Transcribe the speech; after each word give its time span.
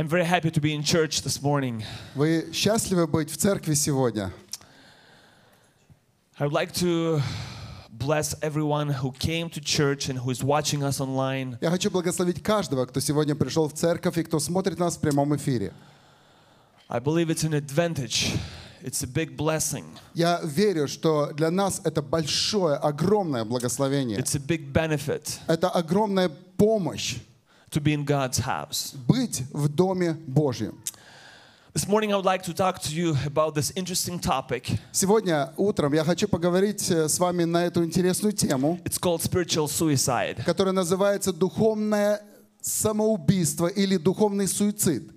I'm 0.00 0.08
very 0.08 0.24
happy 0.24 0.50
to 0.50 0.60
be 0.62 0.72
in 0.72 0.82
church 0.82 1.20
this 1.20 1.42
morning. 1.42 1.84
Вы 2.14 2.48
счастливы 2.54 3.06
быть 3.06 3.30
в 3.30 3.36
церкви 3.36 3.74
сегодня? 3.74 4.32
I 6.38 6.46
would 6.46 6.54
like 6.54 6.72
to 6.76 7.20
bless 7.90 8.34
everyone 8.40 8.88
who 8.88 9.12
came 9.12 9.50
to 9.50 9.60
church 9.60 10.08
and 10.08 10.18
who 10.18 10.30
is 10.30 10.42
watching 10.42 10.82
us 10.82 11.02
online. 11.02 11.58
Я 11.60 11.68
хочу 11.68 11.90
благословить 11.90 12.42
каждого, 12.42 12.86
кто 12.86 12.98
сегодня 13.00 13.34
пришел 13.34 13.68
в 13.68 13.74
церковь 13.74 14.16
и 14.16 14.22
кто 14.22 14.38
смотрит 14.40 14.78
нас 14.78 14.96
в 14.96 15.00
прямом 15.00 15.36
эфире. 15.36 15.74
I 16.88 16.98
believe 16.98 17.28
it's 17.28 17.44
an 17.44 17.52
advantage. 17.52 18.38
It's 18.82 19.02
a 19.02 19.06
big 19.06 19.36
blessing. 19.36 19.84
Я 20.14 20.40
верю, 20.42 20.88
что 20.88 21.30
для 21.34 21.50
нас 21.50 21.82
это 21.84 22.00
большое, 22.00 22.76
огромное 22.76 23.44
благословение. 23.44 24.18
It's 24.18 24.34
a 24.34 24.40
big 24.40 24.72
benefit 24.72 25.40
Это 25.46 25.68
огромная 25.68 26.30
помощь 26.56 27.18
to 27.70 27.80
be 27.80 27.92
in 27.94 28.04
God's 28.04 28.38
house. 28.40 28.94
быть 29.06 29.42
в 29.52 29.68
Доме 29.68 30.14
Божьем. 30.26 30.78
This 31.72 31.86
morning 31.86 32.12
I 32.12 32.16
would 32.16 32.24
like 32.24 32.42
to 32.46 32.52
talk 32.52 32.80
to 32.82 32.92
you 32.92 33.16
about 33.24 33.54
this 33.54 33.70
interesting 33.76 34.18
topic. 34.18 34.76
Сегодня 34.90 35.52
утром 35.56 35.92
я 35.92 36.02
хочу 36.02 36.26
поговорить 36.26 36.90
э, 36.90 37.08
с 37.08 37.18
вами 37.20 37.44
на 37.44 37.64
эту 37.64 37.84
интересную 37.84 38.32
тему, 38.32 38.80
It's 38.84 38.98
called 39.00 39.20
spiritual 39.22 39.68
suicide. 39.68 40.42
которая 40.44 40.72
называется 40.74 41.32
духовное 41.32 42.20
самоубийство 42.60 43.68
или 43.68 43.96
духовный 43.98 44.48
суицид. 44.48 45.12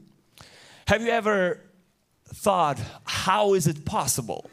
Have 0.86 1.02
you 1.02 1.10
ever 1.10 1.58
thought, 2.44 2.78
how 3.26 3.56
is 3.56 3.66
it 3.68 3.84
possible? 3.84 4.46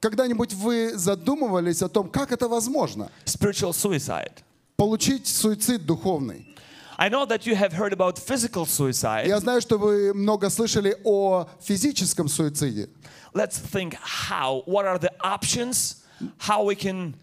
Когда-нибудь 0.00 0.54
вы 0.54 0.92
задумывались 0.96 1.82
о 1.82 1.88
том, 1.88 2.08
как 2.08 2.32
это 2.32 2.48
возможно? 2.48 3.10
Spiritual 3.26 3.72
suicide. 3.72 4.38
Получить 4.76 5.26
суицид 5.26 5.84
духовный. 5.84 6.53
I 6.98 7.08
know 7.08 7.24
that 7.26 7.44
you 7.46 7.54
have 7.56 7.72
heard 7.72 7.92
about 7.92 8.18
physical 8.18 8.64
suicide. 8.66 9.26
Я 9.26 9.40
знаю, 9.40 9.60
что 9.60 9.78
вы 9.78 10.14
много 10.14 10.48
слышали 10.50 10.96
о 11.04 11.46
физическом 11.60 12.28
суициде. 12.28 12.88
Let's 13.34 13.58
think 13.58 13.94
how. 13.94 14.62
What 14.66 14.86
are 14.86 14.98
the 14.98 15.10
options? 15.20 16.02
How 16.38 16.62
we 16.62 16.76
can 16.76 17.16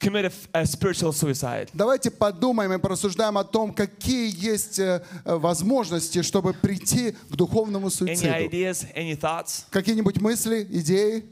commit 0.00 0.24
a, 0.24 0.32
a 0.60 0.66
spiritual 0.66 1.12
suicide? 1.12 1.68
Давайте 1.74 2.10
подумаем 2.10 2.72
и 2.72 2.78
порассуждаем 2.78 3.36
о 3.36 3.44
том, 3.44 3.74
какие 3.74 4.32
есть 4.34 4.78
э, 4.78 5.04
э, 5.24 5.34
возможности, 5.36 6.22
чтобы 6.22 6.54
прийти 6.54 7.12
к 7.12 7.36
духовному 7.36 7.88
Any 7.88 7.90
суициду. 7.90 8.28
ideas? 8.32 8.86
Any 8.96 9.14
thoughts? 9.14 9.66
Какие-нибудь 9.70 10.20
мысли, 10.22 10.66
идеи? 10.70 11.24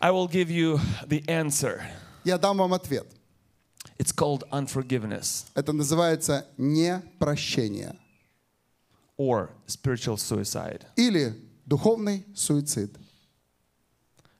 I 0.00 0.10
will 0.10 0.26
give 0.26 0.50
you 0.50 0.80
the 1.06 1.22
answer. 1.28 1.82
Я 2.24 2.38
дам 2.38 2.56
вам 2.56 2.72
ответ. 2.72 3.06
It's 3.98 4.12
called 4.12 4.42
unforgiveness 4.50 5.46
Это 5.54 5.72
называется 5.72 6.46
непрощение 6.58 7.96
or 9.16 9.50
spiritual 9.66 10.16
suicide. 10.16 10.82
или 10.96 11.34
духовный 11.66 12.24
суицид. 12.34 12.96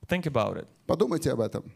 Think 0.08 0.26
about 0.26 0.56
it. 0.58 0.66
Подумайте 0.86 1.30
об 1.32 1.40
этом. 1.40 1.72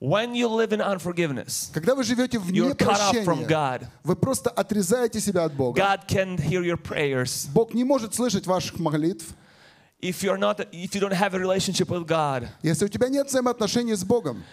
When 0.00 0.34
you 0.34 0.48
live 0.48 0.72
in 0.72 0.80
unforgiveness, 0.80 1.70
Когда 1.72 1.94
вы 1.94 2.04
живете 2.04 2.38
в 2.38 2.50
непрощении, 2.52 3.88
вы 4.02 4.16
просто 4.16 4.50
отрезаете 4.50 5.20
себя 5.20 5.44
от 5.44 5.54
Бога. 5.54 5.80
God 5.80 6.06
can 6.06 6.36
hear 6.36 6.62
your 6.62 6.76
prayers. 6.76 7.48
Бог 7.52 7.74
не 7.74 7.84
может 7.84 8.14
слышать 8.14 8.46
ваших 8.46 8.78
молитв. 8.78 9.34
If 10.00 10.22
you're 10.22 10.36
not, 10.36 10.60
if 10.72 10.94
you 10.94 11.00
don't 11.00 11.12
have 11.14 11.32
a 11.34 11.38
relationship 11.38 11.88
with 11.88 12.06
God, 12.06 12.48
Если 12.62 12.84
у 12.84 12.88
тебя 12.88 13.08
нет 13.08 13.28
взаимоотношений 13.28 13.94
с 13.94 14.04
Богом, 14.04 14.44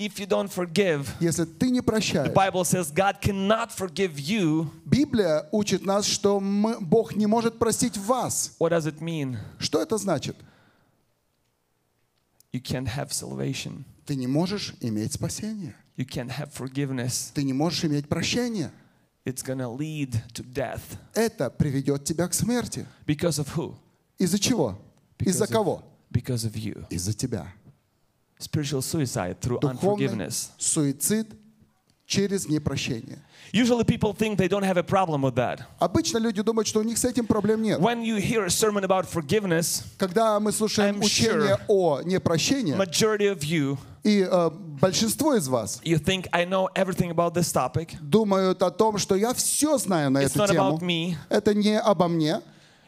if 0.00 0.18
you 0.18 0.26
don't 0.26 0.48
forgive, 0.50 1.06
если 1.20 1.44
ты 1.44 1.70
не 1.70 1.80
the 1.80 1.84
прощаешь, 1.84 2.32
Bible 2.32 2.64
says 2.64 2.90
God 2.90 3.20
cannot 3.20 3.70
forgive 3.70 4.18
you. 4.18 4.70
Библия 4.86 5.46
учит 5.52 5.84
нас, 5.84 6.06
что 6.06 6.40
мы- 6.40 6.80
Бог 6.80 7.14
не 7.14 7.26
может 7.26 7.58
простить 7.58 7.96
вас. 7.98 8.56
What 8.58 8.70
does 8.70 8.86
it 8.86 9.00
mean? 9.00 9.36
Что 9.58 9.80
это 9.82 9.98
значит? 9.98 10.36
You 12.52 12.60
can't 12.62 12.88
have 12.88 13.10
salvation. 13.10 13.84
Ты 14.06 14.16
не 14.16 14.26
можешь 14.26 14.74
иметь 14.80 15.12
спасение. 15.12 15.76
You 15.96 16.06
can't 16.06 16.30
have 16.30 16.50
forgiveness. 16.52 17.30
Ты 17.34 17.44
не 17.44 17.52
можешь 17.52 17.84
иметь 17.84 18.08
прощение. 18.08 18.72
It's 19.26 19.44
gonna 19.44 19.68
lead 19.68 20.16
to 20.32 20.42
death. 20.42 20.80
Это 21.14 21.50
приведет 21.50 22.04
тебя 22.04 22.26
к 22.26 22.32
смерти. 22.34 22.86
Because 23.06 23.38
of 23.38 23.54
who? 23.54 23.76
Из-за 24.18 24.38
чего? 24.38 24.80
Из-за 25.18 25.46
кого? 25.46 25.84
Because 26.10 26.46
of 26.46 26.54
you. 26.54 26.86
Из-за 26.88 27.12
тебя. 27.12 27.52
Spiritual 28.40 28.80
suicide 28.82 29.38
through 29.40 29.60
Духовный 29.60 30.06
unforgiveness. 30.06 30.50
суицид 30.58 31.28
через 32.06 32.48
непрощение. 32.48 33.18
Usually 33.52 33.84
people 33.84 34.12
think 34.12 34.36
they 34.38 34.48
don't 34.48 34.62
have 34.64 34.76
a 34.76 34.82
problem 34.82 35.22
with 35.22 35.34
that. 35.34 35.60
Обычно 35.78 36.18
люди 36.18 36.40
думают, 36.42 36.66
что 36.68 36.80
у 36.80 36.82
них 36.82 36.98
с 36.98 37.04
этим 37.04 37.26
проблем 37.26 37.62
нет. 37.62 37.78
When 37.80 38.02
you 38.02 38.16
hear 38.16 38.44
a 38.44 38.50
sermon 38.50 38.84
about 38.84 39.06
forgiveness, 39.08 39.82
Когда 39.98 40.38
мы 40.40 40.52
слушаем 40.52 40.96
I'm 41.00 41.04
учение 41.04 41.56
sure 41.56 41.60
о 41.68 42.00
непрощении, 42.02 42.74
majority 42.76 43.28
of 43.32 43.40
you, 43.42 43.76
и 44.02 44.26
э, 44.30 44.50
большинство 44.80 45.34
из 45.34 45.46
вас 45.48 45.80
you 45.84 45.98
think 45.98 46.26
I 46.32 46.44
know 46.46 46.68
everything 46.74 47.10
about 47.10 47.34
this 47.34 47.52
topic. 47.52 47.96
думают 48.00 48.62
о 48.62 48.70
том, 48.70 48.98
что 48.98 49.14
я 49.16 49.34
все 49.34 49.76
знаю 49.78 50.10
на 50.10 50.22
It's 50.22 50.30
эту 50.30 50.38
not 50.44 50.48
тему. 50.52 50.76
about 50.78 50.80
me. 50.82 51.16
Это 51.28 51.52
не 51.54 51.78
обо 51.78 52.08
мне, 52.08 52.40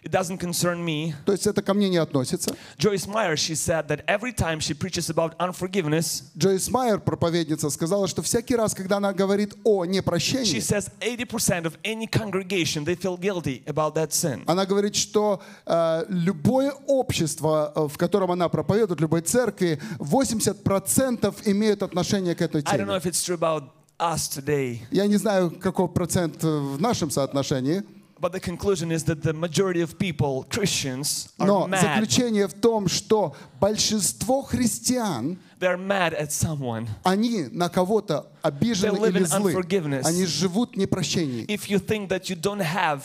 It 0.04 0.10
doesn't 0.10 0.38
concern 0.38 0.84
me. 0.84 1.14
то 1.24 1.30
есть 1.32 1.46
это 1.46 1.62
ко 1.62 1.74
мне 1.74 1.88
не 1.88 1.98
относится. 1.98 2.56
Joyce 2.76 3.06
Meyer, 3.06 3.36
she 3.36 3.54
said 3.54 3.86
that 3.86 4.04
every 4.08 4.32
time 4.32 4.58
she 4.58 4.74
preaches 4.74 5.08
about 5.08 5.34
unforgiveness, 5.38 6.24
Джойс 6.36 6.68
Майер, 6.70 6.98
проповедница, 6.98 7.70
сказала, 7.70 8.08
что 8.08 8.20
всякий 8.22 8.56
раз, 8.56 8.74
когда 8.74 8.96
она 8.96 9.12
говорит 9.12 9.54
о 9.62 9.84
she 9.84 9.88
непрощении, 9.90 10.58
says 10.58 10.90
80% 11.00 11.66
of 11.66 11.78
any 11.84 12.08
congregation, 12.08 12.84
they 12.84 12.96
feel 12.96 13.16
guilty 13.16 13.62
about 13.66 13.94
that 13.94 14.12
sin. 14.12 14.42
она 14.46 14.66
говорит, 14.66 14.96
что 14.96 15.40
э, 15.66 16.04
любое 16.08 16.72
общество, 16.88 17.72
э, 17.76 17.86
в 17.86 17.96
котором 17.96 18.32
она 18.32 18.48
проповедует, 18.48 19.00
любой 19.00 19.20
церкви, 19.20 19.78
80% 19.98 21.42
имеют 21.46 21.82
отношение 21.82 22.34
к 22.34 22.42
этой 22.42 22.62
I 22.62 22.76
don't 22.76 22.86
know 22.86 22.98
теме. 22.98 22.98
if 22.98 23.06
it's 23.06 23.22
true 23.24 23.36
about 23.36 23.64
us 24.00 24.28
today, 24.28 24.80
Я 24.90 25.06
не 25.06 25.16
знаю, 25.16 25.50
какой 25.60 25.88
процент 25.88 26.42
в 26.42 26.80
нашем 26.80 27.10
соотношении, 27.10 27.82
but 28.21 28.31
the 28.31 28.39
conclusion 28.39 28.91
is 28.91 29.03
that 29.03 29.21
the 29.21 29.31
majority 29.33 29.81
of 29.81 29.97
people, 29.99 30.43
Christians, 30.49 31.29
are 31.39 31.45
но 31.47 31.67
mad. 31.67 31.81
заключение 31.81 32.47
в 32.47 32.53
том, 32.53 32.87
что 32.87 33.35
большинство 33.59 34.41
христиан, 34.41 35.37
They're 35.59 35.77
mad 35.77 36.13
at 36.13 36.31
someone. 36.31 36.87
они 37.03 37.47
на 37.51 37.69
кого-то 37.69 38.27
обижены 38.41 38.97
They 38.97 39.01
live 39.01 39.09
или 39.09 39.21
in 39.21 39.25
злы. 39.25 39.53
unforgiveness. 39.53 40.03
Они 40.05 40.25
живут 40.25 40.73
в 40.75 40.77
непрощении. 40.77 41.45
If 41.47 41.69
you 41.69 41.79
think 41.79 42.09
that 42.09 42.29
you 42.29 42.35
don't 42.35 42.61
have 42.61 43.01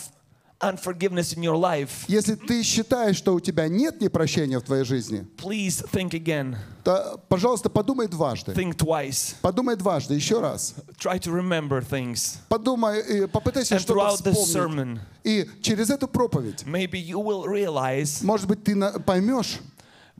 unforgiveness 0.61 1.34
in 1.34 1.43
your 1.43 1.56
life, 1.56 2.05
Если 2.06 2.37
ты 2.37 2.62
считаешь, 2.62 3.17
что 3.17 3.34
у 3.34 3.41
тебя 3.41 3.67
нет 3.69 4.00
непрощения 4.00 4.61
в 4.61 4.62
твоей 4.62 4.84
жизни, 4.84 5.27
please 5.37 5.84
think 5.93 6.11
again. 6.11 6.56
то, 6.84 7.21
пожалуйста, 7.28 7.69
подумай 7.69 8.06
дважды. 8.06 8.53
Think 8.53 8.77
twice. 8.77 9.34
Подумай 9.43 9.75
дважды, 9.75 10.15
еще 10.15 10.41
раз. 10.41 10.75
Try 10.99 11.19
to 11.19 11.33
remember 11.33 11.81
things. 11.84 12.37
Подумай, 12.49 13.00
и 13.00 13.27
попытайся 13.27 13.75
And 13.75 13.81
что-то 13.81 13.95
throughout 14.00 14.23
this 14.23 14.34
вспомнить. 14.34 14.56
sermon, 14.56 14.99
И 15.25 15.49
через 15.62 15.91
эту 15.91 16.06
проповедь, 16.06 16.62
maybe 16.65 16.93
you 17.05 17.21
will 17.21 17.45
realize 17.47 18.23
может 18.25 18.47
быть, 18.47 18.62
ты 18.62 18.77
на- 18.77 19.00
поймешь, 19.00 19.59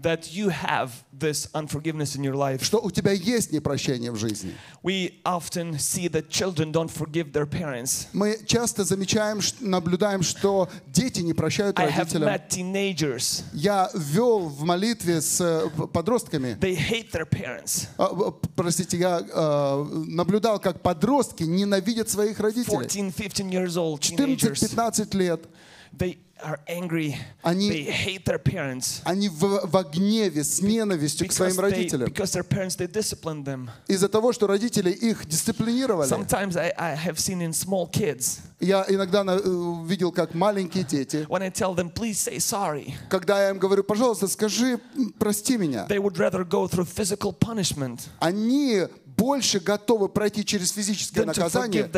that 0.02 0.31
you 0.31 0.50
have 0.50 0.91
this 1.12 1.47
unforgiveness 1.53 2.16
in 2.16 2.24
your 2.24 2.35
life. 2.35 2.63
что 2.63 2.80
у 2.80 2.91
тебя 2.91 3.12
есть 3.12 3.52
непрощение 3.52 4.12
в 4.12 4.16
жизни. 4.16 4.53
We 4.84 5.16
often 5.25 5.74
see 5.80 6.08
that 6.09 6.30
children 6.30 6.72
don't 6.72 6.91
forgive 6.91 7.31
their 7.31 7.47
parents. 7.47 8.08
Мы 8.13 8.40
часто 8.46 8.84
замечаем, 8.84 9.40
наблюдаем, 9.59 10.22
что 10.22 10.70
дети 10.88 11.22
не 11.22 11.34
прощают 11.34 11.79
I 11.79 11.90
have 11.90 12.14
родителям. 12.14 12.29
met 12.29 12.49
teenagers. 12.49 13.44
Я 13.53 13.90
вел 13.96 14.40
в 14.47 14.64
молитве 14.64 15.22
с 15.22 15.41
э, 15.41 15.67
подростками. 15.88 16.58
They 16.59 16.76
hate 16.76 17.11
their 17.11 17.28
parents. 17.28 17.88
А, 17.97 18.09
э, 18.14 18.32
Простите, 18.55 18.97
я 18.97 19.20
э, 19.20 19.84
наблюдал, 20.08 20.59
как 20.59 20.82
подростки 20.82 21.43
ненавидят 21.43 22.09
своих 22.09 22.40
родителей. 22.40 22.88
14, 22.88 23.16
15 23.16 23.52
years 23.52 23.78
old 23.78 24.02
teenagers. 24.02 24.53
14-15 24.53 25.17
лет. 25.17 25.47
They 25.91 26.20
are 26.44 26.59
angry. 26.66 27.15
Они- 27.44 27.71
They 27.71 27.84
hate 27.91 28.24
their 28.24 28.39
parents. 28.42 29.00
Они 29.04 29.28
в, 29.28 29.60
во 29.65 29.84
гневе, 29.84 30.42
с 30.42 30.60
ненавистью 30.60 31.28
к 31.28 31.30
Because, 31.30 31.34
своим 31.34 31.53
they, 31.56 31.60
родителям. 31.62 32.09
because 32.09 32.33
their 32.33 32.42
parents, 32.42 32.74
they 32.77 32.89
disciplined 32.89 33.44
them. 33.44 33.71
Из-за 33.86 34.09
того, 34.09 34.33
что 34.33 34.48
родители 34.48 34.91
их 34.91 35.24
дисциплинировали. 35.27 36.09
Sometimes 36.10 36.56
I, 36.56 36.72
I 36.77 36.97
have 36.97 37.18
seen 37.18 37.41
in 37.42 37.53
small 37.53 37.89
kids, 37.89 38.41
Я 38.59 38.84
иногда 38.89 39.22
на- 39.22 39.39
э, 39.39 39.86
видел, 39.86 40.10
как 40.10 40.34
маленькие 40.34 40.83
дети, 40.83 41.27
when 41.28 41.42
I 41.42 41.50
tell 41.50 41.74
them, 41.77 41.92
please 41.92 42.18
say 42.18 42.39
sorry, 42.41 42.94
когда 43.09 43.44
я 43.44 43.50
им 43.50 43.59
говорю, 43.59 43.84
пожалуйста, 43.84 44.27
скажи, 44.27 44.80
м, 44.97 45.12
прости 45.18 45.56
меня, 45.56 45.86
they 45.89 45.98
would 46.03 46.16
rather 46.16 46.42
go 46.44 46.66
through 46.66 46.86
physical 46.86 47.33
punishment 47.33 48.00
они 48.18 48.83
больше 49.17 49.59
готовы 49.59 50.08
пройти 50.09 50.46
через 50.46 50.72
физическое 50.72 51.25
наказание, 51.25 51.90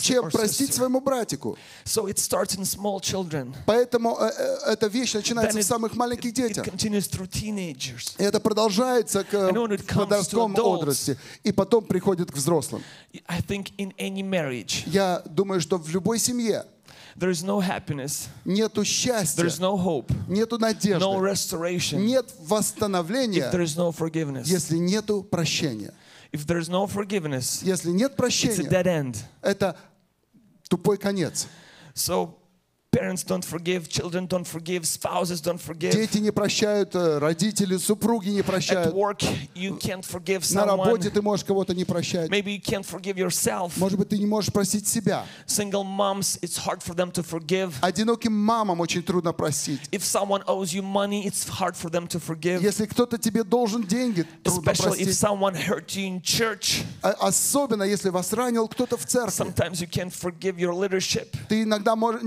чем 0.00 0.30
простить 0.30 0.72
своему 0.72 1.00
братику. 1.00 1.58
Поэтому 3.66 4.16
э, 4.20 4.30
э, 4.38 4.72
эта 4.72 4.86
вещь 4.86 5.14
начинается 5.14 5.58
в 5.58 5.62
самых 5.62 5.96
маленьких 5.96 6.32
детях. 6.32 6.66
И 6.68 8.22
это 8.22 8.40
продолжается 8.40 9.24
к 9.24 9.34
And 9.34 9.52
when 9.52 9.72
it 9.72 9.84
comes 9.84 9.86
to 9.86 9.98
подростковом 9.98 10.54
adults- 10.54 10.76
возрасте. 10.76 11.18
И 11.42 11.52
потом 11.52 11.84
приходит 11.84 12.30
к 12.30 12.36
взрослым. 12.36 12.82
Я 14.86 15.22
думаю, 15.24 15.60
что 15.60 15.78
в 15.78 15.88
любой 15.90 16.18
семье 16.18 16.64
there 17.18 17.30
is 17.30 17.42
no 17.42 17.60
happiness, 17.60 18.28
нету 18.44 18.84
счастья, 18.84 19.42
there's 19.42 19.58
no 19.58 19.76
hope, 19.76 20.12
нету 20.28 20.58
no 20.58 20.60
надежды, 20.60 21.04
restoration 21.04 21.98
нет 21.98 22.26
if 22.26 22.48
восстановления, 22.48 23.50
there 23.50 23.62
is 23.62 23.76
no 23.76 23.90
forgiveness. 23.90 24.44
если 24.46 24.76
нету 24.76 25.22
прощения. 25.22 25.92
If 26.35 26.45
there 26.45 26.57
is 26.59 26.69
no 26.69 26.87
forgiveness, 26.87 27.61
Если 27.63 27.91
нет 27.91 28.11
it's 28.11 28.13
a 28.13 28.17
прощения, 28.17 28.69
dead 28.69 28.87
end. 28.87 29.17
это 29.41 29.75
тупой 30.69 30.97
конец. 30.97 31.47
So 31.93 32.35
parents 32.96 33.22
don't 33.24 33.44
forgive, 33.44 33.88
children 33.88 34.26
don't 34.26 34.46
forgive, 34.46 34.86
spouses 34.86 35.40
don't 35.40 35.60
forgive. 35.60 35.92
Дети 35.92 36.18
не 36.18 36.30
прощают, 36.30 36.94
э, 36.94 37.18
родители, 37.18 37.76
супруги 37.76 38.30
не 38.30 38.40
At 38.40 38.44
прощают. 38.44 38.94
work, 38.94 39.22
you 39.54 39.78
can't 39.78 40.04
forgive 40.04 40.42
На 40.54 40.64
работе 40.64 41.08
someone. 41.08 41.12
ты 41.12 41.22
можешь 41.22 41.44
кого-то 41.44 41.74
не 41.74 41.84
прощать. 41.84 42.30
Maybe 42.30 42.56
you 42.56 42.60
can't 42.62 42.84
forgive 42.86 43.16
yourself. 43.16 43.72
Может 43.76 43.98
быть, 43.98 44.08
ты 44.08 44.18
не 44.18 44.26
можешь 44.26 44.52
простить 44.52 44.88
себя. 44.88 45.24
Single 45.46 45.84
moms, 45.84 46.38
it's 46.40 46.56
hard 46.56 46.82
for 46.82 46.94
them 46.94 47.12
to 47.12 47.22
forgive. 47.22 47.72
Одиноким 47.80 48.32
мамам 48.32 48.80
очень 48.80 49.02
трудно 49.02 49.32
простить. 49.32 49.80
If 49.90 50.02
someone 50.02 50.42
owes 50.46 50.72
you 50.72 50.82
money, 50.82 51.26
it's 51.26 51.46
hard 51.48 51.76
for 51.76 51.90
them 51.90 52.06
to 52.08 52.18
forgive. 52.20 52.62
Если 52.62 52.86
кто-то 52.86 53.18
тебе 53.18 53.44
должен 53.44 53.82
деньги, 53.86 54.24
трудно 54.42 54.70
Especially 54.70 55.00
if 55.00 55.04
простить. 55.04 55.08
someone 55.10 55.54
hurt 55.54 55.88
you 55.94 56.06
in 56.08 56.22
church. 56.22 56.82
А- 57.02 57.16
Особенно, 57.26 57.82
если 57.82 58.08
вас 58.10 58.32
ранил 58.32 58.68
кто-то 58.68 58.96
в 58.96 59.04
церкви. 59.04 59.32
Sometimes 59.32 59.80
you 59.80 59.88
can't 59.88 60.12
forgive 60.12 60.56
your 60.58 60.72
leadership. 60.72 61.34
Ты 61.48 61.62
иногда 61.62 61.96
можешь, 61.96 62.22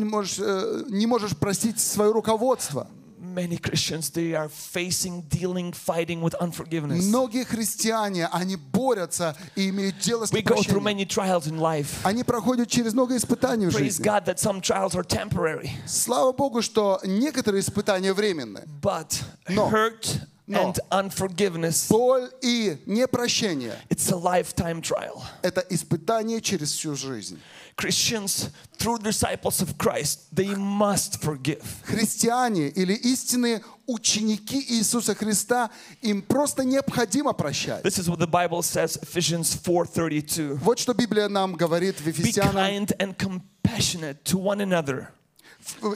э, 0.63 0.83
не 0.89 1.07
можешь 1.07 1.35
простить 1.35 1.79
свое 1.79 2.11
руководство. 2.11 2.87
Many 3.21 3.57
Christians, 3.61 4.09
they 4.11 4.33
are 4.33 4.49
facing, 4.49 5.21
dealing, 5.29 5.71
fighting 5.71 6.19
with 6.21 6.33
unforgiveness. 6.41 7.03
Многие 7.05 7.43
христиане, 7.45 8.27
они 8.31 8.55
борются 8.55 9.35
и 9.55 9.69
имеют 9.69 9.99
дело 9.99 10.25
с 10.25 10.31
We 10.31 10.41
go 10.41 10.55
through 10.61 10.81
many 10.81 11.05
trials 11.05 11.45
in 11.47 11.59
life. 11.59 11.87
Они 12.03 12.23
проходят 12.23 12.69
через 12.69 12.93
много 12.93 13.15
испытаний 13.15 13.67
в 13.67 13.69
Praise 13.75 13.79
жизни. 13.79 14.03
God 14.05 14.25
that 14.25 14.39
some 14.39 14.61
trials 14.61 14.95
are 14.95 15.03
temporary, 15.05 15.69
Слава 15.85 16.31
Богу, 16.31 16.61
что 16.61 16.99
некоторые 17.03 17.61
испытания 17.61 18.13
временны. 18.13 18.63
but 18.81 19.21
No. 19.49 19.69
hurt 19.69 20.21
No. 20.48 20.60
and 20.60 20.78
unforgiveness, 20.90 21.88
Боль 21.88 22.30
и 22.42 22.76
непрощение 22.84 23.74
it's 23.88 24.10
a 24.12 24.16
lifetime 24.16 24.82
trial. – 24.82 25.42
это 25.42 25.64
испытание 25.70 26.40
через 26.42 26.72
всю 26.72 26.94
жизнь. 26.94 27.38
Christians, 27.76 28.50
through 28.78 28.98
disciples 28.98 29.60
of 29.62 29.76
Christ, 29.78 30.26
they 30.32 30.54
must 30.54 31.20
forgive. 31.22 31.64
Христиане 31.84 32.68
или 32.68 32.92
истинные 32.92 33.62
ученики 33.86 34.62
Иисуса 34.68 35.14
Христа, 35.14 35.70
им 36.02 36.22
просто 36.22 36.62
необходимо 36.64 37.32
прощать. 37.32 37.82
This 37.82 37.98
is 37.98 38.08
what 38.08 38.18
the 38.18 38.26
Bible 38.26 38.62
says, 38.62 38.98
Ephesians 39.02 39.56
4:32. 39.56 40.56
Вот 40.56 40.78
что 40.78 40.92
Библия 40.92 41.28
нам 41.28 41.54
говорит 41.54 41.98
в 42.00 42.06
Be 42.06 42.10
Ефесянам, 42.10 42.54
kind 42.54 42.96
and 42.98 43.16
compassionate 43.16 44.22
to 44.24 44.38
one 44.38 44.60
another, 44.60 45.08
в 45.17 45.17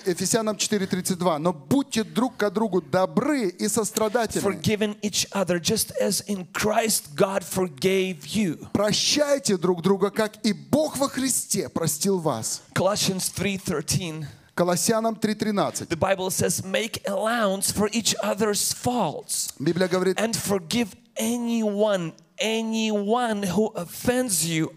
Ефесянам 0.06 0.56
4.32. 0.56 1.38
«Но 1.38 1.54
будьте 1.54 2.04
друг 2.04 2.38
к 2.38 2.50
другу 2.50 2.82
добры 2.82 3.50
и 3.50 3.68
сострадательны, 3.68 4.42
forgiving 4.42 5.00
each 5.02 5.28
other, 5.32 5.60
just 5.60 5.94
as 6.02 6.24
in 6.28 6.48
Christ 6.54 7.16
God 7.16 7.44
forgave 7.44 8.26
you. 8.26 8.68
прощайте 8.74 9.58
друг 9.58 9.82
друга, 9.82 10.10
как 10.10 10.44
и 10.46 10.54
Бог 10.54 10.98
во 10.98 11.08
Христе 11.08 11.70
простил 11.70 12.20
вас». 12.20 12.62
Colossians 12.74 13.32
3:13. 13.36 14.26
Колоссянам 14.56 15.16
3.13. 15.16 15.88
The 15.88 15.98
Bible 15.98 16.30
says, 16.30 16.64
make 16.64 17.02
allowance 17.08 17.72
for 17.72 17.90
each 17.92 18.14
other's 18.22 18.72
faults 18.72 19.52
Библия 19.58 19.88
говорит, 19.88 20.20
and 20.20 20.36
forgive 20.36 20.96
anyone, 21.18 22.14
anyone 22.38 23.42
who 23.44 23.72
offends 23.76 24.46
you. 24.46 24.72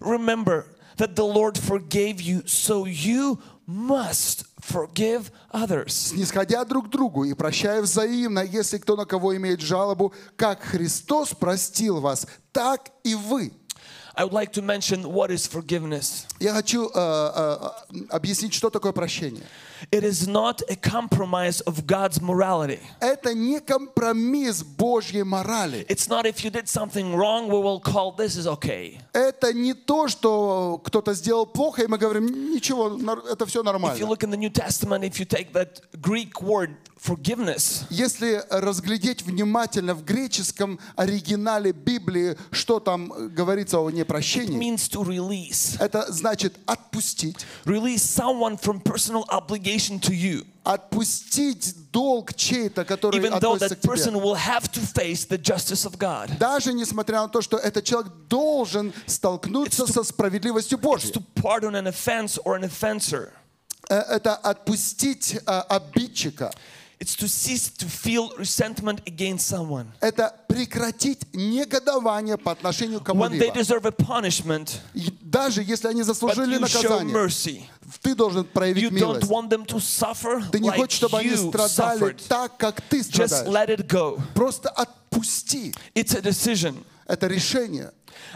Remember 0.00 0.66
that 0.98 1.16
the 1.16 1.24
Lord 1.24 1.56
forgave 1.56 2.20
you, 2.20 2.42
so 2.46 2.84
you 2.84 3.38
must 3.66 4.44
forgive 4.60 5.30
others. 5.52 5.92
снисходя 5.92 6.64
друг 6.64 6.90
другу 6.90 7.24
и 7.24 7.34
прощая 7.34 7.82
взаимно, 7.82 8.40
если 8.40 8.78
кто 8.78 8.96
на 8.96 9.04
кого 9.04 9.36
имеет 9.36 9.60
жалобу, 9.60 10.14
как 10.36 10.62
Христос 10.62 11.30
простил 11.30 12.00
вас, 12.00 12.26
так 12.52 12.90
и 13.04 13.14
вы. 13.14 13.52
I 14.14 14.24
would 14.24 14.32
like 14.32 14.52
to 14.52 14.62
mention 14.62 15.04
what 15.04 15.30
is 15.30 15.46
forgiveness. 15.46 16.26
Я 16.38 16.52
хочу 16.52 16.88
э, 16.88 16.90
э, 16.94 18.04
объяснить, 18.10 18.52
что 18.52 18.68
такое 18.68 18.92
прощение. 18.92 19.44
It 19.91 20.03
is 20.03 20.27
not 20.27 20.63
a 20.69 20.75
compromise 20.75 21.61
of 21.61 21.85
God's 21.85 22.19
morality. 22.19 22.79
Это 22.99 23.33
не 23.35 23.59
компромисс 23.59 24.63
Божьей 24.63 25.23
морали. 25.23 25.85
It's 25.87 26.07
not 26.09 26.25
if 26.25 26.43
you 26.43 26.49
did 26.49 26.67
something 26.67 27.15
wrong, 27.15 27.47
we 27.47 27.59
will 27.61 27.79
call 27.79 28.11
this 28.11 28.35
is 28.37 28.47
okay. 28.47 28.99
Это 29.13 29.53
не 29.53 29.73
то, 29.73 30.07
что 30.07 30.81
кто-то 30.83 31.13
сделал 31.13 31.45
плохо, 31.45 31.83
и 31.83 31.87
мы 31.87 31.97
говорим, 31.99 32.51
ничего, 32.51 32.89
нар- 32.89 33.23
это 33.31 33.45
все 33.45 33.59
If 33.59 33.63
you 33.63 33.65
нормально. 33.65 34.05
look 34.07 34.23
in 34.23 34.31
the 34.31 34.37
New 34.37 34.49
Testament, 34.49 35.03
if 35.03 35.19
you 35.19 35.25
take 35.25 35.53
that 35.53 35.81
Greek 36.01 36.41
word 36.41 36.71
forgiveness, 36.99 37.85
Если 37.91 38.43
разглядеть 38.49 39.21
внимательно 39.21 39.93
в 39.93 40.03
греческом 40.03 40.79
оригинале 40.95 41.71
Библии, 41.71 42.35
что 42.51 42.79
там 42.79 43.13
э, 43.13 43.27
говорится 43.27 43.79
о 43.79 43.89
it 43.89 43.93
непрощении, 43.93 44.57
means 44.59 44.89
to 44.89 45.03
release. 45.05 45.77
это 45.79 46.11
значит 46.11 46.55
отпустить. 46.65 47.45
Release 47.65 48.01
someone 48.01 48.57
from 48.57 48.81
personal 48.81 49.23
obligation 49.29 49.70
to 50.00 50.12
you. 50.14 50.44
Отпустить 50.64 51.74
долг 51.90 52.34
чей-то, 52.34 52.84
который 52.84 53.18
Even 53.18 53.38
though 53.40 53.56
that 53.56 53.80
person 53.82 54.14
will 54.20 54.34
have 54.36 54.70
to 54.72 54.80
face 54.80 55.24
the 55.26 55.38
justice 55.38 55.84
of 55.84 55.98
God. 55.98 56.30
Даже 56.38 56.72
несмотря 56.72 57.22
на 57.22 57.28
то, 57.28 57.40
что 57.40 57.56
этот 57.58 57.84
человек 57.84 58.12
должен 58.28 58.92
столкнуться 59.06 59.84
to- 59.84 59.92
со 59.92 60.04
справедливостью 60.04 60.78
It's 60.78 60.82
Божьей. 60.82 61.12
to 61.12 61.22
pardon 61.34 61.74
an 61.74 61.86
offense 61.86 62.38
or 62.44 62.56
an 62.56 62.64
offenser. 62.64 63.32
Э, 63.90 63.96
Это 64.16 64.34
отпустить 64.36 65.34
э, 65.44 65.60
обидчика. 65.68 66.52
It's 67.01 67.15
to 67.17 67.27
cease 67.27 67.69
to 67.77 67.85
feel 67.87 68.31
resentment 68.39 69.01
against 69.05 69.47
someone. 69.47 69.85
Это 70.01 70.33
прекратить 70.47 71.19
негодование 71.33 72.37
по 72.37 72.51
отношению 72.51 73.01
к 73.01 73.09
When 73.09 73.31
they 73.33 73.51
кому-либо. 73.51 73.53
deserve 73.53 73.85
a 73.85 73.91
punishment, 73.91 74.79
И 74.95 75.11
Даже 75.21 75.61
если 75.61 75.89
они 75.89 76.01
but 76.01 76.05
заслужили 76.05 76.57
you 76.57 76.65
show 76.65 76.81
наказание, 76.81 77.13
mercy. 77.13 77.63
ты 78.01 78.15
должен 78.15 78.41
You 78.41 78.45
проявить 78.45 78.83
don't 78.85 78.93
милость. 78.93 79.29
want 79.29 79.49
them 79.49 79.65
to 79.65 79.79
suffer 79.79 80.41
Ты 80.51 80.59
не 80.59 80.69
like 80.69 80.77
хочешь, 80.77 80.97
чтобы 80.97 81.19
они 81.19 81.29
you 81.29 81.49
страдали 81.49 81.99
suffered. 81.99 82.27
так, 82.27 82.57
как 82.57 82.81
ты 82.81 83.01
Just 83.01 83.27
страдаешь. 83.27 83.47
let 83.47 83.69
it 83.69 83.87
go. 83.87 84.19
Просто 84.33 84.69
отпусти. 84.69 85.73
It's 85.93 86.15
a 86.15 86.21
decision. 86.21 86.83
Это 87.06 87.26
решение. 87.26 87.92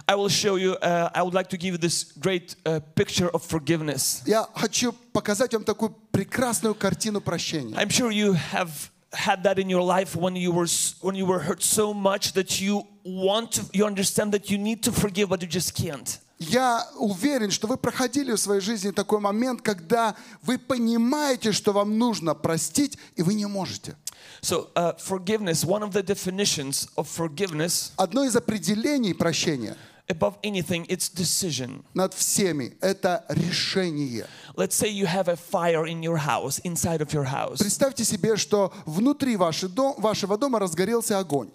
I 0.07 0.15
will 0.15 0.29
show 0.29 0.57
you, 0.57 0.77
uh, 0.81 1.11
I 1.15 1.23
would 1.23 1.35
like 1.35 1.49
to 1.51 1.57
give 1.57 1.73
you 1.73 1.79
this 1.79 2.05
great 2.19 2.57
uh, 2.65 2.81
picture 2.95 3.31
of 3.31 3.43
forgiveness. 3.43 4.23
Я 4.27 4.47
хочу 4.55 4.93
показать 5.13 5.53
вам 5.53 5.65
такую 5.65 5.95
прекрасную 6.11 6.75
картину 6.75 7.21
прощения. 7.21 7.77
I'm 7.77 7.91
sure 7.91 8.11
you 8.11 8.33
have 8.53 8.91
had 9.13 9.43
that 9.45 9.59
in 9.59 9.69
your 9.69 9.83
life 9.83 10.17
when 10.17 10.37
you 10.37 10.53
were 10.53 10.67
when 11.01 11.15
you 11.15 11.27
were 11.27 11.41
hurt 11.41 11.63
so 11.63 11.95
much 11.95 12.33
that 12.33 12.61
you 12.61 12.87
want 13.05 13.53
to 13.53 13.63
you 13.73 13.85
understand 13.87 14.33
that 14.33 14.51
you 14.51 14.59
need 14.59 14.83
to 14.83 14.93
forgive 14.93 15.29
but 15.29 15.43
you 15.43 15.49
just 15.49 15.75
can't. 15.75 16.21
Я 16.39 16.87
уверен, 16.99 17.51
что 17.51 17.67
вы 17.67 17.79
проходили 17.79 18.33
в 18.33 18.37
своей 18.37 18.61
жизни 18.61 18.91
такой 18.91 19.21
момент, 19.21 19.63
когда 19.63 20.15
вы 20.43 20.59
понимаете, 20.59 21.53
что 21.53 21.73
вам 21.73 21.97
нужно 21.97 22.35
простить, 22.35 22.99
и 23.15 23.23
вы 23.23 23.33
не 23.33 23.47
можете. 23.47 23.97
So 24.43 24.69
uh, 24.77 24.93
forgiveness, 24.99 25.65
one 25.65 25.83
of 25.83 25.93
the 25.93 26.03
definitions 26.03 26.89
of 26.97 27.09
forgiveness 27.09 27.93
Одно 27.97 28.25
из 28.25 28.37
определений 28.37 29.15
прощения 29.15 29.77
above 30.09 30.37
anything, 30.45 30.87
it's 30.89 31.09
decision. 31.09 31.83
над 31.95 32.15
всеми– 32.15 32.77
это 32.81 33.25
решение. 33.29 34.27
Let's 34.55 34.75
say 34.77 34.89
you 34.89 35.07
have 35.07 35.29
a 35.29 35.37
fire 35.37 35.85
in 35.87 36.03
your 36.03 36.17
house, 36.19 36.61
inside 36.65 37.01
of 37.01 37.13
your 37.13 37.25
house. 37.25 37.59
Представьте 37.59 38.05
себе, 38.05 38.37
что 38.37 38.73
внутри 38.85 39.37
дом- 39.69 39.95
вашего 39.99 40.39
дома 40.39 40.59
разгорелся 40.61 41.19
огонь. 41.19 41.51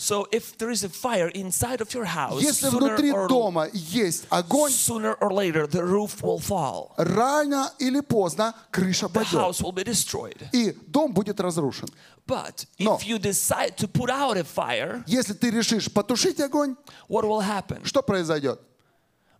So 0.00 0.26
if 0.30 0.58
there 0.58 0.70
is 0.70 0.84
a 0.84 0.90
fire 0.90 1.28
inside 1.28 1.80
of 1.80 1.92
your 1.94 2.04
house, 2.04 2.42
Если 2.42 2.68
sooner 2.68 2.96
внутри 2.96 3.12
or, 3.12 3.28
дома 3.28 3.68
есть 3.72 4.26
огонь, 4.30 4.70
sooner 4.70 5.14
or 5.20 5.32
later 5.32 5.66
the 5.66 5.82
roof 5.82 6.22
will 6.22 6.38
fall. 6.38 6.92
рано 6.98 7.72
или 7.78 8.00
поздно 8.00 8.54
крыша 8.70 9.06
The 9.08 9.20
падет, 9.20 9.32
house 9.40 9.62
will 9.62 9.72
be 9.72 9.84
destroyed. 9.84 10.48
и 10.52 10.72
дом 10.86 11.12
будет 11.14 11.40
разрушен. 11.40 11.88
But 12.26 12.66
Но. 12.78 12.96
if 12.96 13.06
you 13.06 13.18
decide 13.18 13.76
to 13.78 13.88
put 13.88 14.10
out 14.10 14.36
a 14.36 14.44
fire, 14.44 15.02
Если 15.06 15.32
ты 15.32 15.48
решишь 15.50 15.90
потушить 15.90 16.40
огонь, 16.40 16.76
what 17.08 17.24
will 17.24 17.40
happen? 17.40 17.82
что 17.84 18.02
произойдет? 18.02 18.60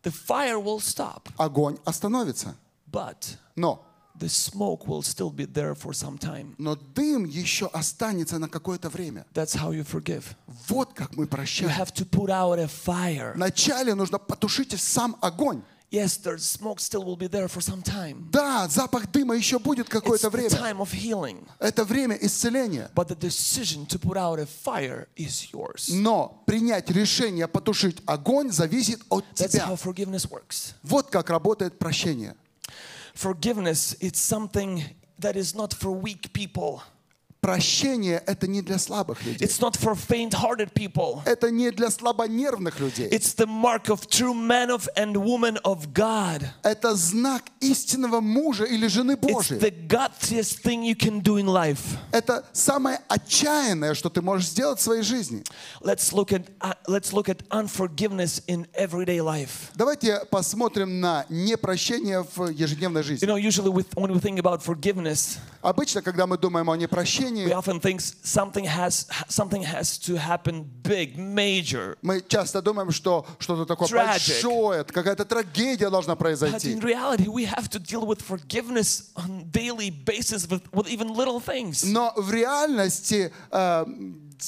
The 0.04 0.10
fire 0.12 0.58
will 0.58 0.80
stop, 0.80 1.28
Огонь 1.36 1.78
остановится. 1.84 2.54
but 2.90 3.36
Но 3.56 3.84
the 4.21 4.29
smoke 4.29 4.87
will 4.87 5.01
still 5.01 5.29
be 5.29 5.45
there 5.45 5.73
for 5.75 5.91
some 5.93 6.17
time. 6.17 6.55
но 6.57 6.75
дым 6.75 7.25
еще 7.25 7.67
останется 7.73 8.37
на 8.39 8.47
какое-то 8.47 8.89
время. 8.89 9.25
That's 9.33 9.55
how 9.55 9.71
you 9.71 9.83
forgive. 9.85 10.23
Вот 10.69 10.93
как 10.93 11.15
мы 11.15 11.25
You 11.25 11.27
прощаем. 11.27 11.69
have 11.71 11.91
to 11.93 12.05
put 12.05 12.29
out 12.29 12.57
a 12.59 12.67
fire. 12.67 13.33
Вначале 13.35 13.95
нужно 13.95 14.17
потушить 14.19 14.79
сам 14.79 15.17
огонь. 15.21 15.61
Yes, 15.93 16.17
the 16.23 16.37
smoke 16.37 16.79
still 16.79 17.03
will 17.03 17.17
be 17.17 17.27
there 17.27 17.49
for 17.49 17.59
some 17.59 17.83
time. 17.83 18.29
Да, 18.31 18.65
запах 18.69 19.11
дыма 19.11 19.35
еще 19.35 19.59
будет 19.59 19.87
It's 19.87 19.91
какое-то 19.91 20.27
the 20.27 20.31
время. 20.31 20.49
time 20.51 20.77
of 20.79 20.93
healing. 20.93 21.45
Это 21.59 21.83
время 21.83 22.15
исцеления. 22.15 22.89
But 22.95 23.09
the 23.09 23.15
decision 23.19 23.85
to 23.87 23.99
put 23.99 24.15
out 24.15 24.39
a 24.39 24.45
fire 24.45 25.09
is 25.17 25.51
yours. 25.51 25.89
Но 25.93 26.43
принять 26.45 26.89
решение 26.91 27.45
потушить 27.49 27.97
огонь 28.05 28.53
зависит 28.53 29.01
от 29.09 29.25
That's 29.35 29.49
тебя. 29.49 29.65
how 29.67 29.75
forgiveness 29.75 30.29
works. 30.29 30.75
Вот 30.83 31.09
как 31.09 31.29
работает 31.29 31.77
прощение. 31.77 32.37
Forgiveness, 33.13 33.95
it's 33.99 34.19
something 34.19 34.83
that 35.19 35.35
is 35.35 35.55
not 35.55 35.73
for 35.73 35.91
weak 35.91 36.33
people. 36.33 36.83
Прощение– 37.41 38.21
это 38.27 38.45
не 38.45 38.61
для 38.61 38.77
слабых 38.77 39.25
людей. 39.25 39.47
It's 39.47 39.59
not 39.59 39.75
for 39.75 39.95
faint-hearted 39.95 40.73
people. 40.73 41.23
Это 41.25 41.49
не 41.49 41.71
для 41.71 41.89
слабонервных 41.89 42.79
людей. 42.79 43.09
It's 43.09 43.33
the 43.33 43.47
mark 43.47 43.89
of 43.89 44.07
true 44.07 44.35
men 44.35 44.69
of 44.69 44.87
and 44.95 45.15
women 45.15 45.57
of 45.63 45.91
God. 45.91 46.45
Это 46.61 46.93
знак 46.93 47.45
истинного 47.59 48.21
мужа 48.21 48.65
или 48.65 48.85
жены 48.85 49.13
It's 49.13 49.33
Божией. 49.33 49.59
the 49.59 49.71
gutsiest 49.87 50.61
thing 50.61 50.83
you 50.83 50.93
can 50.95 51.19
do 51.19 51.37
in 51.39 51.47
life. 51.47 51.97
Это 52.11 52.45
самое 52.53 52.99
отчаянное, 53.07 53.95
что 53.95 54.11
ты 54.11 54.21
можешь 54.21 54.47
сделать 54.47 54.77
в 54.77 54.83
своей 54.83 55.01
жизни. 55.01 55.43
Let's 55.81 56.13
look 56.13 56.31
at 56.31 56.45
uh, 56.59 56.75
let's 56.87 57.11
look 57.11 57.27
at 57.27 57.41
unforgiveness 57.49 58.43
in 58.45 58.67
everyday 58.75 59.19
life. 59.19 59.71
Давайте 59.73 60.19
посмотрим 60.29 60.99
на 60.99 61.25
непрощение 61.29 62.23
в 62.35 62.49
ежедневной 62.51 63.01
You 63.01 63.03
жизни. 63.03 63.25
know, 63.25 63.35
usually 63.35 63.71
with, 63.71 63.87
when 63.95 64.11
we 64.13 64.19
think 64.19 64.37
about 64.37 64.61
forgiveness, 64.61 65.39
Обычно, 65.61 66.01
когда 66.01 66.25
мы 66.25 66.37
думаем 66.37 66.69
о 66.69 66.75
непрощении, 66.77 67.45
we 67.45 67.53
often 67.53 67.79
think 67.79 67.99
something 68.23 68.65
has 68.65 69.07
something 69.29 69.63
has 69.63 69.97
to 69.99 70.15
happen 70.17 70.65
big, 70.83 71.15
major. 71.17 71.97
мы 72.01 72.21
часто 72.27 72.61
думаем, 72.61 72.91
что 72.91 73.25
что-то 73.39 73.65
такое 73.65 73.87
Tragic. 73.87 74.41
большое, 74.41 74.83
какая-то 74.83 75.25
трагедия 75.25 75.89
должна 75.89 76.13
But 76.13 76.19
произойти. 76.19 76.73
in 76.73 76.79
reality, 76.81 77.27
we 77.27 77.45
have 77.45 77.69
to 77.69 77.79
deal 77.79 78.05
with 78.07 78.21
forgiveness 78.21 79.11
on 79.15 79.45
daily 79.51 79.91
basis 79.91 80.47
with, 80.49 80.63
with 80.73 80.87
even 80.89 81.13
little 81.13 81.39
things. 81.39 81.83
Но 81.83 82.11
в 82.17 82.31
реальности 82.31 83.31
э, 83.51 83.85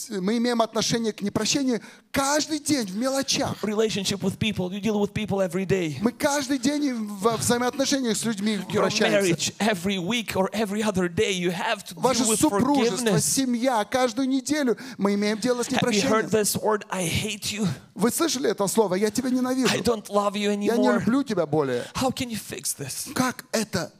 мы 0.09 0.37
имеем 0.37 0.61
отношение 0.61 1.13
к 1.13 1.21
непрощению 1.21 1.81
каждый 2.11 2.59
день 2.59 2.87
в 2.87 2.95
мелочах. 2.95 3.63
Relationship 3.63 4.19
with 4.21 4.37
people, 4.37 4.69
you 4.71 4.79
deal 4.81 4.99
with 4.99 5.13
people 5.13 5.39
every 5.39 5.65
day. 5.65 5.97
Мы 6.01 6.11
каждый 6.11 6.57
день 6.59 6.93
во 6.93 7.37
взаимоотношениях 7.37 8.17
с 8.17 8.23
людьми 8.23 8.55
Your 8.69 8.81
вращаемся. 8.81 9.17
marriage, 9.19 9.53
every 9.59 9.97
week 9.97 10.35
or 10.35 10.49
every 10.53 10.81
other 10.83 11.07
day, 11.07 11.31
you 11.33 11.51
have 11.51 11.83
to 11.85 11.95
Ваше 11.95 12.23
with 12.23 12.37
супружество, 12.39 13.19
семья, 13.19 13.83
каждую 13.85 14.27
неделю 14.27 14.77
мы 14.97 15.13
имеем 15.15 15.39
дело 15.39 15.63
с 15.63 15.67
Have 15.67 15.81
you 15.91 16.01
heard 16.03 16.25
непрощением. 16.25 16.29
this 16.29 16.55
word? 16.61 16.85
I 16.89 17.05
hate 17.07 17.51
you. 17.51 17.67
Вы 17.95 18.11
слышали 18.11 18.49
это 18.49 18.67
слово? 18.67 18.95
Я 18.95 19.11
тебя 19.11 19.29
I 19.29 19.33
ненавижу. 19.33 19.75
don't 19.83 20.07
love 20.09 20.33
you 20.33 20.49
Я 20.51 20.77
не 20.77 20.91
люблю 20.91 21.23
тебя 21.23 21.45
более. 21.45 21.83
How 21.93 22.09
can 22.11 22.29
you 22.29 22.39
fix 22.39 22.75
this? 22.77 23.11
Как 23.13 23.45
это, 23.51 23.91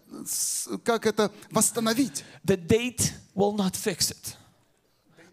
как 0.83 1.05
это 1.05 1.31
восстановить? 1.51 2.23
The 2.45 2.57
date 2.57 3.11
will 3.35 3.53
not 3.55 3.75
fix 3.75 4.11
it. 4.11 4.35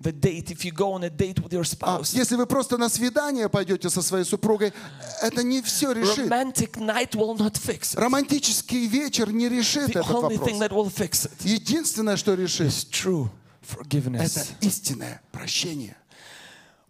The 0.02 0.12
date, 0.12 0.50
if 0.50 0.64
you 0.64 0.72
go 0.72 0.92
on 0.94 1.04
a 1.04 1.10
date 1.10 1.40
with 1.42 1.52
your 1.52 1.60
А, 1.82 1.98
spouse, 2.00 2.14
Если 2.14 2.34
вы 2.34 2.46
просто 2.46 2.78
на 2.78 2.88
свидание 2.88 3.50
пойдете 3.50 3.90
со 3.90 4.00
своей 4.00 4.24
супругой, 4.24 4.72
это 5.20 5.42
не 5.42 5.60
все 5.60 5.92
решит. 5.92 6.26
romantic 6.26 6.78
night 6.78 7.10
will 7.14 7.36
not 7.36 7.58
fix 7.58 7.94
it. 7.94 7.98
Романтический 8.00 8.86
вечер 8.86 9.30
не 9.30 9.48
решит 9.50 9.90
The 9.90 10.00
этот 10.00 10.10
only 10.10 10.38
thing 10.38 10.58
вопрос. 10.58 10.60
that 10.60 10.70
will 10.72 10.88
fix 10.90 11.26
it 11.26 11.32
Единственное, 11.44 12.16
что 12.16 12.32
решит, 12.32 12.68
is 12.68 12.86
true 12.90 13.28
это 13.62 13.82
forgiveness. 13.84 14.48
истинное 14.62 15.20
прощение. 15.32 15.96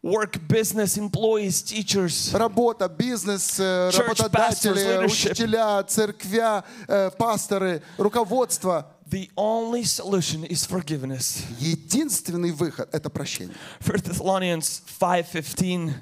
Work, 0.02 0.46
business, 0.48 0.96
employees, 0.96 1.62
teachers, 1.62 2.34
Работа, 2.34 2.88
бизнес, 2.88 3.58
э, 3.60 3.90
Church 3.92 3.98
работодатели, 4.06 4.72
pastors, 5.00 5.04
учителя, 5.04 5.82
церквя, 5.82 6.64
э, 6.88 7.10
пасторы, 7.18 7.82
руководство. 7.98 8.86
The 9.10 9.28
only 9.36 9.84
solution 9.84 10.44
is 10.44 10.64
forgiveness. 10.64 11.44
Единственный 11.58 12.52
выход– 12.52 12.88
это 12.92 13.10
прощение. 13.10 13.54
1 13.80 14.02
Thessalonians 14.02 14.82
5:15 14.86 15.94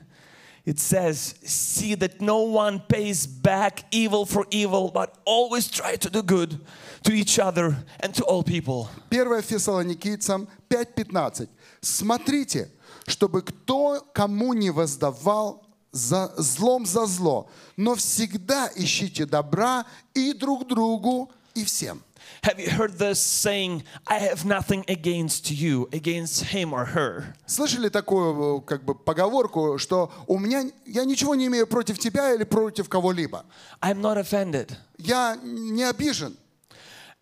it 0.66 0.78
says, 0.78 1.34
"See 1.44 1.94
that 1.94 2.20
no 2.20 2.42
one 2.42 2.80
pays 2.88 3.26
back 3.26 3.84
evil 3.90 4.26
for 4.26 4.46
evil, 4.50 4.90
but 4.90 5.14
always 5.24 5.68
try 5.68 5.96
to 5.96 6.10
do 6.10 6.22
good 6.22 6.60
to 7.04 7.12
each 7.12 7.38
other 7.38 7.84
and 8.00 8.14
to 8.14 8.24
all 8.24 8.42
people." 8.42 8.88
1 9.10 9.42
Фессалоникийцам 9.42 10.46
5.15. 10.68 11.48
Смотрите, 11.80 12.70
чтобы 13.06 13.40
кто 13.40 14.06
кому 14.12 14.52
не 14.52 14.70
воздавал 14.70 15.64
за 15.90 16.34
злом 16.36 16.84
за 16.84 17.06
зло, 17.06 17.48
но 17.76 17.94
всегда 17.94 18.70
ищите 18.76 19.24
добра 19.24 19.86
и 20.12 20.34
друг 20.34 20.66
другу, 20.66 21.30
и 21.54 21.64
всем. 21.64 22.02
Have 22.43 22.59
you 22.59 22.69
heard 22.69 22.97
this 22.97 23.19
saying, 23.19 23.83
"I 24.07 24.19
have 24.19 24.45
nothing 24.45 24.83
against 24.87 25.49
you, 25.49 25.87
against 25.91 26.45
him 26.51 26.73
or 26.73 26.85
her"? 26.85 27.35
Слышали 27.45 27.89
такую 27.89 28.59
э, 28.59 28.61
как 28.65 28.83
бы 28.83 28.95
поговорку, 28.95 29.77
что 29.77 30.11
у 30.27 30.37
меня 30.37 30.63
я 30.85 31.05
ничего 31.05 31.35
не 31.35 31.47
имею 31.47 31.67
против 31.67 31.99
тебя 31.99 32.33
или 32.33 32.43
против 32.43 32.89
кого-либо. 32.89 33.45
I'm 33.81 34.01
not 34.01 34.17
offended. 34.17 34.71
Я 34.97 35.37
не 35.41 35.83
обижен. 35.83 36.37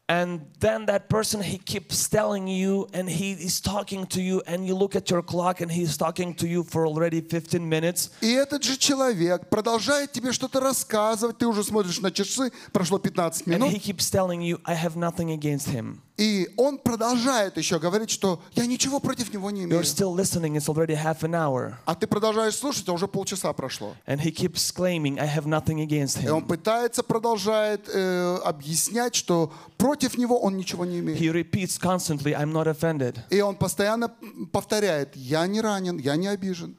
And 0.10 0.42
then 0.60 0.88
that 0.88 1.08
person, 1.08 1.42
he 1.42 1.58
keeps 1.58 2.10
telling 2.10 2.46
you 2.46 2.86
and 2.94 3.10
he 3.10 3.32
is 3.32 3.62
talking 3.62 4.06
to 4.08 4.22
you, 4.22 4.42
and 4.46 4.68
you 4.68 4.76
look 4.76 4.94
at 4.94 5.10
your 5.10 5.22
clock 5.22 5.62
and 5.62 5.72
he's 5.72 5.96
talking 5.96 6.34
to 6.36 6.48
you 6.48 6.64
for 6.64 6.86
already 6.86 7.22
15 7.22 7.64
minutes. 7.70 8.10
И 8.20 8.34
этот 8.34 8.62
же 8.64 8.76
человек 8.78 9.50
продолжает 9.50 10.12
тебе 10.12 10.34
что-то 10.34 10.60
рассказывать, 10.60 11.38
ты 11.38 11.48
уже 11.48 11.64
смотришь 11.64 12.02
на 12.02 12.12
часы, 12.12 12.52
прошло 12.74 13.00
15 13.00 13.48
And 13.48 13.54
минут, 13.54 13.70
he 13.72 13.80
keeps 13.80 14.10
telling 14.10 14.42
you, 14.42 14.60
I 14.66 14.74
have 14.76 14.98
nothing 14.98 15.32
against 15.32 15.70
him. 15.70 16.02
И 16.17 16.49
он 16.57 16.79
продолжает 16.79 17.57
еще 17.59 17.79
говорить, 17.79 18.09
что 18.11 18.41
я 18.53 18.65
ничего 18.67 19.01
против 19.01 19.33
него 19.33 19.51
не 19.51 19.65
имею. 19.65 19.81
You're 19.81 19.85
still 19.85 20.15
listening, 20.15 20.57
it's 20.57 20.67
already 20.69 20.95
half 20.95 21.23
an 21.23 21.33
hour. 21.35 21.75
А 21.85 21.95
ты 21.95 22.07
продолжаешь 22.07 22.55
слушать, 22.57 22.89
а 22.89 22.93
уже 22.93 23.07
полчаса 23.07 23.53
прошло. 23.53 23.95
And 24.07 24.19
he 24.21 24.31
keeps 24.31 24.71
claiming, 24.75 25.19
I 25.19 25.27
have 25.27 25.45
nothing 25.47 25.81
against 25.87 26.23
И 26.25 26.29
он 26.29 26.43
him. 26.43 26.47
пытается, 26.47 27.03
продолжает 27.03 27.89
э, 27.93 28.37
объяснять, 28.45 29.15
что 29.15 29.53
против 29.77 30.17
него 30.17 30.39
он 30.41 30.57
ничего 30.57 30.85
не 30.85 31.01
имеет. 31.01 31.21
He 31.21 31.31
repeats 31.31 31.79
constantly, 31.79 32.35
I'm 32.35 32.53
not 32.53 32.67
offended. 32.67 33.19
И 33.31 33.41
он 33.41 33.57
постоянно 33.57 34.11
повторяет, 34.53 35.15
я 35.17 35.47
не 35.47 35.61
ранен, 35.61 35.99
я 35.99 36.17
не 36.17 36.29
обижен. 36.29 36.77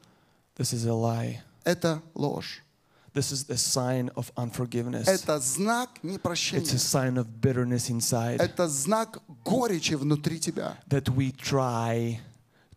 This 0.56 0.72
is 0.74 0.84
a 0.86 0.92
lie. 0.92 1.38
Это 1.62 2.02
ложь. 2.14 2.64
This 3.17 3.31
is 3.31 3.45
the 3.45 3.57
sign 3.57 4.09
of 4.15 4.31
unforgiveness. 4.35 5.07
Это 5.07 5.39
знак 5.39 5.89
It's 6.01 6.03
a 6.03 6.07
непрощения. 6.17 6.77
sign 6.79 7.17
of 7.17 7.27
bitterness 7.39 7.89
inside 7.89 8.37
Это 8.39 8.67
знак 8.67 9.19
горечи 9.45 9.93
внутри 9.93 10.39
тебя. 10.39 10.77
that 10.89 11.09
we 11.09 11.31
try 11.31 12.19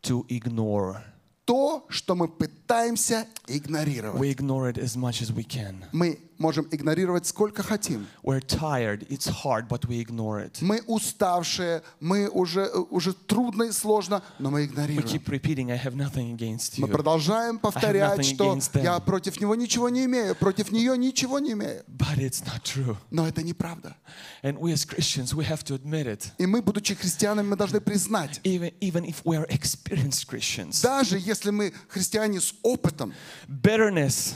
to 0.02 0.26
ignore. 0.28 1.02
То, 1.46 1.86
что 1.88 2.14
мы 2.16 2.28
пытаемся 2.28 3.26
игнорировать. 3.46 4.20
We 4.20 4.30
ignore 4.30 4.68
it 4.68 4.76
as 4.78 4.96
much 4.96 5.22
as 5.22 5.32
we 5.32 5.44
can. 5.44 5.84
Мы 5.92 6.18
можем 6.41 6.67
игнорировать 6.71 7.25
сколько 7.27 7.63
хотим. 7.63 8.07
We're 8.23 8.41
tired, 8.41 9.07
it's 9.07 9.27
hard, 9.43 9.67
but 9.69 9.85
we 9.87 10.01
ignore 10.05 10.43
it. 10.43 10.57
Мы 10.61 10.81
уставшие, 10.87 11.83
мы 11.99 12.27
уже, 12.27 12.67
уже 12.89 13.13
трудно 13.13 13.63
и 13.63 13.71
сложно, 13.71 14.21
но 14.39 14.49
мы 14.51 14.63
We 14.63 14.65
игнорируем. 14.65 15.07
keep 15.07 15.25
repeating, 15.29 15.71
I 15.71 15.77
have 15.77 15.95
nothing 15.95 16.35
against 16.35 16.77
Мы 16.79 16.87
you. 16.87 16.91
продолжаем 16.91 17.59
повторять, 17.59 18.25
что 18.25 18.57
я 18.75 18.99
против 18.99 19.39
него 19.39 19.55
ничего 19.55 19.87
не 19.89 20.05
имею, 20.05 20.35
против 20.35 20.71
нее 20.71 20.97
ничего 20.97 21.39
не 21.39 21.51
имею. 21.53 21.83
But 21.87 22.17
it's 22.17 22.43
not 22.45 22.63
true. 22.63 22.97
Но 23.11 23.27
это 23.27 23.43
неправда. 23.43 23.95
And 24.43 24.57
we 24.59 24.73
as 24.73 24.83
Christians, 24.85 25.33
we 25.35 25.45
have 25.45 25.63
to 25.65 25.75
admit 25.75 26.07
it. 26.07 26.31
И 26.39 26.45
мы, 26.47 26.61
будучи 26.61 26.95
христианами, 26.95 27.47
мы 27.49 27.55
должны 27.55 27.79
признать, 27.79 28.41
Even, 28.43 28.73
even 28.81 29.05
if 29.05 29.17
we 29.23 29.37
are 29.37 29.47
experienced 29.49 30.27
Christians. 30.27 30.81
даже 30.81 31.19
если 31.19 31.51
мы 31.51 31.73
христиане 31.87 32.39
с 32.41 32.53
опытом, 32.63 33.13
Bitterness, 33.47 34.33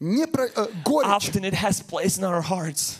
не 0.00 0.26
про, 0.26 0.46
э, 0.46 0.66
горечь, 0.84 1.28
often 1.28 1.44
it 1.44 1.54
has 1.54 1.80
place 1.80 2.18
in 2.18 2.24
our 2.24 2.42
hearts. 2.42 2.98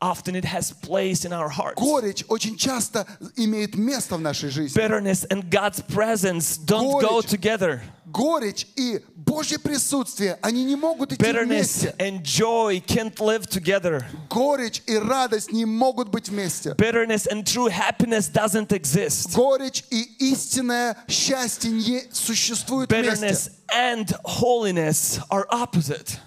Often 0.00 0.36
it 0.36 0.44
has 0.44 0.70
place 0.70 1.24
in 1.24 1.32
our 1.32 1.48
hearts. 1.48 1.76
горечь 1.80 2.24
очень 2.28 2.56
часто 2.58 3.06
имеет 3.36 3.74
место 3.74 4.16
в 4.16 4.20
нашей 4.20 4.50
жизни. 4.50 4.76
Bitterness 4.78 5.24
and 5.30 5.48
God's 5.50 5.80
presence 5.80 6.58
don't 6.58 7.00
go 7.00 7.22
Горечь. 7.22 7.30
together. 7.30 7.80
Горечь 8.11 8.67
и 8.75 9.01
Божье 9.15 9.59
присутствие, 9.59 10.37
они 10.41 10.63
не 10.63 10.75
могут 10.75 11.13
идти 11.13 11.21
Bitterness 11.23 11.45
вместе. 11.47 11.95
and 11.99 12.23
joy 12.23 12.81
can't 12.85 13.15
live 13.19 13.47
together. 13.47 14.03
Горечь 14.29 14.81
и 14.87 14.97
радость 14.97 15.51
не 15.51 15.65
могут 15.65 16.09
быть 16.09 16.29
вместе. 16.29 16.71
Bitterness 16.77 17.27
and 17.31 17.43
true 17.45 17.69
happiness 17.69 18.29
doesn't 18.31 18.69
exist. 18.69 19.33
Горечь 19.35 19.83
и 19.91 20.01
истинное 20.31 20.97
счастье 21.07 21.69
не 21.71 22.03
существуют 22.11 22.91
вместе. 22.91 23.27
Bitterness 23.27 23.51
and 23.71 24.07
holiness 24.23 25.19
are 25.29 25.45
opposite. 25.51 26.17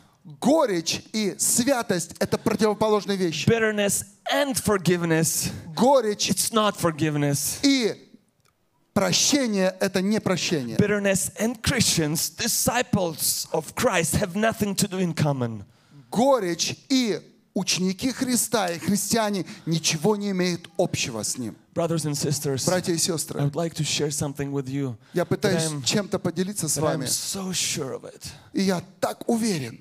горечь 0.40 1.02
и 1.12 1.34
святость– 1.38 2.12
это 2.20 2.38
противоположные 2.38 3.16
вещи. 3.16 3.48
Bitterness 3.48 4.04
and 4.32 4.54
forgiveness, 4.54 5.50
Горечь 5.74 6.30
it's 6.30 6.52
not 6.52 6.76
forgiveness. 6.78 7.58
и 7.62 8.08
прощение– 8.92 9.74
это 9.80 10.02
не 10.02 10.20
прощение. 10.20 10.76
Bitterness 10.76 11.32
and 11.38 11.60
Christians, 11.62 12.30
disciples 12.30 13.46
of 13.52 13.74
Christ, 13.74 14.14
have 14.16 14.34
nothing 14.36 14.74
to 14.76 14.88
do 14.88 14.98
in 14.98 15.14
common. 15.14 15.64
Горечь 16.10 16.76
и 16.88 17.20
ученики 17.54 18.12
Христа 18.12 18.68
и 18.70 18.78
христиане 18.78 19.44
ничего 19.66 20.16
не 20.16 20.30
имеют 20.30 20.68
общего 20.78 21.22
с 21.22 21.36
Ним. 21.38 21.56
Brothers 21.74 22.04
and 22.04 22.14
sisters, 22.14 22.66
Братья 22.66 22.92
и 22.92 22.96
I 22.96 22.98
сестры, 22.98 23.40
would 23.40 23.54
like 23.54 23.74
to 23.74 23.82
share 23.82 24.10
something 24.10 24.52
with 24.52 24.68
you 24.68 24.94
я 25.14 25.24
пытаюсь 25.24 25.70
чем-то 25.86 26.18
поделиться 26.18 26.68
с 26.68 26.76
that 26.76 26.82
I'm 26.82 26.98
вами, 26.98 27.06
so 27.06 27.50
sure 27.52 27.94
of 27.94 28.04
it. 28.04 28.26
и 28.52 28.62
я 28.62 28.82
так 29.00 29.26
уверен, 29.28 29.80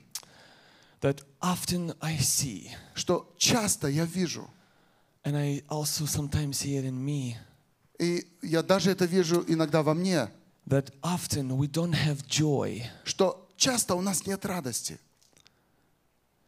That 1.01 1.21
often 1.41 1.95
I 1.99 2.17
see, 2.19 2.69
что 2.93 3.33
часто 3.37 3.87
я 3.87 4.05
вижу, 4.05 4.47
and 5.25 5.35
I 5.35 5.63
also 5.67 6.05
sometimes 6.05 6.59
see 6.59 6.75
it 6.77 6.85
in 6.85 7.03
me, 7.03 7.35
и 8.01 8.27
я 8.41 8.63
даже 8.63 8.91
это 8.91 9.05
вижу 9.05 9.45
иногда 9.47 9.83
во 9.83 9.93
мне, 9.93 10.29
that 10.67 10.91
often 11.01 11.55
we 11.57 11.67
don't 11.67 11.93
have 11.93 12.25
joy, 12.27 12.83
что 13.05 13.47
часто 13.55 13.95
у 13.95 14.01
нас 14.01 14.25
нет 14.25 14.43
радости. 14.45 14.99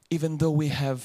even 0.10 0.38
though 0.38 0.51
we 0.51 0.67
have, 0.69 1.01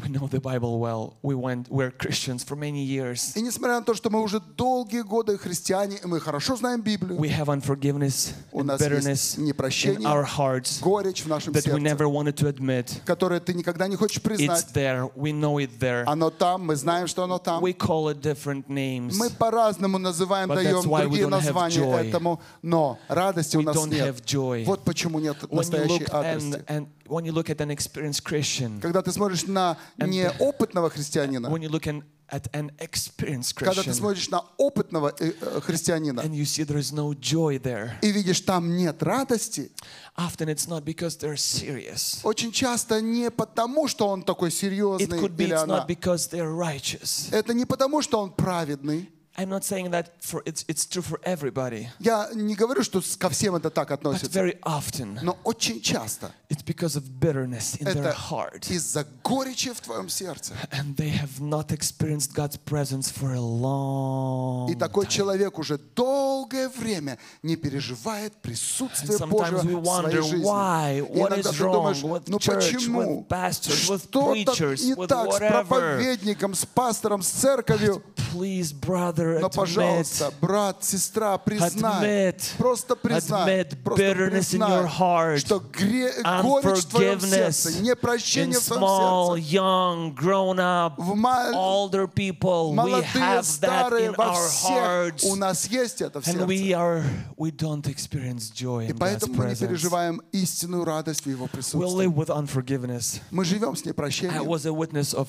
we 0.00 0.08
know 0.08 0.28
the 0.28 0.38
Bible 0.38 0.78
well. 0.78 1.16
We 1.22 1.34
went, 1.34 1.68
we're 1.70 1.90
Christians 1.90 2.44
for 2.44 2.54
many 2.54 2.84
years. 2.84 3.32
И 3.36 3.42
несмотря 3.42 3.80
на 3.80 3.84
то, 3.84 3.94
что 3.94 4.10
мы 4.10 4.22
уже 4.22 4.38
долгие 4.38 5.02
годы 5.02 5.36
христиане, 5.36 5.96
и 5.96 6.06
мы 6.06 6.20
хорошо 6.20 6.54
знаем 6.54 6.82
Библию, 6.82 7.18
We 7.18 7.28
have 7.36 7.46
unforgiveness 7.48 8.32
у 8.52 8.60
and 8.60 8.66
нас 8.66 8.80
bitterness 8.80 9.08
есть 9.08 9.38
in 9.38 9.42
непрощение, 9.42 10.06
our 10.08 10.24
hearts 10.24 10.80
горечь 10.80 11.24
в 11.24 11.26
нашем 11.28 11.52
that 11.52 11.64
we 11.66 11.80
сердце, 11.80 11.80
never 11.80 12.08
wanted 12.08 12.36
to 12.36 12.46
admit. 12.48 13.00
которое 13.04 13.40
ты 13.40 13.54
никогда 13.54 13.88
не 13.88 13.96
хочешь 13.96 14.18
It's 14.18 14.22
признать. 14.22 14.66
there. 14.72 15.10
We 15.16 15.32
know 15.32 15.56
it 15.58 15.70
there. 15.80 16.04
Оно 16.06 16.30
там, 16.30 16.64
мы 16.66 16.76
знаем, 16.76 17.08
что 17.08 17.24
оно 17.24 17.38
там. 17.40 17.60
We 17.64 17.72
call 17.76 18.08
it 18.08 18.20
different 18.20 18.68
names. 18.68 19.16
Мы 19.18 19.30
по-разному 19.30 19.98
называем, 19.98 20.48
But 20.48 20.62
даем 20.62 20.76
that's 20.76 20.86
why 20.86 21.06
we 21.06 21.18
другие 21.18 21.24
don't 21.24 21.32
have 21.40 21.54
названия 21.54 21.76
joy. 21.76 22.08
этому, 22.08 22.40
но 22.62 23.00
радости 23.08 23.56
у 23.56 23.62
We 23.62 23.64
нас 23.64 23.76
don't 23.76 23.90
нет. 23.90 24.06
have 24.06 24.24
joy. 24.24 24.64
Вот 24.64 24.84
почему 24.84 25.18
нет 25.18 25.36
When 25.42 25.50
you 25.50 25.56
настоящей 25.56 25.98
look 26.04 26.08
радости. 26.12 26.54
and, 26.54 26.64
and 26.68 26.86
when 27.06 27.24
you 27.24 27.32
look 27.32 27.50
at 27.50 27.60
an 27.60 27.70
experienced 27.70 28.22
Christian, 28.24 28.80
Когда 28.80 29.02
ты 29.02 29.10
смотришь 29.12 29.44
на 29.46 29.76
неопытного 29.98 30.90
христианина, 30.90 31.48
when 31.48 31.62
you 31.62 31.68
look 31.70 31.86
an, 31.86 32.02
at 32.30 32.48
an 32.52 32.70
experienced 32.78 33.54
когда 33.54 33.72
ты 33.82 33.88
Christian, 33.88 33.94
смотришь 33.94 34.28
на 34.28 34.44
опытного 34.58 35.14
э, 35.18 35.32
э, 35.40 35.60
христианина 35.62 36.20
and 36.20 36.34
you 36.34 36.44
see 36.44 36.62
there 36.64 36.76
is 36.78 36.92
no 36.92 37.14
joy 37.14 37.58
there, 37.58 37.92
и 38.02 38.10
видишь, 38.12 38.40
там 38.42 38.76
нет 38.76 39.02
радости, 39.02 39.70
often 40.16 40.48
it's 40.48 40.68
not 40.68 40.84
because 40.84 41.16
they're 41.16 41.36
serious. 41.36 42.20
очень 42.24 42.52
часто 42.52 43.00
не 43.00 43.30
потому, 43.30 43.88
что 43.88 44.08
он 44.08 44.22
такой 44.22 44.50
It 44.50 44.52
серьезный 44.52 45.18
could 45.18 45.36
be 45.36 45.44
или 45.44 45.54
it's 45.54 45.62
она. 45.62 45.78
not 45.78 45.86
because 45.88 46.28
they're 46.30 46.54
righteous. 46.54 47.28
Это 47.32 47.54
не 47.54 47.64
потому, 47.64 48.02
что 48.02 48.20
он 48.20 48.30
праведный. 48.32 49.10
I'm 49.40 49.48
not 49.50 49.62
saying 49.62 49.92
that 49.92 50.14
for 50.20 50.42
it's 50.46 50.64
it's 50.66 50.84
true 50.84 51.00
for 51.00 51.20
everybody, 51.22 51.88
Я 52.00 52.28
не 52.34 52.56
говорю, 52.56 52.82
что 52.82 53.00
с- 53.00 53.16
ко 53.16 53.28
всем 53.28 53.54
это 53.54 53.70
так 53.70 53.88
but 53.90 53.94
относится. 53.94 54.36
very 54.40 54.58
often 54.62 55.16
Но 55.22 55.36
очень 55.44 55.80
часто 55.80 56.32
it's 56.50 56.64
because 56.64 56.96
of 56.96 57.04
bitterness 57.20 57.76
in 57.78 57.84
their 57.86 57.98
это 58.08 58.16
heart, 58.30 58.68
из-за 58.68 59.06
горечи 59.22 59.72
в 59.72 59.80
твоем 59.80 60.08
сердце. 60.08 60.54
and 60.72 60.96
they 60.96 61.10
have 61.10 61.38
not 61.40 61.70
experienced 61.70 62.32
God's 62.34 62.56
presence 62.56 63.08
for 63.12 63.32
a 63.34 63.40
long 63.40 64.68
И 64.70 64.74
такой 64.74 65.06
time. 65.06 65.08
человек 65.10 65.58
уже 65.60 65.78
долгое 65.78 66.68
время 66.68 67.16
не 67.44 67.54
переживает 67.54 68.34
присутствие 68.42 69.18
And 69.18 69.28
Божьего 69.28 69.60
sometimes 69.60 69.66
we 69.66 69.80
в 69.80 69.84
своей 69.84 70.16
wonder 70.18 70.22
жизни. 70.22 70.44
why, 70.44 70.98
И 70.98 71.00
what 71.02 71.28
иногда 71.28 71.50
is 71.50 71.52
ты 71.52 71.58
думаешь, 71.62 72.02
wrong 72.02 72.10
with 72.10 72.22
ну 72.26 72.38
church, 72.38 72.72
почему? 72.72 73.00
with 73.20 73.28
pastors, 73.28 73.88
with 73.88 74.02
Что-то 74.08 74.32
preachers, 74.32 74.84
не 74.84 74.94
with 74.94 75.06
так 75.06 75.30
с 75.32 75.36
whatever. 75.36 75.64
проповедником, 75.68 76.54
с 76.54 76.66
пастором, 76.66 77.22
с 77.22 77.28
церковью. 77.28 78.02
Please, 78.34 78.72
brother, 78.74 79.21
Но, 79.22 79.46
admit, 79.46 79.54
пожалуйста, 79.54 80.32
брат, 80.40 80.84
сестра, 80.84 81.38
признай, 81.38 82.30
Admit. 82.32 82.56
просто 82.58 82.96
признай, 82.96 83.60
Admit 83.62 83.76
просто 83.82 84.02
bitterness 84.02 84.30
in 84.30 84.58
признай, 84.58 84.70
your 84.82 84.88
heart. 84.98 85.38
что 85.38 85.56
гре- 85.60 86.12
горечь 86.42 86.78
в 86.84 86.86
твоем 86.88 87.20
сердце, 87.20 87.68
unforgiveness 87.70 87.78
in 87.78 87.82
непрощение 87.82 88.58
в 88.58 88.64
твоем 88.66 88.82
small, 88.82 89.36
сердце. 89.36 89.56
young, 89.56 90.14
grown 90.16 90.58
up, 90.58 90.94
В 90.98 91.14
мал- 91.14 91.54
older 91.54 92.06
people. 92.08 92.70
We 92.72 92.74
Молодые, 92.74 93.04
have 93.12 93.40
that 93.40 93.44
старые, 93.44 94.08
in 94.08 94.14
во 94.16 94.24
our 94.32 94.48
всех 94.48 94.70
hearts. 94.70 95.24
у 95.24 95.34
нас 95.36 95.66
есть 95.68 96.02
это 96.02 96.20
в 96.20 96.26
And 96.26 96.32
сердце. 96.32 96.46
we 96.46 96.72
are 96.72 97.04
we 97.36 97.50
don't 97.50 97.86
experience 97.86 98.50
joy 98.52 98.86
И 98.86 98.88
in 98.88 98.92
God's 98.94 98.98
поэтому 98.98 99.34
мы 99.34 99.44
не 99.46 99.52
presence. 99.52 99.58
переживаем 99.68 100.22
истинную 100.32 100.84
радость 100.84 101.24
в 101.24 101.30
Его 101.30 101.46
We 101.46 101.50
присутствии. 101.50 102.06
live 102.06 102.14
with 102.14 102.28
unforgiveness. 102.28 103.20
Мы 103.30 103.44
живем 103.44 103.76
с 103.76 103.82
I 103.84 103.88
непрощением. 103.90 104.44
was 104.44 104.66
a 104.66 104.72
witness 104.72 105.14
of 105.14 105.28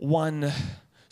one 0.00 0.52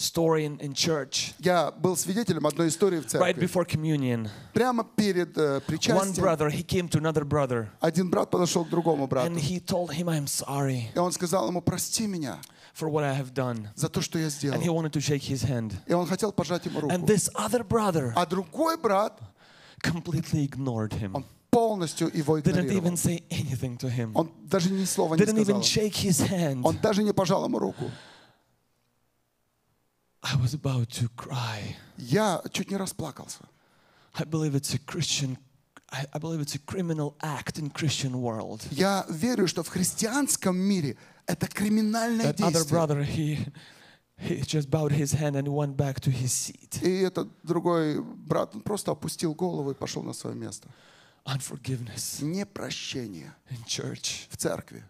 story 0.02 0.46
in, 0.46 0.58
in 0.60 0.74
church 0.74 1.34
Я 1.40 1.72
был 1.72 1.96
свидетелем 1.96 2.46
одной 2.46 2.68
истории 2.70 3.00
в 3.00 3.06
right 3.06 3.10
церкви. 3.38 3.46
before 3.46 3.66
communion. 3.66 4.30
Прямо 4.54 4.84
перед 4.84 5.38
э, 5.38 5.58
One 5.58 5.62
причастием 5.62 6.24
brother, 6.26 6.50
he 6.50 6.64
came 6.64 6.90
to 6.90 7.00
another 7.00 7.24
brother 7.24 7.70
один 7.80 8.10
брат 8.10 8.30
подошел 8.30 8.66
к 8.66 8.70
другому 8.70 9.08
брату. 9.08 9.28
and 9.32 9.38
he 9.40 9.60
told 9.60 9.92
him, 9.94 10.08
I'm 10.10 10.28
sorry 10.28 10.90
И 10.96 11.00
он 11.00 11.12
сказал 11.12 11.48
ему, 11.48 11.62
прости 11.62 12.08
меня 12.08 12.40
for 12.74 12.90
what 12.90 13.04
I 13.04 13.14
have 13.18 13.34
done. 13.34 13.68
за 13.76 13.88
то, 13.90 14.02
что 14.02 14.18
я 14.20 14.28
And 14.28 14.32
he 14.32 14.64
сделал. 14.64 14.76
wanted 14.76 14.92
to 14.94 15.00
shake 15.02 15.24
his 15.24 15.44
hand. 15.44 15.74
И 15.88 15.94
он 15.94 16.08
хотел 16.08 16.32
пожать 16.32 16.66
ему 16.66 16.80
And 16.82 17.00
руку. 17.02 17.06
this 17.06 17.30
other 17.36 17.64
brother 17.64 18.14
А 18.16 18.26
другой 18.26 18.78
брат, 18.78 19.20
completely 19.84 20.44
ignored 20.48 20.92
him. 20.94 21.12
он 21.14 21.26
полностью 21.50 22.10
его 22.14 22.40
игнорировал. 22.40 22.98
Он 24.14 24.32
даже 24.44 24.72
ни 24.72 24.86
слова 24.86 25.16
не 25.16 25.26
сказал. 25.26 26.64
Он 26.64 26.78
даже 26.82 27.04
не 27.04 27.12
пожал 27.14 27.44
ему 27.46 27.60
руку. 27.60 27.92
I 30.23 30.37
was 30.37 30.55
about 30.55 30.89
to 31.01 31.09
cry. 31.17 31.77
Я 31.99 32.43
чуть 32.53 32.71
не 32.71 32.77
расплакался. 32.77 33.41
I 34.15 34.25
believe 34.25 34.55
it's 34.55 34.75
a 34.75 34.79
Christian 34.79 35.39
I, 35.93 36.05
I 36.13 36.19
believe 36.19 36.41
it's 36.41 36.55
a 36.57 36.59
criminal 36.59 37.15
act 37.23 37.59
in 37.59 37.71
Christian 37.71 38.21
world. 38.21 38.67
Я 38.73 39.07
верю, 39.09 39.47
что 39.47 39.63
в 39.63 39.69
христианском 39.69 40.57
мире 40.57 40.97
это 41.27 41.47
криминальное 41.47 42.33
That 42.33 42.41
other 42.41 42.53
действие. 42.53 42.71
brother 42.71 43.03
he 43.05 43.39
he 44.19 44.41
just 44.43 44.69
bowed 44.71 44.91
his 44.93 45.13
hand 45.13 45.37
and 45.37 45.47
went 45.49 45.77
back 45.77 46.01
to 46.01 46.11
his 46.11 46.33
seat. 46.33 46.81
И 46.83 47.03
этот 47.03 47.29
другой 47.45 48.03
брат 48.03 48.55
он 48.55 48.63
просто 48.63 48.91
опустил 48.93 49.35
голову 49.35 49.71
и 49.71 49.75
пошел 49.75 50.03
на 50.03 50.13
свое 50.13 50.35
место. 50.35 50.69
Unforgiveness 51.25 52.23
Непрощение 52.23 53.35
in 53.51 53.65
church. 53.67 54.27
в 54.31 54.37
церкви. 54.37 54.83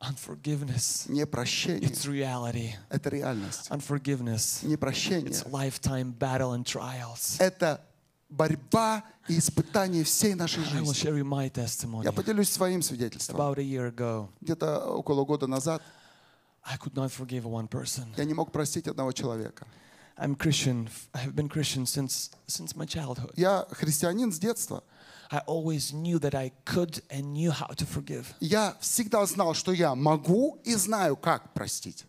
Unforgiveness. 0.00 1.06
Непрощение 1.08 1.88
It's 1.88 2.04
reality.– 2.06 2.74
это 2.90 3.08
реальность. 3.08 3.70
Unforgiveness. 3.70 4.62
Непрощение 4.62 5.30
It's 5.30 5.46
lifetime 5.50 6.12
battle 6.16 6.52
and 6.54 6.64
trials.– 6.64 7.36
это 7.38 7.80
борьба 8.28 9.04
и 9.28 9.38
испытание 9.38 10.04
всей 10.04 10.34
нашей 10.34 10.62
I 10.64 10.80
will 10.82 10.92
жизни. 10.92 11.10
share 11.10 11.18
you 11.18 11.24
my 11.24 11.50
testimony. 11.50 12.04
Я 12.04 12.12
поделюсь 12.12 12.50
своим 12.50 12.82
свидетельством. 12.82 13.36
About 13.36 13.58
a 13.58 13.62
year 13.62 13.88
ago, 13.88 14.28
Где-то 14.42 14.86
около 14.86 15.24
года 15.24 15.46
назад 15.46 15.82
I 16.62 16.76
could 16.76 16.94
not 16.94 17.10
forgive 17.10 17.44
one 17.44 17.68
person. 17.68 18.06
я 18.16 18.24
не 18.24 18.34
мог 18.34 18.52
простить 18.52 18.86
одного 18.88 19.12
человека. 19.12 19.66
I'm 20.18 20.34
Christian. 20.36 20.88
I 21.14 21.24
have 21.24 21.34
been 21.34 21.48
Christian 21.48 21.84
since 21.86 22.30
since 22.46 22.74
my 22.76 22.86
childhood. 22.86 23.32
Я 23.36 23.66
христианин 23.70 24.32
с 24.32 24.38
детства. 24.38 24.82
I 25.31 25.39
always 25.47 25.93
knew 25.93 26.19
that 26.19 26.35
I 26.35 26.51
could 26.65 27.01
and 27.09 27.33
knew 27.33 27.51
how 27.51 27.67
to 27.67 27.85
forgive. 27.85 28.33
Я 28.41 28.75
всегда 28.81 29.25
знал, 29.25 29.53
что 29.53 29.71
я 29.71 29.95
могу 29.95 30.59
и 30.65 30.75
знаю, 30.75 31.15
как 31.15 31.53
простить. 31.53 32.05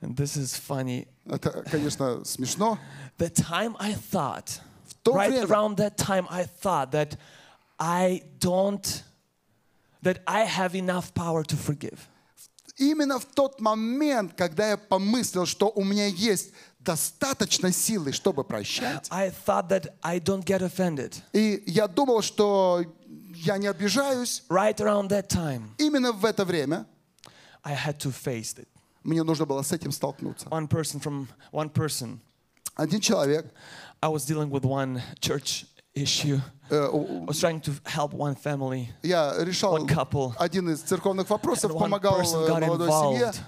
And 0.00 0.16
this 0.16 0.36
is 0.36 0.54
funny. 0.56 1.06
Это, 1.24 1.64
конечно, 1.70 2.24
смешно. 2.24 2.78
The 3.18 3.30
time 3.30 3.76
I 3.78 3.94
thought, 3.94 4.60
то 5.02 5.14
right 5.14 5.30
время- 5.30 5.46
around 5.46 5.76
that 5.76 5.96
time, 5.96 6.26
I 6.28 6.44
thought 6.44 6.90
that 6.92 7.16
I 7.78 8.22
don't, 8.40 9.02
that 10.02 10.22
I 10.26 10.44
have 10.44 10.74
enough 10.74 11.14
power 11.14 11.44
to 11.44 11.56
forgive. 11.56 12.08
Именно 12.78 13.18
в 13.18 13.24
тот 13.24 13.60
момент, 13.60 14.34
когда 14.36 14.70
я 14.70 14.76
помыслил, 14.76 15.46
что 15.46 15.72
у 15.74 15.82
меня 15.82 16.06
есть 16.06 16.52
достаточно 16.83 17.71
силы, 17.71 18.11
чтобы 18.11 18.43
прощать, 18.43 19.07
I 19.11 19.29
thought 19.45 19.67
that 19.69 19.93
I 20.01 20.19
don't 20.19 20.43
get 20.43 20.61
offended. 20.61 21.13
и 21.33 21.63
я 21.67 21.87
думал, 21.87 22.21
что 22.21 22.83
я 23.35 23.57
не 23.57 23.67
обижаюсь, 23.67 24.43
Right 24.49 24.77
around 24.77 25.09
that 25.09 25.27
time, 25.27 25.69
именно 25.77 26.11
в 26.11 26.25
это 26.25 26.43
время 26.45 26.85
I 27.63 27.73
had 27.75 27.97
to 27.99 28.11
face 28.11 28.55
it. 28.57 28.67
мне 29.03 29.23
нужно 29.23 29.45
было 29.45 29.61
с 29.61 29.71
этим 29.71 29.91
столкнуться. 29.91 30.47
One 30.49 30.67
person 30.67 30.99
from 31.01 31.27
one 31.51 31.69
person. 31.71 32.19
Один 32.75 32.99
человек, 33.01 33.51
I 34.01 34.09
was 34.09 34.25
dealing 34.25 34.49
with 34.49 34.63
one 34.63 35.01
church 35.19 35.65
issue. 35.93 36.39
э, 36.69 36.75
I 36.75 37.25
was 37.27 37.37
trying 37.39 37.59
to 37.61 37.73
help 37.83 38.13
one 38.13 38.35
family. 38.35 38.87
я 39.03 39.35
решал 39.39 39.77
One 39.77 39.87
couple. 39.87 40.33
один 40.39 40.69
из 40.69 40.81
церковных 40.81 41.29
вопросов, 41.29 41.71
And 41.71 41.75
one 41.75 41.79
помогал 41.79 42.21
person 42.21 42.45
э, 42.45 42.47
got 42.49 42.61
молодой 42.61 42.89
семье, 42.89 43.27
involved. 43.27 43.39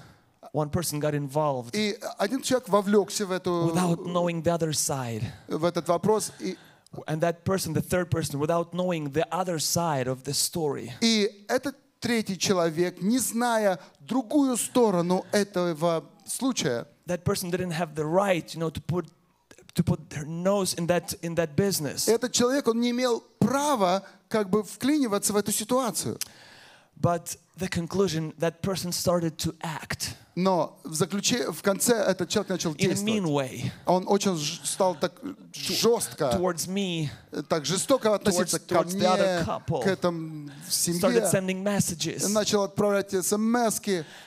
One 0.53 0.69
person 0.69 0.99
got 0.99 1.13
involved 1.13 1.71
и 1.73 1.97
один 2.17 2.41
человек 2.41 2.69
вовлекся 2.69 3.25
в, 3.25 3.31
эту, 3.31 3.71
without 3.73 4.05
knowing 4.05 4.41
the 4.41 4.51
other 4.51 4.71
side. 4.73 5.23
в 5.47 5.63
этот 5.63 5.87
вопрос, 5.87 6.31
и, 6.39 6.57
And 7.05 7.21
that 7.21 7.43
person, 7.45 7.73
the 7.73 7.83
third 7.83 8.09
person, 8.09 8.39
without 8.39 8.73
knowing 8.73 9.11
the 9.11 9.27
other 9.31 9.59
side 9.59 10.07
of 10.07 10.23
the 10.23 10.33
story. 10.33 10.91
и 11.01 11.45
этот 11.47 11.75
третий 11.99 12.37
человек, 12.37 13.01
не 13.01 13.19
зная 13.19 13.79
другую 13.99 14.57
сторону 14.57 15.23
этого 15.31 16.03
случая, 16.25 16.87
that 17.05 17.23
person 17.23 17.51
didn't 17.51 17.71
have 17.71 17.93
the 17.93 18.05
right, 18.05 18.53
you 18.55 18.59
know, 18.59 18.71
to 18.71 18.81
put 18.81 19.05
to 19.75 19.83
put 19.83 20.09
their 20.09 20.25
nose 20.25 20.73
in 20.73 20.87
that 20.87 21.13
in 21.21 21.35
that 21.35 21.55
business. 21.55 22.07
этот 22.07 22.31
человек, 22.31 22.67
он 22.67 22.79
не 22.79 22.89
имел 22.89 23.21
права 23.37 24.03
как 24.27 24.49
бы 24.49 24.63
вклиниваться 24.63 25.31
в 25.33 25.37
эту 25.37 25.51
ситуацию. 25.51 26.17
But 26.99 27.37
the 27.57 27.67
conclusion, 27.67 28.33
that 28.39 28.61
person 28.61 28.91
started 28.91 29.37
to 29.37 29.53
act 29.61 30.15
Но 30.35 30.79
в, 30.85 30.93
заключе, 30.93 31.51
в 31.51 31.61
конце 31.61 31.93
этот 31.93 32.29
человек 32.29 32.49
начал 32.49 32.71
in 32.71 32.91
a 32.91 32.93
mean 32.93 33.23
действовать. 33.25 33.31
way 33.31 33.71
Он 33.85 34.05
очень 34.07 34.37
ж- 34.37 34.61
стал 34.63 34.95
так 34.95 35.11
жестко, 35.53 36.29
towards 36.37 36.67
me, 36.67 37.09
так 37.49 37.65
жестоко 37.65 38.15
относиться 38.15 38.59
ко 38.59 38.75
towards 38.75 38.95
the 38.95 39.05
other 39.05 39.43
мне, 39.43 39.45
couple. 39.45 39.83
к 39.83 39.87
этому 39.87 40.49
в 40.65 40.69
started 40.71 41.29
семье. 41.29 41.29
sending 41.29 41.61
messages. 41.63 42.29
Начал 42.29 42.63
отправлять 42.63 43.11
смс 43.11 43.81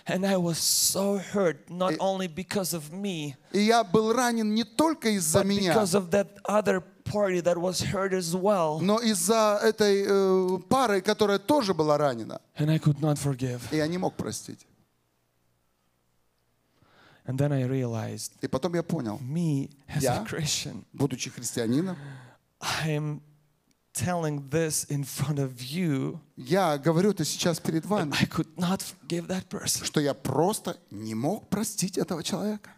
And 0.07 0.27
I 0.27 0.37
was 0.37 0.59
so 0.59 1.19
hurt, 1.33 1.71
not 1.71 1.97
only 1.99 2.29
because 2.29 2.75
of 2.75 2.93
me, 2.93 3.35
И 3.53 3.61
я 3.61 3.83
был 3.83 4.13
ранен 4.13 4.55
не 4.55 4.65
только 4.65 5.09
из-за 5.11 5.41
but 5.41 5.47
меня, 5.47 5.73
because 5.75 5.95
of 5.95 6.11
that 6.11 6.37
other 6.45 6.83
party 7.12 7.42
that 7.42 7.58
was 7.58 7.82
hurt 7.82 8.14
as 8.14 8.34
well. 8.36 8.80
но 8.82 9.00
из-за 9.00 9.60
этой 9.64 10.06
э, 10.08 10.60
пары, 10.70 11.02
которая 11.02 11.40
тоже 11.40 11.74
была 11.74 11.98
ранена. 11.98 12.40
And 12.58 12.70
I 12.70 12.78
could 12.80 13.00
not 13.00 13.18
forgive. 13.18 13.62
И 13.72 13.78
я 13.78 13.88
не 13.88 13.98
мог 13.98 14.16
простить. 14.16 14.66
And 17.26 17.38
then 17.38 17.52
I 17.52 17.64
realized, 17.64 18.32
И 18.42 18.48
потом 18.48 18.74
я 18.76 18.84
понял, 18.84 19.20
me 19.22 19.70
as 19.88 20.02
Yeah. 20.04 20.22
a 20.22 20.26
Christian, 20.26 20.86
будучи 20.94 21.30
христианином, 21.30 21.98
I'm 22.62 23.22
telling 23.94 24.48
this 24.50 24.86
in 24.90 25.04
front 25.04 25.38
of 25.40 25.60
you. 25.62 26.20
я 26.38 26.78
говорю 26.78 27.12
это 27.12 27.26
сейчас 27.26 27.60
перед 27.60 27.86
вами, 27.86 28.14
I 28.14 28.26
could 28.26 28.48
not 28.56 28.82
forgive 28.82 29.28
that 29.28 29.48
person. 29.50 29.84
что 29.86 30.00
я 30.00 30.14
просто 30.14 30.78
не 30.90 31.16
мог 31.16 31.50
простить 31.50 31.98
этого 31.98 32.24
человека. 32.24 32.70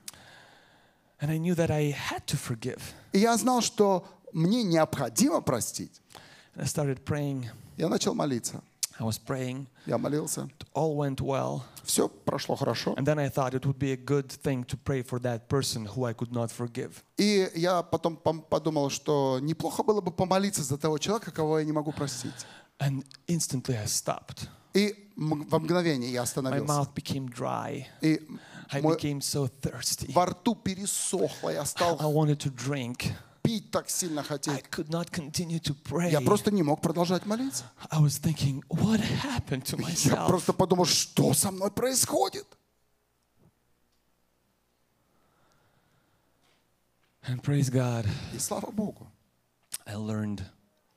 And 1.22 1.30
I 1.30 1.38
knew 1.38 1.54
that 1.56 1.70
I 1.70 1.92
had 1.92 2.26
to 2.28 2.38
forgive. 2.38 2.80
И 3.12 3.20
я 3.20 3.36
знал, 3.38 3.62
что 3.62 4.08
мне 4.34 4.64
необходимо 4.64 5.42
простить. 5.42 6.02
I. 6.56 7.50
Я 7.78 7.90
начал 7.90 8.14
молиться. 8.14 8.62
I 9.00 9.06
was 9.06 9.18
praying. 9.18 9.66
Я 9.86 9.98
молился. 9.98 10.50
All 10.74 10.96
went 10.96 11.22
well. 11.22 11.62
Все 11.86 12.10
прошло 12.10 12.56
хорошо. 12.58 12.94
And 12.96 13.06
then 13.06 13.18
I 13.18 13.30
thought 13.30 13.54
it 13.54 13.66
would 13.66 13.80
be 13.80 13.94
a 13.94 13.96
good 13.96 14.28
thing 14.30 14.66
to 14.66 14.78
pray 14.78 15.02
for 15.02 15.20
that 15.22 15.48
person 15.48 15.86
who 15.86 16.04
I 16.06 16.14
could 16.14 16.32
not 16.34 16.52
forgive. 16.52 16.92
И 17.18 17.50
я 17.56 17.82
потом 17.82 18.18
подумал, 18.18 18.90
что 18.90 19.40
неплохо 19.42 19.84
было 19.84 20.02
бы 20.02 20.12
помолиться 20.12 20.64
за 20.64 20.78
того 20.78 20.98
человека, 20.98 21.32
кого 21.32 21.60
я 21.60 21.66
не 21.66 21.72
могу 21.72 21.94
простить. 21.94 22.34
And 22.80 23.06
instantly 23.28 23.78
I 23.78 23.86
stopped. 23.86 24.50
И 24.74 25.10
во 25.16 25.60
мгновение 25.60 26.12
я 26.12 26.22
My 26.22 26.24
остановился. 26.24 26.74
mouth 26.74 26.94
became 26.94 27.30
dry. 27.30 27.86
И 28.02 28.20
I 28.72 28.82
became 28.82 29.20
so 29.22 29.50
thirsty. 29.62 30.12
во 30.14 30.26
рту 30.26 30.56
пересохло, 30.56 31.50
я 31.52 31.62
I 31.62 31.66
стал 31.66 31.98
wanted 32.00 32.38
to 32.40 32.52
drink. 32.54 33.14
Пить 33.42 33.72
так 33.72 33.90
сильно 33.90 34.24
хотеть. 34.24 34.66
Я 36.12 36.22
просто 36.22 36.52
не 36.52 36.64
мог 36.64 36.82
продолжать 36.82 37.26
молиться. 37.26 37.66
Thinking, 37.92 38.64
Я 40.06 40.26
просто 40.28 40.54
подумал, 40.54 40.86
что 40.86 41.34
со 41.34 41.52
мной 41.52 41.72
происходит. 41.72 42.46
And 47.28 47.42
praise 47.42 47.70
God, 47.70 48.08
И 48.34 48.40
слава 48.40 48.72
Богу, 48.72 49.08
I 49.86 49.96
learned 49.96 50.44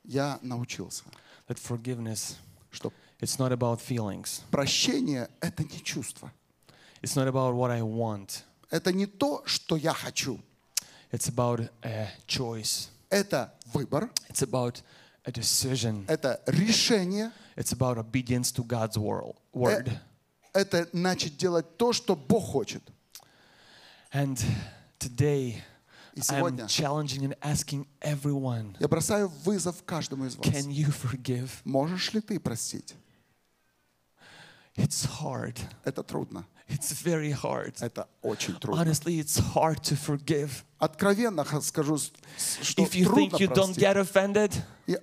я 0.03 0.39
научился, 0.41 1.03
that 1.47 1.57
forgiveness, 1.59 2.37
что 2.71 2.91
it's 3.19 3.37
not 3.37 3.51
about 3.51 3.79
feelings. 3.81 4.41
прощение— 4.49 5.29
это 5.41 5.63
не 5.63 5.81
чувство. 5.83 6.31
It's 7.01 7.15
not 7.15 7.27
about 7.27 7.53
what 7.53 7.69
I 7.69 7.81
want. 7.81 8.43
Это 8.69 8.91
не 8.93 9.05
то, 9.05 9.43
что 9.45 9.75
я 9.75 9.93
хочу. 9.93 10.39
It's 11.12 11.28
about 11.28 11.68
a 11.82 12.08
choice. 12.26 12.88
Это 13.10 13.52
выбор, 13.72 14.10
It's 14.28 14.42
about 14.42 14.82
a 15.24 15.30
decision. 15.32 16.04
это 16.06 16.40
решение, 16.46 17.32
It's 17.56 17.72
about 17.72 17.98
obedience 17.98 18.52
to 18.52 18.64
God's 18.64 18.96
wor- 18.96 19.34
word. 19.52 19.90
это 20.52 20.88
начать 20.92 21.36
делать 21.36 21.76
то, 21.76 21.92
что 21.92 22.14
Бог 22.16 22.44
хочет. 22.52 22.82
And 24.12 24.38
today, 24.98 25.62
И 26.14 26.20
I'm 26.20 26.22
сегодня 26.22 26.64
challenging 26.66 27.24
and 27.24 27.38
asking 27.40 27.86
everyone, 28.00 28.76
я 28.80 28.88
бросаю 28.88 29.28
вызов 29.44 29.82
каждому 29.84 30.26
из 30.26 30.36
вас. 30.36 30.46
can 30.46 30.68
you 30.70 30.88
forgive? 30.90 31.50
Можешь 31.64 32.12
ли 32.12 32.20
ты 32.20 32.38
простить? 32.40 32.94
It's 34.76 35.04
hard. 35.20 35.58
Это 35.84 36.02
трудно. 36.02 36.46
It's 36.68 36.92
very 37.02 37.32
hard. 37.32 37.74
Это 37.80 38.06
очень 38.22 38.54
трудно. 38.56 38.82
Honestly, 38.82 39.18
it's 39.20 39.38
hard 39.54 39.80
to 39.84 39.96
forgive. 39.96 40.50
Откровенно 40.78 41.42
х- 41.44 41.60
скажу, 41.62 41.96
с- 41.96 42.12
с- 42.36 42.58
что 42.62 42.82
If 42.82 42.92
you 42.94 43.04
трудно 43.04 43.22
think 43.36 43.40
you 43.40 43.48
don't 43.48 43.74
простить. 43.74 43.82
get 43.82 43.96
offended, 43.96 44.52
Я- 44.86 44.98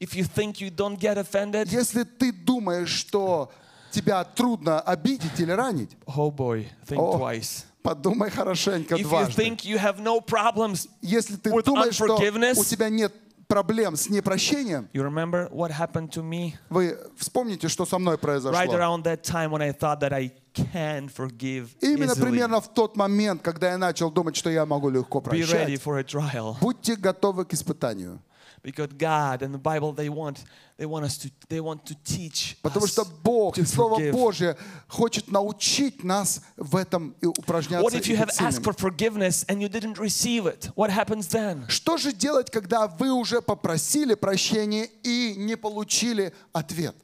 if 0.00 0.14
you 0.14 0.24
think 0.24 0.60
you 0.60 0.70
don't 0.74 0.98
get 0.98 1.18
offended, 1.18 1.68
Если 1.70 2.04
ты 2.04 2.32
думаешь, 2.32 2.88
что 2.88 3.52
тебя 3.90 4.24
трудно 4.24 4.80
обидеть 4.80 5.38
или 5.38 5.52
ранить, 5.52 5.90
oh 6.06 6.30
boy, 6.34 6.66
think 6.86 6.98
О, 6.98 7.18
twice. 7.18 7.64
подумай 7.82 8.30
хорошенько 8.30 8.94
If 8.94 9.00
you 9.00 9.08
дважды. 9.08 9.42
think 9.42 9.64
you 9.66 9.76
have 9.78 10.00
no 10.00 10.20
problems, 10.22 10.88
Если 11.02 11.36
ты 11.36 11.50
with 11.50 11.64
думаешь, 11.64 11.94
что 11.96 12.16
unforgiveness, 12.18 12.58
у 12.58 12.64
тебя 12.64 12.88
нет 12.88 13.12
проблем 13.53 13.95
с 13.95 14.09
непрощением, 14.09 14.89
you 14.93 15.03
remember 15.03 15.47
what 15.51 15.69
happened 15.71 16.09
to 16.09 16.23
me 16.23 16.53
вы 16.69 16.97
вспомните, 17.17 17.67
что 17.67 17.85
со 17.85 17.99
мной 17.99 18.15
right 18.15 18.19
произошло. 18.21 18.73
around 18.75 19.03
that 19.03 19.21
time 19.23 19.51
when 19.51 19.61
I 19.61 19.71
thought 19.71 19.99
that 19.99 20.11
I 20.11 20.31
can 20.53 21.07
forgive 21.07 21.67
Именно 21.81 22.15
примерно 22.15 22.59
в 22.61 22.73
тот 22.73 22.95
момент, 22.97 23.41
когда 23.43 23.71
я 23.71 23.77
начал 23.77 24.09
думать, 24.11 24.35
что 24.35 24.49
я 24.49 24.65
могу 24.65 24.89
легко 24.89 25.19
Be 25.19 25.41
ready 25.43 25.77
прощать. 25.77 25.81
for 25.83 25.99
a 25.99 26.03
trial. 26.03 26.55
Будьте 26.61 26.95
готовы 26.95 27.45
к 27.45 27.53
испытанию. 27.53 28.19
Because 28.62 28.88
God 28.96 29.42
and 29.42 29.54
the 29.54 29.58
Bible 29.58 29.92
they 29.92 30.08
want 30.08 30.44
they 30.76 30.86
want 30.86 31.04
us 31.04 31.16
to 31.18 31.30
they 31.48 31.60
want 31.60 31.84
to 31.86 31.94
teach 32.04 32.56
Потому 32.62 32.84
us 32.84 32.92
что 32.92 33.04
Бог, 33.22 33.54
to 33.54 33.62
и 33.62 33.64
Слово 33.64 33.96
forgive. 33.96 34.12
Божье 34.12 34.56
хочет 34.88 35.30
научить 35.30 36.02
нас 36.04 36.40
в 36.56 36.76
этом 36.76 37.14
и 37.20 37.26
упражняться. 37.26 37.84
What 37.84 37.94
if 37.94 38.06
you 38.08 38.14
и 38.14 38.18
have 38.18 38.26
быть 38.26 38.40
asked 38.40 38.62
сильными. 38.62 38.64
for 38.64 38.72
forgiveness 38.72 39.44
and 39.48 39.60
you 39.60 39.68
didn't 39.68 39.98
receive 39.98 40.46
it? 40.46 40.70
What 40.74 40.90
happens 40.90 41.28
then? 41.28 41.68
Что 41.68 41.96
же 41.96 42.12
делать, 42.12 42.50
когда 42.50 42.86
вы 42.86 43.10
уже 43.12 43.40
попросили 43.40 44.14
прощения 44.14 44.88
и 45.02 45.34
не 45.36 45.56
получили 45.56 46.32
ответ? 46.52 46.96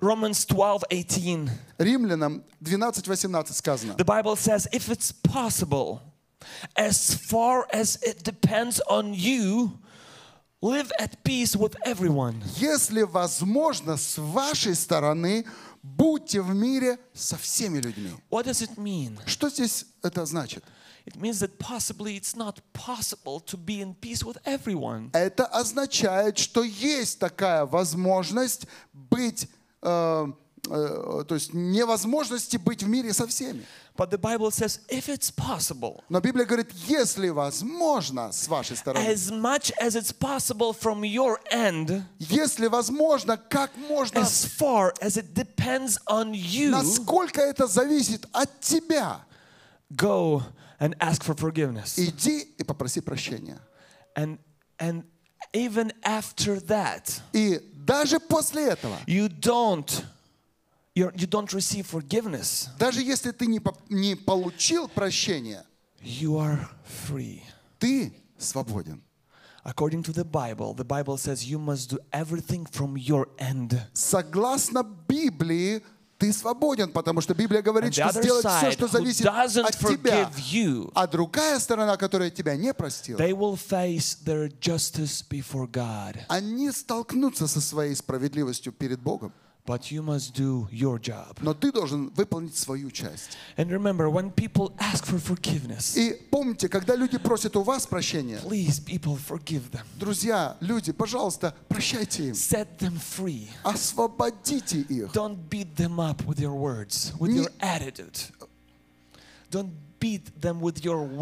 Romans 0.00 0.46
12:18. 0.46 1.50
Римлянам 1.78 2.44
12.18 2.62 3.52
сказано. 3.52 3.94
The 3.94 4.04
Bible 4.04 4.36
says 4.36 4.68
if 4.72 4.88
it's 4.88 5.12
possible 5.12 6.00
as 6.76 7.14
far 7.14 7.66
as 7.72 7.98
it 8.02 8.22
depends 8.22 8.80
on 8.88 9.12
you 9.12 9.78
live 10.63 10.91
at 10.97 11.21
peace 11.23 11.55
with 11.57 11.75
everyone. 11.85 12.41
Если 12.55 13.01
возможно, 13.01 13.97
с 13.97 14.17
вашей 14.17 14.75
стороны, 14.75 15.45
будьте 15.83 16.41
в 16.41 16.55
мире 16.55 16.97
со 17.13 17.37
всеми 17.37 17.79
людьми. 17.79 18.11
What 18.31 18.45
does 18.45 18.61
it 18.61 18.77
mean? 18.77 19.19
Что 19.25 19.49
здесь 19.49 19.85
это 20.01 20.25
значит? 20.25 20.63
It 21.05 21.17
means 21.17 21.41
that 21.41 21.59
possibly 21.59 22.15
it's 22.15 22.33
not 22.33 22.61
possible 22.71 23.41
to 23.41 23.57
be 23.57 23.81
in 23.81 23.93
peace 23.93 24.23
with 24.23 24.37
everyone. 24.45 25.09
Это 25.11 25.45
означает, 25.45 26.37
что 26.37 26.63
есть 26.63 27.19
такая 27.19 27.65
возможность 27.65 28.65
быть, 28.93 29.49
э, 29.81 30.27
э, 30.69 31.25
то 31.27 31.35
есть 31.35 31.53
невозможности 31.53 32.55
быть 32.55 32.83
в 32.83 32.87
мире 32.87 33.11
со 33.11 33.27
всеми. 33.27 33.65
But 33.96 34.10
the 34.10 34.18
Bible 34.18 34.52
says 34.52 34.78
if 34.88 35.08
it's 35.08 35.30
possible, 35.30 36.04
Но 36.08 36.20
Библия 36.20 36.44
говорит, 36.46 36.70
если 36.86 37.30
возможно 37.30 38.30
с 38.30 38.46
вашей 38.46 38.76
стороны, 38.76 39.04
as 39.04 39.30
much 39.32 39.72
as 39.80 39.96
it's 39.96 40.12
possible 40.12 40.72
from 40.72 41.02
your 41.02 41.40
end, 41.50 42.04
если 42.20 42.68
возможно, 42.68 43.36
как 43.36 43.76
можно, 43.76 44.20
as 44.20 44.44
far 44.46 44.94
as 45.00 45.16
it 45.16 45.34
depends 45.34 45.98
on 46.06 46.32
you, 46.32 46.70
насколько 46.70 47.40
это 47.40 47.66
зависит 47.66 48.24
от 48.32 48.60
тебя, 48.60 49.22
go 49.92 50.44
and 50.78 50.96
ask 51.00 51.24
for 51.24 51.34
forgiveness. 51.34 51.98
иди 51.98 52.42
и 52.56 52.62
попроси 52.62 53.00
прощения. 53.00 53.58
And 54.14 54.38
and 54.78 55.02
even 55.52 55.92
after 56.04 56.60
that, 56.66 57.20
И 57.32 57.60
даже 57.74 58.20
после 58.20 58.68
этого, 58.68 58.96
you 59.06 59.28
don't 59.28 59.88
you're, 59.88 60.04
you 60.95 61.27
don't 61.27 61.51
receive 61.53 61.85
forgiveness. 61.87 62.67
даже 62.77 63.01
если 63.01 63.31
ты 63.31 63.47
не, 63.47 63.59
не 63.89 64.15
получил 64.15 64.87
прощения, 64.87 65.65
You 66.03 66.37
are 66.37 66.67
free. 67.09 67.41
ты 67.79 68.13
свободен. 68.37 69.01
According 69.65 70.03
to 70.03 70.11
the 70.13 70.25
Bible, 70.25 70.73
the 70.73 70.83
Bible 70.83 71.17
says 71.17 71.45
you 71.45 71.57
must 71.57 71.89
do 71.89 71.97
everything 72.11 72.65
from 72.65 72.97
your 72.97 73.29
end. 73.39 73.79
Согласно 73.93 74.83
Библии, 74.83 75.81
ты 76.17 76.33
свободен, 76.33 76.91
потому 76.91 77.21
что 77.21 77.33
Библия 77.33 77.61
говорит, 77.61 77.93
что 77.93 78.11
сделать 78.11 78.45
все, 78.45 78.71
что 78.71 78.87
зависит 78.87 79.25
от 79.25 79.77
тебя. 79.77 80.29
you, 80.37 80.91
А 80.93 81.07
другая 81.07 81.59
сторона, 81.59 81.95
которая 81.97 82.29
тебя 82.29 82.55
не 82.57 82.73
простила, 82.73 83.17
they 83.17 83.31
will 83.31 83.55
face 83.55 84.17
their 84.25 84.49
justice 84.59 85.23
before 85.29 85.67
God. 85.71 86.17
они 86.27 86.69
столкнутся 86.71 87.47
со 87.47 87.61
своей 87.61 87.95
справедливостью 87.95 88.73
перед 88.73 88.99
Богом. 88.99 89.33
But 89.65 89.89
you 89.91 90.01
must 90.03 90.33
do 90.35 90.67
your 90.71 90.99
job. 90.99 91.37
Но 91.41 91.53
ты 91.53 91.71
должен 91.71 92.09
выполнить 92.15 92.55
свою 92.57 92.91
часть. 92.91 93.37
And 93.55 93.71
remember, 93.71 94.09
when 94.09 94.29
people 94.31 94.73
ask 94.77 95.05
for 95.05 95.17
forgiveness, 95.19 95.95
И 95.95 96.13
помните, 96.29 96.67
когда 96.67 96.95
люди 96.95 97.17
просят 97.17 97.55
у 97.55 97.63
вас 97.63 97.87
прощения, 97.87 98.39
please, 98.43 98.79
people, 98.83 99.17
forgive 99.17 99.71
them. 99.71 99.85
друзья, 99.97 100.57
люди, 100.59 100.91
пожалуйста, 100.91 101.55
прощайте 101.69 102.27
им. 102.27 102.33
Set 102.33 102.77
them 102.79 102.97
free. 102.99 103.47
Освободите 103.63 104.79
их. 104.81 105.11
Don't 105.13 105.37
beat 105.49 105.75
them 105.75 105.99
up 105.99 106.23
with 106.25 106.39
your 106.39 106.53
words, 106.55 107.13
with 107.19 107.31
Не- 107.31 107.37
your 107.43 107.51
attitude. 107.61 108.17
Don't 109.49 109.71
beat 109.99 110.31
them 110.41 110.59
with 110.59 110.83
your 110.83 111.07
Не 111.07 111.15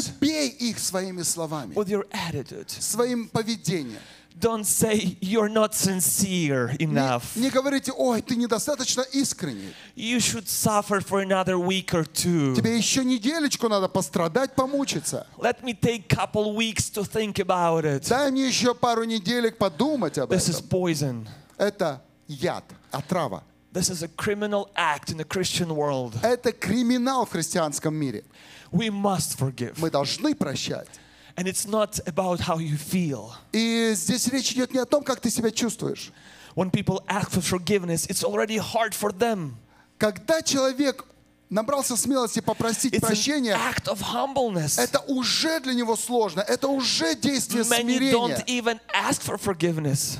words, 0.00 0.08
бей 0.18 0.48
их 0.48 0.78
своими 0.80 1.22
словами, 1.22 1.74
with 1.74 1.88
your 1.88 2.06
attitude. 2.10 2.68
своим 2.70 3.28
поведением. 3.28 4.00
Don't 4.36 4.64
say 4.66 5.16
you're 5.20 5.48
not 5.48 5.74
sincere 5.74 6.74
Не, 6.80 6.86
enough. 6.86 7.36
не 7.36 7.50
говорите, 7.50 7.92
ой, 7.92 8.20
ты 8.20 8.34
недостаточно 8.34 9.02
искренний. 9.12 9.72
You 9.94 10.18
should 10.18 10.48
suffer 10.48 11.00
for 11.00 11.20
another 11.20 11.56
week 11.56 11.94
or 11.94 12.04
two. 12.04 12.54
Тебе 12.56 12.76
еще 12.76 13.04
неделечку 13.04 13.68
надо 13.68 13.86
пострадать, 13.88 14.54
помучиться. 14.56 15.26
Let 15.38 15.62
me 15.62 15.72
take 15.72 16.08
couple 16.08 16.54
weeks 16.56 16.90
to 16.90 17.04
think 17.04 17.38
about 17.38 17.84
it. 17.84 18.08
Дай 18.08 18.30
мне 18.32 18.48
еще 18.48 18.74
пару 18.74 19.04
неделек 19.04 19.56
подумать 19.56 20.18
об 20.18 20.32
This 20.32 20.48
is 20.48 20.58
этом. 20.60 20.68
poison. 20.68 21.28
Это 21.56 22.02
яд, 22.26 22.64
отрава. 22.90 23.44
This 23.72 23.88
is 23.88 24.02
a 24.02 24.08
criminal 24.08 24.68
act 24.74 25.10
in 25.10 25.16
the 25.16 25.24
Christian 25.24 25.68
world. 25.74 26.14
Это 26.22 26.50
криминал 26.52 27.24
в 27.24 27.30
христианском 27.30 27.94
мире. 27.94 28.24
We 28.72 28.88
must 28.90 29.38
forgive. 29.38 29.74
Мы 29.78 29.90
должны 29.90 30.34
прощать. 30.34 30.88
And 31.35 31.47
it's 31.47 31.65
not 31.67 31.99
about 32.05 32.41
how 32.41 32.57
you 32.59 32.75
feel. 32.77 33.31
И 33.53 33.93
здесь 33.95 34.27
речь 34.27 34.51
идет 34.51 34.73
не 34.73 34.79
о 34.79 34.85
том, 34.85 35.03
как 35.03 35.21
ты 35.21 35.29
себя 35.29 35.51
чувствуешь. 35.51 36.11
When 36.55 36.69
people 36.71 37.01
ask 37.07 37.29
for 37.31 37.41
forgiveness, 37.41 38.05
it's 38.07 38.23
already 38.23 38.57
hard 38.57 38.93
for 38.93 39.11
them. 39.11 39.55
Когда 39.97 40.41
человек 40.41 41.05
набрался 41.49 41.95
смелости 41.95 42.41
попросить 42.41 42.93
It's 42.93 43.03
an 43.03 43.07
прощения, 43.07 43.53
act 43.55 43.87
of 43.87 44.01
humbleness. 44.01 44.77
это 44.77 44.99
уже 45.07 45.59
для 45.61 45.73
него 45.73 45.95
сложно. 45.95 46.41
Это 46.41 46.67
уже 46.67 47.15
действие 47.15 47.63
Many 47.63 48.11
don't 48.11 48.35
смирения. 48.35 48.43
even 48.47 48.79
ask 48.93 49.21
for 49.21 49.37
forgiveness. 49.37 50.17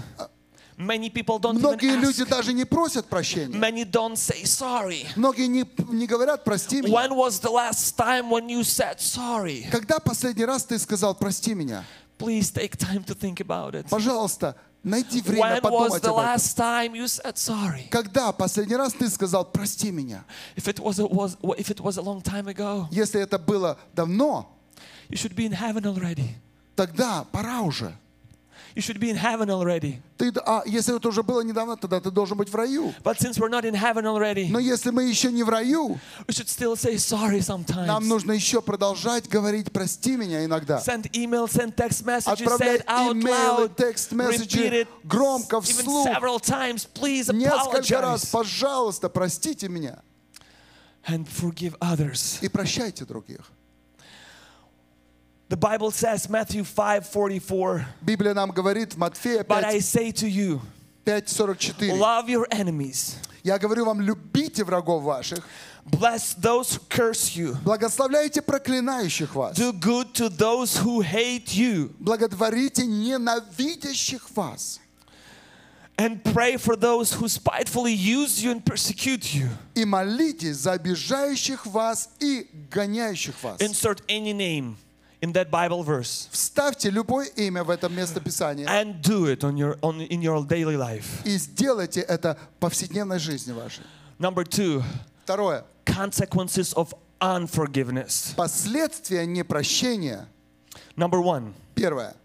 Many 0.77 1.09
people 1.09 1.39
don't 1.39 1.59
Многие 1.59 1.91
even 1.95 2.01
люди 2.01 2.23
ask. 2.23 2.29
даже 2.29 2.53
не 2.53 2.65
просят 2.65 3.07
прощения. 3.07 3.57
Many 3.57 3.85
don't 3.85 4.17
say 4.17 4.43
sorry. 4.45 5.07
Многие 5.17 5.47
не, 5.47 5.65
не 5.89 6.07
говорят 6.07 6.43
«прости 6.45 6.81
меня». 6.83 6.93
When 6.93 7.13
was 7.17 7.41
the 7.41 7.51
last 7.51 7.97
time 7.97 8.29
when 8.29 8.49
you 8.49 8.63
said 8.65 8.99
sorry? 9.01 9.69
Когда 9.71 9.99
последний 10.01 10.45
раз 10.45 10.65
ты 10.65 10.79
сказал 10.79 11.15
«прости 11.15 11.55
меня»? 11.55 11.85
Please 12.19 12.51
take 12.53 12.77
time 12.77 13.05
to 13.05 13.15
think 13.15 13.41
about 13.41 13.75
it. 13.75 13.89
Пожалуйста, 13.89 14.57
найди 14.83 15.21
время 15.21 15.43
When 15.43 15.55
was 15.55 15.61
подумать 15.63 16.03
the 16.03 16.11
об 16.11 16.17
этом. 16.19 16.25
last 16.25 16.57
time 16.57 16.95
you 16.95 17.05
said 17.07 17.37
sorry? 17.37 17.89
Когда 17.91 18.33
последний 18.33 18.77
раз 18.77 18.93
ты 18.95 19.09
сказал 19.09 19.45
«прости 19.45 19.93
меня»? 19.93 20.25
If 20.57 20.67
it 20.67 20.81
was 20.81 20.99
a, 20.99 21.07
was 21.07 21.37
if 21.57 21.71
it 21.71 21.81
was 21.81 21.99
a 21.99 22.03
long 22.03 22.21
time 22.21 22.49
ago, 22.49 22.89
Если 22.91 23.21
это 23.21 23.39
было 23.39 23.79
давно, 23.95 24.49
you 25.09 25.17
should 25.17 25.37
be 25.37 25.47
in 25.47 25.53
heaven 25.53 25.87
already. 25.87 26.35
тогда 26.75 27.25
пора 27.31 27.61
уже. 27.63 27.97
You 28.75 28.83
should 28.83 28.99
be 28.99 29.09
in 29.09 29.17
heaven 29.17 29.51
already. 29.51 30.01
Ты, 30.19 30.33
а 30.45 30.63
если 30.67 30.97
это 30.97 31.09
уже 31.09 31.23
было 31.23 31.43
недавно, 31.43 31.77
тогда 31.77 32.01
ты 32.01 32.11
должен 32.11 32.37
быть 32.37 32.49
в 32.49 32.55
раю. 32.57 32.93
But 33.05 33.19
since 33.21 33.39
we're 33.39 33.49
not 33.49 33.65
in 33.65 33.75
heaven 33.75 34.05
already, 34.05 34.49
Но 34.51 34.59
если 34.59 34.91
мы 34.91 35.05
еще 35.05 35.31
не 35.31 35.45
в 35.45 35.49
раю, 35.49 36.01
we 36.27 36.33
should 36.35 36.49
still 36.49 36.75
say 36.75 36.97
sorry 36.97 37.41
нам 37.49 37.63
sometimes. 37.63 38.01
нужно 38.09 38.33
еще 38.33 38.61
продолжать 38.61 39.29
говорить 39.29 39.71
«прости 39.71 40.17
меня» 40.17 40.45
иногда. 40.45 40.79
Send 40.85 41.09
email, 41.13 41.47
send 41.47 41.77
text 41.77 42.05
messages, 42.05 42.27
say 42.27 42.33
Отправляй 42.45 42.77
it 42.79 42.85
out 42.89 43.13
имейлы, 43.13 43.67
loud, 43.69 43.77
текст-месседжи 43.77 44.59
repeat 44.59 44.73
it 44.73 44.89
громко, 45.05 45.59
even 45.59 45.63
вслух. 45.63 46.07
several 46.09 46.41
times. 46.41 46.89
Please 46.93 47.33
Несколько 47.33 48.01
раз, 48.01 48.25
apologize 48.25 48.31
пожалуйста, 48.33 49.09
простите 49.09 49.69
меня 49.69 50.03
and 51.07 51.29
forgive 51.29 51.79
others. 51.79 52.39
и 52.41 52.49
прощайте 52.49 53.05
других. 53.05 53.41
The 55.54 55.58
Bible 55.58 55.89
says, 55.89 56.30
Matthew 56.30 56.63
5:44, 56.63 57.84
Библия 58.02 58.36
нам 58.36 58.52
говорит 58.52 58.93
в 58.93 58.98
Матфея 58.98 59.43
but 59.43 59.63
I 59.63 59.80
5, 59.80 59.84
say 59.84 60.12
to 60.12 60.28
you, 60.30 60.62
5.44. 61.06 61.98
love 61.98 62.30
your 62.30 62.45
enemies, 62.52 63.15
Я 63.43 63.58
говорю 63.58 63.86
вам, 63.86 64.00
любите 64.00 64.63
врагов 64.63 65.02
ваших, 65.02 65.43
bless 65.89 66.36
those 66.36 66.76
who 66.76 66.82
curse 66.88 67.36
you, 67.36 67.56
благословляйте 67.63 68.43
проклинающих 68.43 69.34
вас, 69.34 69.56
do 69.56 69.74
good 69.74 70.13
to 70.13 70.30
those 70.30 70.78
who 70.78 71.02
hate 71.02 71.56
you, 71.56 71.95
благотворите 72.00 72.86
ненавидящих 72.86 74.30
вас 74.36 74.80
and 75.98 76.24
pray 76.24 76.58
for 76.58 76.76
those 76.76 77.13
who 77.13 77.28
spitefully 77.28 77.91
use 77.91 78.41
you 78.43 78.52
and 78.52 78.63
persecute 78.63 79.34
you. 79.34 79.50
и 79.74 79.84
молитесь 79.84 80.58
за 80.58 80.74
обижающих 80.74 81.65
вас 81.65 82.10
и 82.19 82.48
гоняющих 82.69 83.41
вас. 83.41 83.60
Insert 83.60 84.02
any 84.08 84.32
name 84.32 84.78
in 85.24 85.34
that 85.34 85.50
Bible 85.52 85.84
verse 85.84 86.28
Вставьте 86.32 86.89
любое 86.89 87.28
имя 87.36 87.63
в 87.63 87.69
этом 87.69 87.93
местописании 87.95 88.65
and 88.65 89.02
do 89.02 89.26
it 89.26 89.43
on 89.43 89.56
your 89.58 89.78
on 89.82 90.00
in 90.08 90.22
your 90.22 90.45
daily 90.45 90.78
life. 90.78 91.22
и 91.26 91.38
сделайте 91.38 92.02
это 92.02 92.38
в 92.58 92.60
повседневной 92.60 93.19
жизни 93.19 93.52
вашей. 93.52 93.84
Number 94.19 94.43
2, 94.45 94.84
Второе. 95.26 95.63
consequences 95.86 96.74
of 96.74 96.93
unforgiveness. 97.22 98.34
Последствия 98.36 99.26
непрощения. 99.26 100.28
Number 100.95 101.19
1, 101.22 101.54
Первое. 101.76 102.15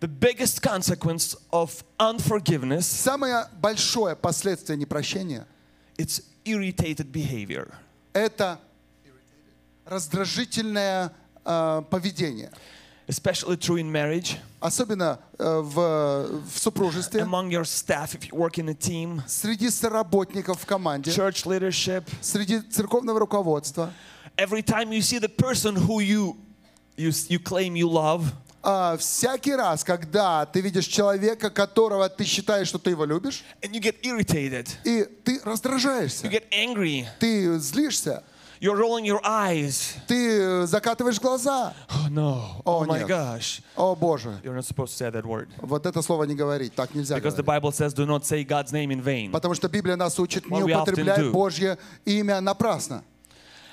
the 0.00 0.08
biggest 0.08 0.60
consequence 0.62 1.34
of 1.52 1.82
unforgiveness 1.98 2.86
Самое 2.86 3.46
большое 3.60 4.14
последствие 4.14 4.76
непрощения 4.76 5.46
it's 5.98 6.22
irritated 6.44 7.10
behavior. – 7.10 8.12
это 8.12 8.58
раздражительное 9.86 11.12
э, 11.45 11.83
поведение. 11.89 12.51
Especially 13.07 13.57
true 13.57 13.77
in 13.77 13.91
marriage, 13.91 14.37
Особенно 14.61 15.19
э, 15.37 15.59
в, 15.59 16.43
в 16.45 16.57
супружестве, 16.59 17.21
among 17.23 17.49
your 17.49 17.65
staff 17.65 18.13
if 18.15 18.29
you 18.29 18.35
work 18.35 18.57
in 18.57 18.69
a 18.69 18.73
team, 18.75 19.21
среди 19.27 19.69
соработников 19.69 20.61
в 20.61 20.65
команде, 20.65 21.11
church 21.11 21.45
leadership. 21.45 22.03
среди 22.21 22.61
церковного 22.61 23.19
руководства. 23.19 23.91
Every 24.37 24.61
time 24.63 24.91
you 24.91 25.01
see 25.01 25.19
the 25.19 25.27
person 25.27 25.75
who 25.75 25.99
you 25.99 26.37
you, 26.95 27.09
you 27.27 27.39
claim 27.39 27.75
you 27.75 27.89
love, 27.89 28.25
А, 28.63 28.95
всякий 28.97 29.55
раз, 29.55 29.83
когда 29.83 30.45
ты 30.45 30.61
видишь 30.61 30.85
человека, 30.85 31.49
которого 31.49 32.07
ты 32.07 32.23
считаешь, 32.23 32.67
что 32.67 32.77
ты 32.77 32.91
его 32.91 33.05
любишь, 33.05 33.43
and 33.63 33.71
you 33.71 33.81
get 33.81 33.99
irritated, 34.03 34.69
и 34.83 35.03
ты 35.23 35.37
you 35.37 35.41
раздражаешься, 35.43 36.27
get 36.27 36.43
angry, 36.51 37.07
ты 37.19 37.57
злишься, 37.57 38.23
you're 38.60 38.76
rolling 38.76 39.04
your 39.04 39.20
eyes. 39.24 39.94
ты 40.08 40.66
закатываешь 40.66 41.20
глаза. 41.20 41.74
Oh 41.90 42.08
no! 42.10 42.62
Oh, 42.64 42.82
Oh, 42.82 42.84
my 42.86 42.98
нет. 43.00 43.08
gosh! 43.08 43.60
О 43.76 43.94
Боже, 43.94 44.38
You're 44.42 44.54
not 44.54 44.64
supposed 44.64 44.96
to 44.96 45.04
say 45.04 45.10
that 45.10 45.24
word 45.26 45.48
вот 45.60 45.84
это 45.86 46.02
слово 46.02 46.24
не 46.24 46.34
говорить, 46.34 46.74
так 46.74 46.94
нельзя 46.94 47.16
because 47.16 47.34
the 47.36 47.42
говорить. 47.42 47.62
Bible 47.62 47.72
says, 47.72 47.92
"Do 47.94 48.06
not 48.06 48.24
say 48.24 48.44
God's 48.44 48.72
name 48.72 48.90
in 48.90 49.00
vain." 49.02 49.30
Потому 49.30 49.54
что 49.54 49.68
Библия 49.68 49.96
нас 49.96 50.18
учит 50.18 50.46
не 50.50 50.60
What 50.60 50.64
we 50.66 50.72
often 50.72 50.82
употреблять 50.94 51.18
do. 51.20 51.32
Божье 51.32 51.78
имя 52.04 52.40
напрасно. 52.40 53.02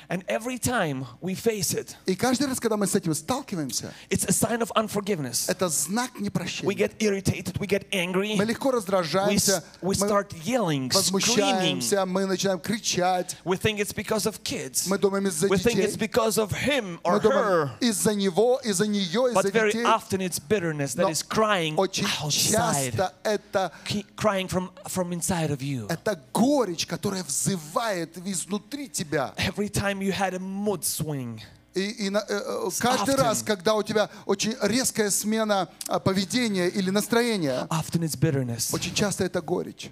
And 0.09 0.21
every 0.27 0.59
time 0.59 1.05
we 1.21 1.33
face 1.33 1.73
it, 1.73 1.95
И 2.05 2.15
каждый 2.15 2.47
раз, 2.47 2.59
когда 2.59 2.75
мы 2.77 2.85
с 2.87 2.93
этим 2.93 3.13
сталкиваемся, 3.15 3.93
it's 4.09 4.25
a 4.27 4.31
sign 4.33 4.61
of 4.61 4.69
unforgiveness. 4.75 5.45
это 5.49 5.69
знак 5.69 6.11
We 6.19 6.23
непрощения. 6.25 6.75
get 6.75 6.91
irritated, 6.99 7.57
we 7.57 7.65
get 7.67 7.87
angry, 7.91 8.35
Мы 8.35 8.43
легко 8.45 8.69
we, 8.69 8.75
раздражаемся, 8.75 9.57
s- 9.57 9.63
we 9.81 9.95
мы 9.97 10.07
start 10.07 10.33
yelling, 10.43 10.89
screaming. 10.89 10.93
возмущаемся, 10.93 12.05
мы 12.05 12.25
начинаем 12.25 12.59
кричать. 12.59 13.37
We 13.45 13.57
think 13.57 13.79
it's 13.79 13.93
because 13.93 14.25
of 14.27 14.43
kids. 14.43 14.87
Мы 14.87 14.97
думаем 14.99 15.25
из-за 15.27 15.47
We 15.47 15.57
think 15.57 15.77
it's 15.79 15.93
детей. 15.93 16.07
because 16.07 16.37
of 16.37 16.51
him 16.51 16.99
Мы 17.03 17.11
or 17.15 17.19
думаем 17.21 17.45
her. 17.45 17.71
из-за 17.79 18.13
него, 18.13 18.59
из-за 18.63 18.85
нее, 18.87 19.29
из-за 19.31 19.39
But 19.39 19.53
very 19.53 19.71
детей. 19.71 19.85
often 19.85 20.21
it's 20.21 20.37
bitterness 20.37 20.95
that 20.95 21.03
Но 21.03 21.09
is 21.09 21.23
crying 21.23 21.75
Очень 21.77 22.05
outside, 22.21 22.91
часто 22.91 23.13
это, 23.23 23.71
ki- 23.85 24.05
crying 24.17 24.47
from, 24.49 24.69
from 24.89 25.13
inside 25.13 25.49
of 25.49 25.61
you. 25.61 25.87
это 25.87 26.19
горечь, 26.33 26.85
которая 26.85 27.23
взывает 27.23 28.17
изнутри 28.27 28.89
тебя. 28.89 29.33
Every 29.37 29.69
time 29.69 29.96
you 30.01 30.11
had 30.11 30.33
a 30.33 30.39
mood 30.39 30.83
swing, 30.83 31.41
И, 31.75 32.05
и 32.05 32.09
на- 32.09 32.19
э, 32.19 32.23
э, 32.29 32.69
каждый 32.79 33.15
often. 33.15 33.21
раз, 33.21 33.41
когда 33.43 33.73
у 33.75 33.81
тебя 33.83 34.09
очень 34.25 34.55
резкая 34.61 35.09
смена 35.09 35.67
а, 35.87 35.99
поведения 35.99 36.67
или 36.67 36.91
настроения, 36.91 37.65
often 37.69 38.01
it's 38.03 38.15
bitterness. 38.17 38.73
очень 38.73 38.93
часто 38.93 39.23
это 39.23 39.41
горечь. 39.41 39.89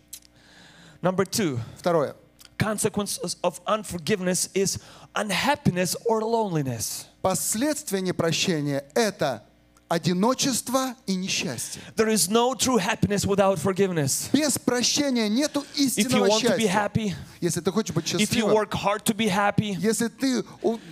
Number 1.01 1.25
two, 1.25 1.59
Второе. 1.79 2.15
consequences 2.59 3.35
of 3.41 3.59
unforgiveness 3.65 4.49
is 4.53 4.79
unhappiness 5.15 5.95
or 6.05 6.21
loneliness. 6.21 7.05
Последствия 7.23 8.01
непрощения – 8.01 8.93
это 8.93 9.43
одиночество 9.89 10.95
и 11.05 11.15
несчастье. 11.15 11.81
There 11.95 12.07
is 12.07 12.29
no 12.29 12.53
true 12.55 12.77
happiness 12.77 13.25
without 13.25 13.59
forgiveness. 13.59 14.29
Без 14.31 14.57
прощения 14.57 15.27
нету 15.29 15.65
If 15.75 15.97
you 15.97 16.05
истинного 16.05 16.27
want 16.29 16.43
to 16.45 16.55
be 16.57 16.63
счастья. 16.63 16.69
happy, 16.71 17.15
Если 17.41 17.59
ты 17.61 17.71
хочешь 17.71 17.93
быть 17.93 18.05
if 18.05 18.33
you 18.33 18.45
счастливым, 18.45 18.53
work 18.53 18.73
hard 18.73 19.03
to 19.03 19.13
be 19.13 19.27
happy, 19.27 19.75
если 19.79 20.07
ты 20.07 20.43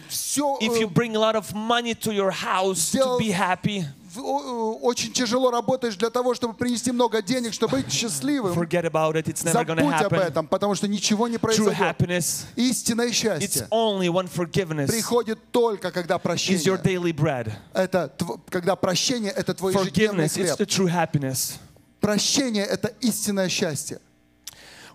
все 0.10 0.58
if 0.62 0.78
you 0.80 0.88
bring 0.90 1.16
a 1.16 1.20
lot 1.20 1.36
of 1.36 1.54
money 1.54 1.94
to 1.94 2.12
your 2.14 2.32
house 2.32 2.92
to 2.92 2.98
Сделал- 2.98 3.20
be 3.20 3.32
happy, 3.32 3.86
в- 4.03 4.03
о- 4.03 4.03
очень 4.17 5.13
тяжело 5.13 5.51
работаешь 5.51 5.97
для 5.97 6.11
того, 6.11 6.35
чтобы 6.35 6.55
принести 6.55 6.93
много 6.93 7.21
денег, 7.23 7.53
чтобы 7.53 7.79
быть 7.79 7.93
счастливым, 7.93 8.53
Forget 8.59 8.85
about 8.85 9.15
it. 9.17 9.27
It's 9.27 9.45
never 9.45 9.53
забудь 9.67 9.79
об 9.81 10.13
happen. 10.13 10.21
этом, 10.27 10.47
потому 10.49 10.75
что 10.75 10.87
ничего 10.89 11.29
не 11.29 11.37
True 11.37 11.41
произойдет. 11.41 11.79
happiness, 11.79 12.45
Истинное 12.57 13.09
it's 13.09 13.13
счастье 13.13 13.67
only 13.71 14.09
when 14.09 14.29
forgiveness 14.29 14.87
приходит 14.89 15.39
только, 15.53 15.91
когда 15.91 16.17
is 16.17 16.19
your 16.19 16.23
прощение. 16.23 16.77
daily 16.83 17.13
bread. 17.13 17.53
Это 17.73 18.13
когда 18.51 18.77
прощение– 18.77 19.31
это 19.37 19.55
твой 19.55 19.73
ежедневный 19.75 20.27
Forgiveness, 20.27 20.37
it's 20.39 20.57
хлеб. 20.57 20.61
the 20.61 20.67
true 20.67 20.89
happiness. 20.89 21.59
Прощение– 22.01 22.65
это 22.67 22.89
истинное 23.01 23.49
счастье. 23.49 23.99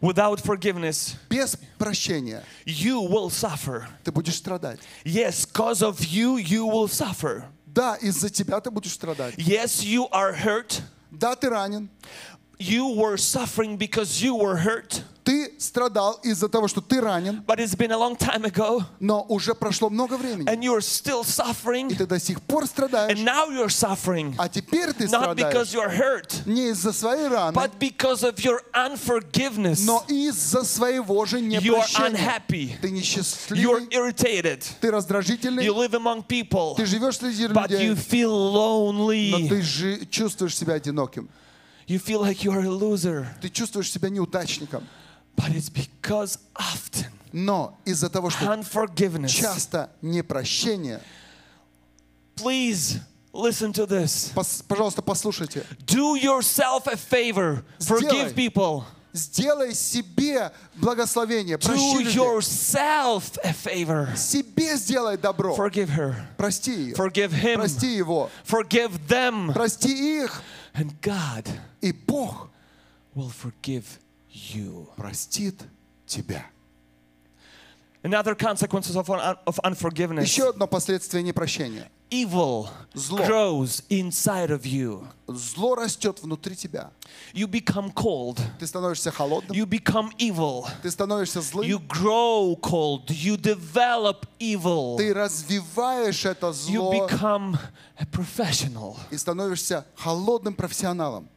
Without 0.02 0.42
forgiveness, 0.42 1.16
Без 1.30 1.58
прощения 1.78 2.42
you 2.66 3.02
will 3.02 3.30
suffer. 3.30 3.86
ты 4.06 4.12
будешь 4.14 4.36
страдать. 4.36 4.80
Yes, 5.04 5.46
because 5.46 5.82
of 5.82 6.00
you, 6.06 6.38
you 6.38 6.66
will 6.66 6.88
suffer. 6.88 7.44
Да, 7.80 7.96
из-за 7.96 8.30
тебя 8.30 8.60
ты 8.60 8.72
будешь 8.72 8.92
страдать. 8.92 9.36
Yes, 9.36 9.82
you 9.82 10.10
are 10.12 10.36
hurt. 10.38 10.82
Да, 11.12 11.34
ты 11.38 11.50
ранен. 11.50 11.90
You 12.59 12.95
were 12.97 13.17
suffering 13.17 13.77
because 13.77 14.23
you 14.23 14.37
were 14.37 14.57
hurt. 14.57 15.03
Ты 15.25 15.55
страдал 15.59 16.21
из-за 16.23 16.49
того, 16.49 16.69
что 16.69 16.81
ты 16.83 17.01
ранен, 17.01 17.43
But 17.47 17.59
it's 17.59 17.75
been 17.75 17.91
a 17.91 17.97
long 17.99 18.15
time 18.15 18.45
ago, 18.45 18.85
но 19.01 19.23
уже 19.29 19.55
прошло 19.55 19.89
много 19.91 20.17
времени. 20.17 20.47
and 20.49 20.63
you're 20.63 20.81
still 20.83 21.23
И 21.23 21.25
suffering, 21.25 21.89
ты 21.97 22.07
до 22.07 22.21
сих 22.21 22.41
пор 22.43 22.67
страдаешь. 22.67 23.19
and 23.19 23.25
now 23.25 23.49
you're 23.49 23.71
suffering. 23.71 24.35
А 24.39 24.49
теперь 24.49 24.93
ты 24.93 25.07
Not 25.09 25.35
because 25.35 25.69
страдаешь 25.71 25.73
you're 25.75 25.91
hurt, 25.91 26.47
не 26.47 26.69
из-за 26.71 26.93
своей 26.93 27.27
раны, 27.27 27.55
but 27.55 27.79
because 27.81 28.23
of 28.23 28.39
your 28.45 28.61
unforgiveness. 28.73 29.85
но 29.85 30.05
из-за 30.09 30.63
своего 30.65 31.25
же 31.25 31.39
You 31.41 31.49
are 31.49 31.61
непрощения. 31.61 32.11
unhappy. 32.11 32.77
Ты 32.81 32.89
You're 32.89 32.93
несчастливый, 32.93 33.87
irritated. 33.91 34.63
ты 34.81 34.91
раздражительный, 34.91 35.65
You 35.67 35.75
live 35.75 35.95
among 35.95 36.23
people, 36.27 36.77
ты 36.77 36.87
живешь 36.87 37.17
среди 37.19 37.47
but 37.47 37.71
you 37.71 37.79
людей, 37.79 37.95
feel 37.95 38.53
но 38.53 38.93
lonely. 38.93 39.49
ты 39.49 39.63
же 39.63 40.07
чувствуешь 40.07 40.57
себя 40.57 40.75
одиноким. 40.75 41.29
You 41.89 41.99
feel 41.99 42.21
like 42.21 42.43
you're 42.45 42.65
a 42.65 42.71
loser. 42.71 43.27
Ты 43.41 43.51
чувствуешь 43.51 43.91
себя 43.91 44.09
неудачником. 44.09 44.87
But 45.37 45.55
it's 45.55 45.69
because 45.69 46.39
often 46.55 47.07
Но 47.33 47.77
из-за 47.85 48.09
того, 48.09 48.31
что 48.31 48.47
unforgiveness. 48.53 49.33
часто 49.33 49.91
непрощение, 50.03 51.01
Please 52.37 53.01
listen 53.33 53.73
to 53.73 53.87
this. 53.87 54.33
пос- 54.35 54.63
пожалуйста, 54.67 55.03
послушайте, 55.03 55.65
Do 55.87 56.17
yourself 56.17 56.87
a 56.87 56.97
favor. 56.97 57.65
Forgive 57.79 58.31
Сделай. 58.31 58.35
people. 58.35 58.85
сделай 59.13 59.75
себе 59.75 60.51
благословение, 60.75 61.57
Do 61.57 61.69
прощи 61.69 62.03
людей. 62.05 62.15
yourself 62.17 63.39
a 63.45 63.53
favor. 63.53 64.17
Себе 64.17 64.77
сделай 64.77 65.17
добро. 65.17 65.55
Forgive 65.55 65.91
her. 65.91 66.17
Прости 66.37 66.73
ее. 66.73 66.95
Forgive 66.95 67.31
him. 67.33 67.57
Прости 67.57 67.95
его. 67.97 68.31
Forgive 68.45 69.07
them. 69.07 69.53
Прости 69.53 70.23
их. 70.23 70.43
And 70.75 70.93
God 71.01 71.47
И 71.82 71.92
Бог 71.92 72.50
will 73.16 73.30
forgive 73.32 73.86
you. 74.32 74.88
простит 74.96 75.56
тебя. 76.06 76.46
Another 78.02 78.34
consequences 78.34 78.96
of, 78.96 79.10
un- 79.10 79.36
of 79.46 79.60
unforgiveness. 79.64 80.24
Еще 80.24 80.50
одно 80.50 80.68
последствие 80.68 81.22
непрощения. 81.22 81.90
Evil 82.10 82.68
Зло. 82.96 83.20
grows 83.28 83.84
inside 83.90 84.50
of 84.52 84.66
you. 84.66 85.06
Зло 85.28 85.76
растет 85.76 86.20
внутри 86.24 86.56
тебя. 86.56 86.92
You 87.34 87.46
become 87.48 87.94
cold. 87.94 88.40
Ты 88.58 88.66
становишься 88.68 89.12
холодным, 89.12 89.52
You 89.56 89.66
become 89.68 90.12
evil. 90.18 90.66
ты 90.82 90.90
становишься 90.90 91.40
You 91.40 91.42
злым, 91.42 91.88
grow 91.88 92.56
cold. 92.62 93.08
You 93.10 93.36
develop 93.38 94.26
evil. 94.40 94.96
ты 94.98 95.14
развиваешь 95.14 96.24
это 96.26 96.48
You 96.48 96.54
зло 96.54 97.08
become 97.08 97.60
a 98.00 98.06
professional. 98.06 98.96
и 99.12 99.18
становишься 99.18 99.86
холодным 99.96 100.56
профессионалом. 100.56 101.28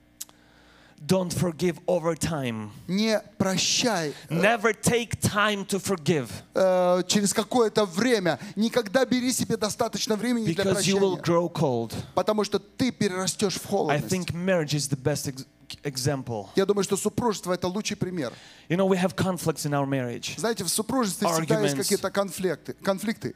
Don't 1.04 1.32
forgive 1.32 1.80
over 1.86 2.14
time. 2.14 2.70
Не 2.86 3.20
прощай 3.36 4.14
Never 4.30 4.72
take 4.72 5.20
time 5.20 5.66
to 5.66 5.78
forgive 5.80 6.28
э, 6.54 7.02
через 7.08 7.32
какое-то 7.34 7.84
время. 7.86 8.38
Никогда 8.54 9.04
бери 9.04 9.32
себе 9.32 9.56
достаточно 9.56 10.14
времени 10.16 10.52
для 10.52 10.64
because 10.64 10.86
you 10.86 10.98
will 10.98 11.16
прощения, 11.16 11.22
grow 11.22 11.52
cold. 11.52 11.92
потому 12.14 12.44
что 12.44 12.58
ты 12.60 12.92
перерастешь 12.92 13.54
в 13.56 13.64
I 13.66 13.68
холодность. 13.68 14.10
think 14.12 14.32
marriage 14.32 14.74
is 14.74 14.88
the 14.88 14.96
best 14.96 15.26
ex- 15.26 15.44
example. 15.82 16.48
Я 16.54 16.66
думаю, 16.66 16.84
что 16.84 16.96
супружество 16.96 17.52
это 17.52 17.66
лучший 17.66 17.96
пример. 17.96 18.32
You 18.68 18.76
know, 18.76 18.86
we 18.86 18.96
have 18.96 19.16
conflicts 19.16 19.66
in 19.66 19.72
our 19.72 19.86
marriage. 19.86 20.38
Знаете, 20.38 20.62
в 20.62 20.68
супружестве 20.68 21.26
всегда 21.28 21.60
есть 21.60 21.74
Arguments. 21.74 21.78
какие-то 21.78 22.10
конфликты. 22.10 22.74
Конфликты. 22.74 23.34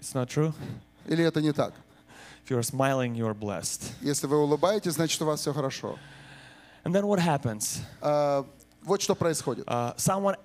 It's 0.00 0.14
not 0.14 0.28
true? 0.28 0.52
Или 1.06 1.22
это 1.24 1.40
не 1.42 1.52
так? 1.52 1.74
If 2.44 2.50
you're 2.50 2.62
smiling, 2.62 3.14
you're 3.14 3.32
blessed. 3.32 3.90
Если 4.02 4.26
вы 4.26 4.36
улыбаетесь, 4.36 4.92
значит 4.92 5.20
у 5.22 5.24
вас 5.24 5.40
все 5.40 5.54
хорошо. 5.54 5.98
And 6.84 6.94
then 6.94 7.06
what 7.06 7.18
happens? 7.18 7.80
А, 8.02 8.44
вот 8.82 9.00
что 9.00 9.14
происходит. 9.14 9.66
Uh, 9.66 9.94
someone, 9.96 10.36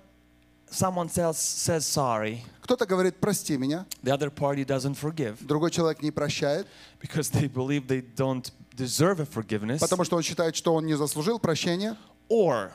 someone 0.70 1.10
says, 1.10 1.36
says 1.36 1.84
sorry. 1.86 2.42
Кто-то 2.62 2.86
говорит, 2.86 3.20
прости 3.20 3.58
меня, 3.58 3.84
The 4.02 4.12
other 4.12 4.30
party 4.30 4.64
doesn't 4.64 4.94
forgive 4.94 5.46
другой 5.46 5.70
человек 5.70 6.00
не 6.02 6.10
прощает, 6.10 6.66
because 7.00 7.28
they 7.28 7.46
believe 7.46 7.86
they 7.86 8.00
don't 8.00 8.50
deserve 8.74 9.20
a 9.20 9.26
forgiveness. 9.26 9.78
потому 9.80 10.04
что 10.04 10.16
он 10.16 10.22
считает, 10.22 10.56
что 10.56 10.72
он 10.72 10.86
не 10.86 10.94
заслужил 10.94 11.38
прощения. 11.38 11.98
Or 12.30 12.72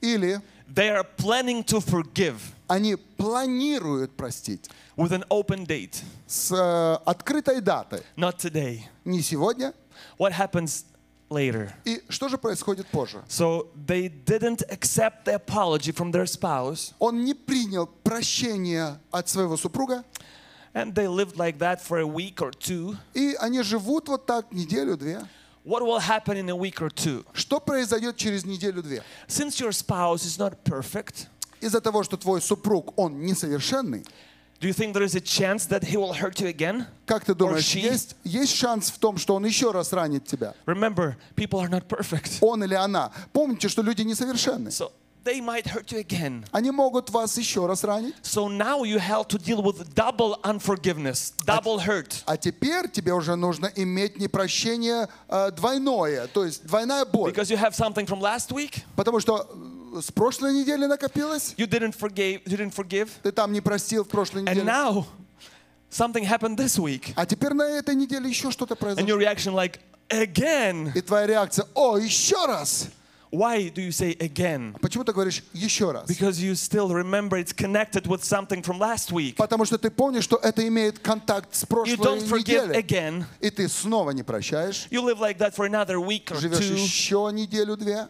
Или 0.00 0.40
they 0.72 0.90
are 0.90 1.04
planning 1.16 1.64
to 1.64 1.80
forgive 1.80 2.38
они 2.68 2.94
планируют 2.94 4.12
простить 4.12 4.70
with 5.00 5.12
an 5.12 5.24
open 5.30 5.64
date. 5.64 6.02
с 6.26 6.52
э, 6.52 6.98
открытой 7.06 7.60
датой. 7.60 8.02
Not 8.16 8.36
today. 8.38 8.82
Не 9.04 9.22
сегодня. 9.22 9.72
What 10.18 10.32
happens 10.32 10.84
later? 11.30 11.72
И 11.86 12.02
что 12.10 12.28
же 12.28 12.36
происходит 12.36 12.86
позже? 12.88 13.22
So 13.28 13.68
they 13.74 14.08
didn't 14.08 14.62
accept 14.70 15.24
the 15.24 15.34
apology 15.36 15.90
from 15.92 16.12
their 16.12 16.26
spouse 16.26 16.92
Он 16.98 17.24
не 17.24 17.32
принял 17.34 17.86
прощение 17.86 18.98
от 19.10 19.28
своего 19.28 19.56
супруга, 19.56 20.04
and 20.74 20.94
they 20.94 21.08
lived 21.08 21.36
like 21.36 21.58
that 21.58 21.80
for 21.80 21.98
a 21.98 22.06
week 22.06 22.42
or 22.42 22.50
two. 22.52 22.96
и 23.14 23.34
они 23.40 23.62
живут 23.62 24.08
вот 24.08 24.26
так 24.26 24.52
неделю-две. 24.52 25.26
What 25.64 25.82
will 25.82 26.00
happen 26.00 26.36
in 26.36 26.48
a 26.50 26.56
week 26.56 26.80
or 26.80 26.90
two? 26.90 27.24
Что 27.32 27.58
произойдет 27.60 28.16
через 28.16 28.44
неделю-две? 28.44 29.02
Since 29.28 29.60
your 29.60 29.72
spouse 29.72 30.24
is 30.24 30.38
not 30.38 30.62
perfect, 30.64 31.26
Из-за 31.60 31.80
того, 31.82 32.02
что 32.02 32.16
твой 32.16 32.40
супруг, 32.40 32.98
он 32.98 33.20
несовершенный, 33.20 34.04
do 34.60 34.66
you 34.66 34.74
think 34.74 34.92
there 34.92 35.02
is 35.02 35.14
a 35.14 35.20
chance 35.20 35.64
that 35.66 35.82
he 35.84 35.96
will 35.96 36.12
hurt 36.12 36.38
you 36.40 36.46
again? 36.46 36.86
как 37.06 37.24
ты 37.24 37.34
думаешь, 37.34 37.74
есть, 37.74 38.14
есть 38.24 38.54
шанс 38.54 38.90
в 38.90 38.98
том, 38.98 39.16
что 39.16 39.34
он 39.34 39.44
еще 39.44 39.72
раз 39.72 39.92
ранит 39.92 40.26
тебя? 40.26 40.54
Remember, 40.66 41.16
people 41.34 41.60
are 41.60 41.68
not 41.68 41.88
perfect. 41.88 42.38
Он 42.40 42.62
или 42.62 42.74
она. 42.74 43.10
Помните, 43.32 43.68
что 43.68 43.82
люди 43.82 44.02
несовершенны. 44.02 44.68
So 44.68 44.92
they 45.24 45.40
might 45.40 45.66
hurt 45.66 45.90
you 45.90 45.98
again. 45.98 46.44
Они 46.52 46.70
могут 46.70 47.10
вас 47.10 47.36
еще 47.38 47.66
раз 47.66 47.84
ранить. 47.84 48.14
So 48.22 48.48
now 48.48 48.84
you 48.84 48.98
have 48.98 49.26
to 49.28 49.38
deal 49.38 49.62
with 49.62 49.94
double 49.94 50.38
unforgiveness, 50.44 51.32
double 51.46 51.78
hurt. 51.80 52.22
А 52.26 52.36
теперь 52.36 52.88
тебе 52.90 53.14
уже 53.14 53.36
нужно 53.36 53.72
иметь 53.74 54.18
непрощение 54.18 55.08
э, 55.28 55.50
двойное, 55.52 56.26
то 56.28 56.44
есть 56.44 56.66
двойная 56.66 57.04
боль. 57.06 57.32
Because 57.32 57.50
you 57.50 57.56
have 57.56 57.74
something 57.74 58.06
from 58.06 58.20
last 58.20 58.52
week, 58.52 58.82
Потому 58.94 59.20
что 59.20 59.48
э, 59.50 59.79
с 60.00 60.10
прошлой 60.12 60.52
недели 60.54 60.86
накопилось, 60.86 61.54
you 61.56 61.66
didn't 61.66 61.96
forgive, 61.98 62.42
you 62.44 62.56
didn't 62.56 62.74
forgive, 62.74 63.08
ты 63.22 63.32
там 63.32 63.52
не 63.52 63.60
простил 63.60 64.04
в 64.04 64.08
прошлой 64.08 64.42
and 64.42 64.50
неделе. 64.50 64.64
now 64.64 65.06
something 65.90 66.24
happened 66.24 66.56
this 66.56 66.78
week. 66.78 67.12
А 67.16 67.26
теперь 67.26 67.52
на 67.52 67.64
этой 67.64 67.94
неделе 67.94 68.28
еще 68.28 68.50
что-то 68.50 68.74
And 68.74 68.78
произошло. 68.80 69.08
your 69.08 69.18
reaction 69.18 69.54
like, 69.54 69.78
again. 70.08 70.92
И 70.94 71.00
твоя 71.00 71.26
реакция, 71.26 71.66
о, 71.74 71.96
еще 71.98 72.46
раз. 72.46 72.88
Why 73.32 73.72
do 73.72 73.80
you 73.80 73.90
say 73.92 74.16
again? 74.18 74.76
Почему 74.80 75.04
ты 75.04 75.12
говоришь 75.12 75.44
еще 75.52 75.92
раз? 75.92 76.10
Because 76.10 76.40
you 76.40 76.54
still 76.56 76.88
remember 76.92 77.38
it's 77.38 77.52
connected 77.52 78.08
with 78.08 78.24
something 78.24 78.60
from 78.60 78.78
last 78.80 79.12
week. 79.12 79.36
Потому 79.36 79.64
что 79.64 79.78
ты 79.78 79.88
помнишь, 79.88 80.24
что 80.24 80.36
это 80.42 80.66
имеет 80.66 80.98
контакт 80.98 81.54
с 81.54 81.62
You 81.62 81.66
прошлой 81.68 81.96
don't 81.96 82.26
forgive 82.28 82.66
недели. 82.70 82.76
again. 82.82 83.24
И 83.40 83.50
ты 83.50 83.68
снова 83.68 84.10
не 84.10 84.24
прощаешь. 84.24 84.88
You 84.90 85.02
live 85.04 85.20
like 85.20 85.38
that 85.38 85.54
for 85.54 85.64
another 85.64 86.00
week 86.00 86.24
or 86.32 86.40
Живешь 86.40 86.58
two. 86.58 86.74
еще 86.74 87.30
неделю-две. 87.32 88.08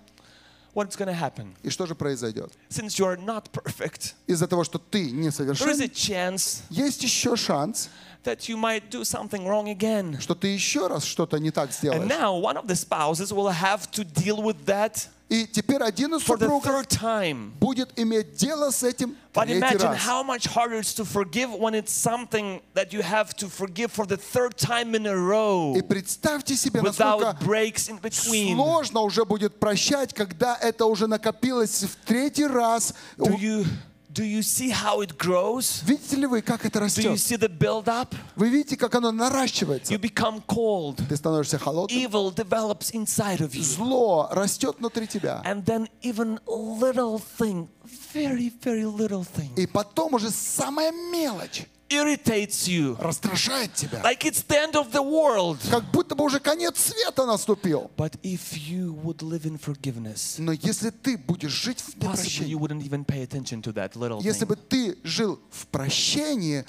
What's 0.74 0.98
going 0.98 1.08
to 1.08 1.14
happen? 1.14 1.56
И 1.64 1.70
что 1.70 1.86
же 1.86 1.96
произойдет? 1.96 2.52
Since 2.70 3.00
you 3.00 3.06
are 3.06 3.18
not 3.18 3.50
perfect, 3.52 4.14
Из-за 4.28 4.46
того, 4.48 4.66
что 4.66 4.78
ты 4.78 5.10
there 5.10 5.30
is 5.30 5.40
a 5.40 5.46
несовершен, 5.46 5.90
chance 5.94 6.62
есть 6.70 7.02
еще 7.02 7.38
шанс, 7.38 7.90
that 8.26 8.50
you 8.50 8.58
might 8.58 8.90
do 8.90 9.06
something 9.06 9.46
wrong 9.48 9.68
again. 9.70 10.20
что 10.20 10.36
ты 10.36 10.48
еще 10.50 10.88
раз 10.88 11.06
что-то 11.06 11.38
не 11.40 11.52
так 11.52 11.70
And 11.70 11.74
сделаешь. 11.74 12.10
now 12.10 12.36
one 12.36 12.58
of 12.58 12.68
the 12.68 12.76
spouses 12.76 13.32
will 13.32 13.50
have 13.52 13.90
to 13.92 14.04
deal 14.04 14.42
with 14.44 14.66
that 14.66 15.08
И 15.31 15.47
теперь 15.47 15.81
один 15.81 16.17
из 16.17 16.25
супругов 16.25 16.85
будет 17.61 17.97
иметь 17.97 18.35
дело 18.35 18.71
с 18.71 18.83
этим 18.83 19.17
But 19.33 19.49
imagine 19.49 19.95
how 19.95 20.25
much 20.25 20.49
harder 20.49 20.81
it's 20.81 20.93
to 20.95 21.05
forgive 21.05 21.53
when 21.55 21.73
it's 21.73 21.93
something 21.93 22.61
that 22.75 22.93
you 22.93 23.01
have 23.01 23.37
to 23.37 23.49
forgive 23.49 23.93
for 23.93 24.05
the 24.07 24.17
third 24.17 24.57
time 24.57 24.97
in 24.97 25.07
a 25.07 25.15
row 25.15 25.77
И 25.77 25.83
представьте 25.83 26.57
себе, 26.57 26.83
насколько 26.83 27.37
without 27.39 27.45
breaks 27.45 27.89
in 27.89 28.01
between. 28.01 28.57
сложно 28.57 29.03
уже 29.03 29.25
будет 29.25 29.61
прощать, 29.61 30.13
когда 30.13 30.57
это 30.57 30.87
уже 30.87 31.07
накопилось 31.07 31.85
в 31.85 31.95
третий 32.05 32.49
раз. 32.49 32.93
Do 33.17 33.39
you 33.39 33.65
Do 34.13 34.25
you 34.25 34.43
see 34.43 34.71
how 34.71 35.03
it 35.03 35.17
grows? 35.19 35.83
Видите 35.85 36.17
ли 36.17 36.27
вы, 36.27 36.43
как 36.43 36.65
это 36.67 36.81
Do 36.81 36.83
you 36.83 36.85
растет? 36.87 37.13
see 37.21 37.37
the 37.37 37.49
build 37.49 37.85
up? 37.85 38.13
Вы 38.35 38.49
видите, 38.49 38.77
как 38.77 38.95
оно 38.97 39.13
наращивается? 39.13 39.93
You 39.95 40.01
become 40.01 40.43
cold. 40.49 41.01
Ты 41.09 41.17
становишься 41.17 41.59
холодным. 41.59 41.97
Evil 41.97 42.35
develops 42.35 42.91
inside 42.93 43.39
of 43.39 43.53
you. 43.55 43.63
Зло 43.63 44.29
растет 44.33 44.77
внутри 44.81 45.07
тебя. 45.07 45.43
And 45.45 45.65
then 45.65 45.89
even 46.03 46.41
little 46.47 47.23
thing, 47.39 47.69
very, 48.13 48.53
very 48.63 48.85
little 48.85 49.25
thing, 49.25 49.51
И 49.57 49.67
потом 49.69 50.15
уже 50.15 50.31
самая 50.31 50.91
мелочь 50.91 51.67
irritates 51.91 52.67
you. 52.69 52.97
раздражает 53.01 53.75
тебя. 53.75 54.01
Like 54.03 54.25
it's 54.25 54.43
the 54.47 54.57
end 54.57 54.75
of 54.75 54.91
the 54.93 55.03
world. 55.03 55.59
Как 55.71 55.85
будто 55.91 56.15
бы 56.15 56.25
уже 56.25 56.41
конец 56.41 56.79
света 56.79 57.27
наступил. 57.27 57.91
But 57.97 58.19
if 58.23 58.53
you 58.57 58.95
would 59.03 59.19
live 59.23 59.43
in 59.45 59.59
forgiveness, 59.61 60.37
Но 60.39 60.53
если 60.53 60.91
ты 60.91 61.19
будешь 61.19 61.53
жить 61.53 61.81
в 61.81 61.97
possibly 61.97 62.15
прощении, 62.15 62.55
you 62.55 62.59
wouldn't 62.59 62.83
even 62.85 63.05
pay 63.05 63.23
attention 63.23 63.61
to 63.63 63.73
that 63.75 63.95
little 63.97 64.23
если 64.23 64.45
thing. 64.47 64.49
бы 64.49 64.57
ты 64.57 64.99
жил 65.05 65.41
в 65.51 65.67
прощении, 65.67 66.65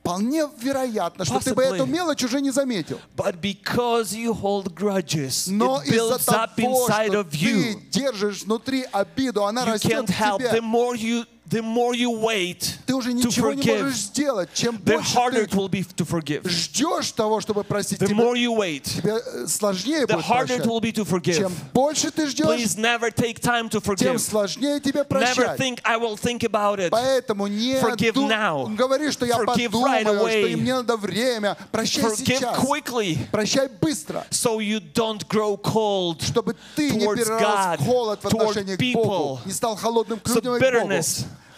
вполне 0.00 0.48
вероятно, 0.60 1.24
что 1.24 1.38
ты 1.40 1.54
бы 1.54 1.62
Possibly. 1.64 1.74
эту 1.74 1.86
мелочь 1.86 2.22
уже 2.24 2.40
не 2.40 2.50
заметил. 2.50 2.98
But 3.16 3.40
because 3.40 4.14
you 4.14 4.32
hold 4.32 4.72
grudges, 4.74 5.50
Но 5.50 5.82
из-за 5.82 5.94
builds 6.16 6.28
up 6.28 6.54
того, 6.56 6.86
inside 6.88 7.08
что 7.08 7.20
of 7.20 7.30
ты 7.30 7.36
you. 7.36 7.80
держишь 7.90 8.42
внутри 8.44 8.84
обиду, 8.92 9.44
она 9.44 9.64
You 9.64 9.72
растет 9.72 9.92
can't 9.92 10.38
в. 10.38 10.40
The 10.40 10.48
тебе. 10.50 10.60
more 10.60 10.94
you, 10.96 11.26
the 11.49 11.61
more 11.61 11.93
you 11.93 12.09
wait 12.09 12.77
Ты 12.87 12.95
уже 12.95 13.11
to 13.11 13.13
ничего 13.13 13.53
не 13.53 13.61
forgive, 13.61 13.83
можешь 13.83 13.97
сделать. 13.99 14.49
Чем 14.53 14.77
the 14.77 14.95
больше 14.95 15.15
harder 15.17 15.43
it 15.43 15.49
ты 15.51 15.57
will 15.57 15.69
be 15.69 15.85
to 15.95 16.05
forgive. 16.05 16.47
ждешь 16.49 17.11
того, 17.11 17.41
чтобы 17.41 17.63
простить, 17.63 17.99
The 17.99 18.07
тебе, 18.07 18.15
more 18.23 18.35
you 18.35 18.55
wait, 18.57 18.83
тебе 18.83 19.11
э, 19.23 19.47
сложнее 19.47 20.05
the 20.05 20.13
будет 20.15 20.25
harder 20.25 20.43
it 20.45 20.63
прощать. 20.63 20.65
will 20.65 20.79
be 20.81 20.91
to 20.93 21.03
forgive. 21.05 21.37
Чем 21.37 21.51
больше 21.73 22.09
ты 22.11 22.27
ждешь, 22.27 22.45
Please 22.47 22.77
never 22.77 23.11
take 23.11 23.39
time 23.39 23.69
to 23.69 23.79
тем 23.95 24.15
forgive. 24.15 24.19
сложнее 24.19 24.79
тебе 24.79 25.01
Never 25.01 25.05
прощать. 25.05 25.59
think 25.59 25.79
I 25.83 25.97
will 25.97 26.15
think 26.17 26.43
about 26.43 26.79
it. 26.79 26.89
Поэтому 26.89 27.45
не 27.47 27.75
Forgive 27.75 28.13
ду- 28.13 28.27
now. 28.27 28.73
говори, 28.75 29.11
что 29.11 29.25
я 29.25 29.35
Forgive 29.35 29.69
подумаю, 29.69 29.85
right 29.85 30.05
away. 30.07 30.39
что 30.39 30.47
им 30.47 30.59
мне 30.61 30.73
надо 30.73 30.97
время. 30.97 31.55
Прощай 31.71 32.05
Forgive 32.05 32.15
сейчас. 32.39 32.57
quickly 32.57 33.17
Прощай 33.31 33.67
быстро, 33.81 34.25
so 34.31 34.59
you 34.59 34.79
don't 34.93 35.27
grow 35.27 35.61
cold. 35.61 36.23
чтобы 36.23 36.55
ты 36.75 36.89
не 36.89 37.05
Towards 37.05 37.15
перерос 37.17 37.41
God, 37.41 37.77
в 37.79 37.85
холод 37.85 38.19
в 38.23 38.27
toward 38.27 38.41
отношении 38.41 38.75
к 38.75 38.95
Богу, 38.95 39.39
people. 39.43 39.45
не 39.47 39.51
стал 39.53 39.75
холодным 39.75 40.19
к 40.19 40.27
So 40.27 40.35
людям 40.35 40.55
и 40.55 40.59
к 40.59 40.61
Богу. 40.61 41.03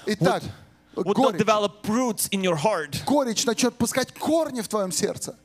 bitterness 0.10 0.44
Итак, 0.44 0.44
would 0.96 1.08
not 1.08 1.16
горечь, 1.16 1.38
develop 1.38 1.88
roots 1.88 2.28
in 2.32 2.42
your 2.44 2.56
heart. 2.56 3.04
горечь 3.06 3.46
начнет 3.46 3.76
пускать 3.78 4.14
корни 4.14 4.62
в 4.62 4.68
твоем 4.68 4.92
сердце. 4.92 5.36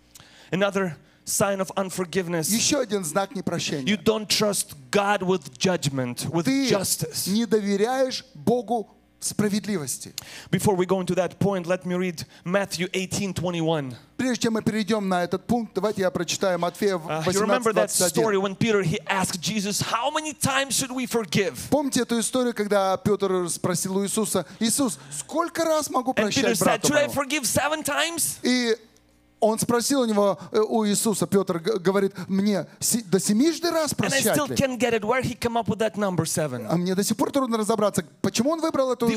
Another 0.51 0.97
sign 1.25 1.61
of 1.61 1.71
unforgiveness. 1.77 2.49
Еще 2.51 2.81
один 2.81 3.05
знак 3.05 3.31
You 3.33 3.37
непрощения. 3.37 3.97
don't 3.97 4.29
trust 4.29 4.75
God 4.91 5.23
with 5.23 5.57
judgment, 5.59 6.27
with 6.33 6.45
Ты 6.47 6.69
justice. 6.69 7.29
не 7.29 7.47
доверяешь 7.47 8.25
Богу 8.35 8.89
справедливости. 9.26 10.14
Before 10.52 10.76
we 10.76 10.86
go 10.86 11.02
into 11.02 11.16
that 11.16 11.38
point, 11.40 11.66
let 11.68 11.86
me 11.86 11.96
read 11.96 12.24
Matthew 12.44 12.88
18 12.94 13.34
21. 13.34 13.96
Прежде 14.18 14.44
чем 14.44 14.54
мы 14.54 14.62
перейдем 14.62 15.10
на 15.10 15.24
этот 15.24 15.46
пункт, 15.46 15.74
давайте 15.76 16.02
я 16.02 16.10
прочитаю 16.12 16.58
Матфея 16.58 16.96
Uh, 16.96 17.22
you 17.32 17.42
remember 17.42 17.74
that 17.74 17.90
18:21. 17.90 18.10
story 18.10 18.38
when 18.38 18.56
Peter 18.56 18.82
he 18.82 18.98
asked 19.08 19.42
Jesus, 19.42 19.82
How 19.82 20.10
many 20.10 20.34
times 20.34 20.74
should 20.76 20.92
we 20.92 21.06
forgive? 21.06 21.54
Помните 21.70 22.02
эту 22.02 22.20
историю, 22.20 22.54
когда 22.54 22.96
Петр 22.98 23.50
спросил 23.50 23.98
у 23.98 24.04
Иисуса, 24.06 24.46
Иисус, 24.60 24.98
сколько 25.12 25.66
раз 25.66 25.90
могу 25.90 26.12
And 26.14 26.30
Peter 26.30 26.56
прощать 26.56 26.58
said, 26.58 26.82
Should 26.84 26.98
I 26.98 27.08
forgive 27.08 27.46
seven 27.46 27.84
times? 27.84 28.38
И 28.44 28.76
он 29.42 29.60
спросил 29.60 30.02
у 30.02 30.06
него, 30.06 30.40
э, 30.52 30.60
у 30.60 30.86
Иисуса, 30.88 31.28
Петр 31.28 31.60
говорит, 31.60 32.14
мне 32.28 32.66
до 33.06 33.20
семижды 33.20 33.70
раз 33.70 33.94
прощать 33.94 34.24
ли? 34.48 34.56
А 36.70 36.78
мне 36.78 36.96
до 36.96 37.04
сих 37.04 37.16
пор 37.18 37.32
трудно 37.32 37.58
разобраться, 37.58 38.04
почему 38.22 38.52
он 38.52 38.62
выбрал 38.62 38.92
эту 38.94 39.08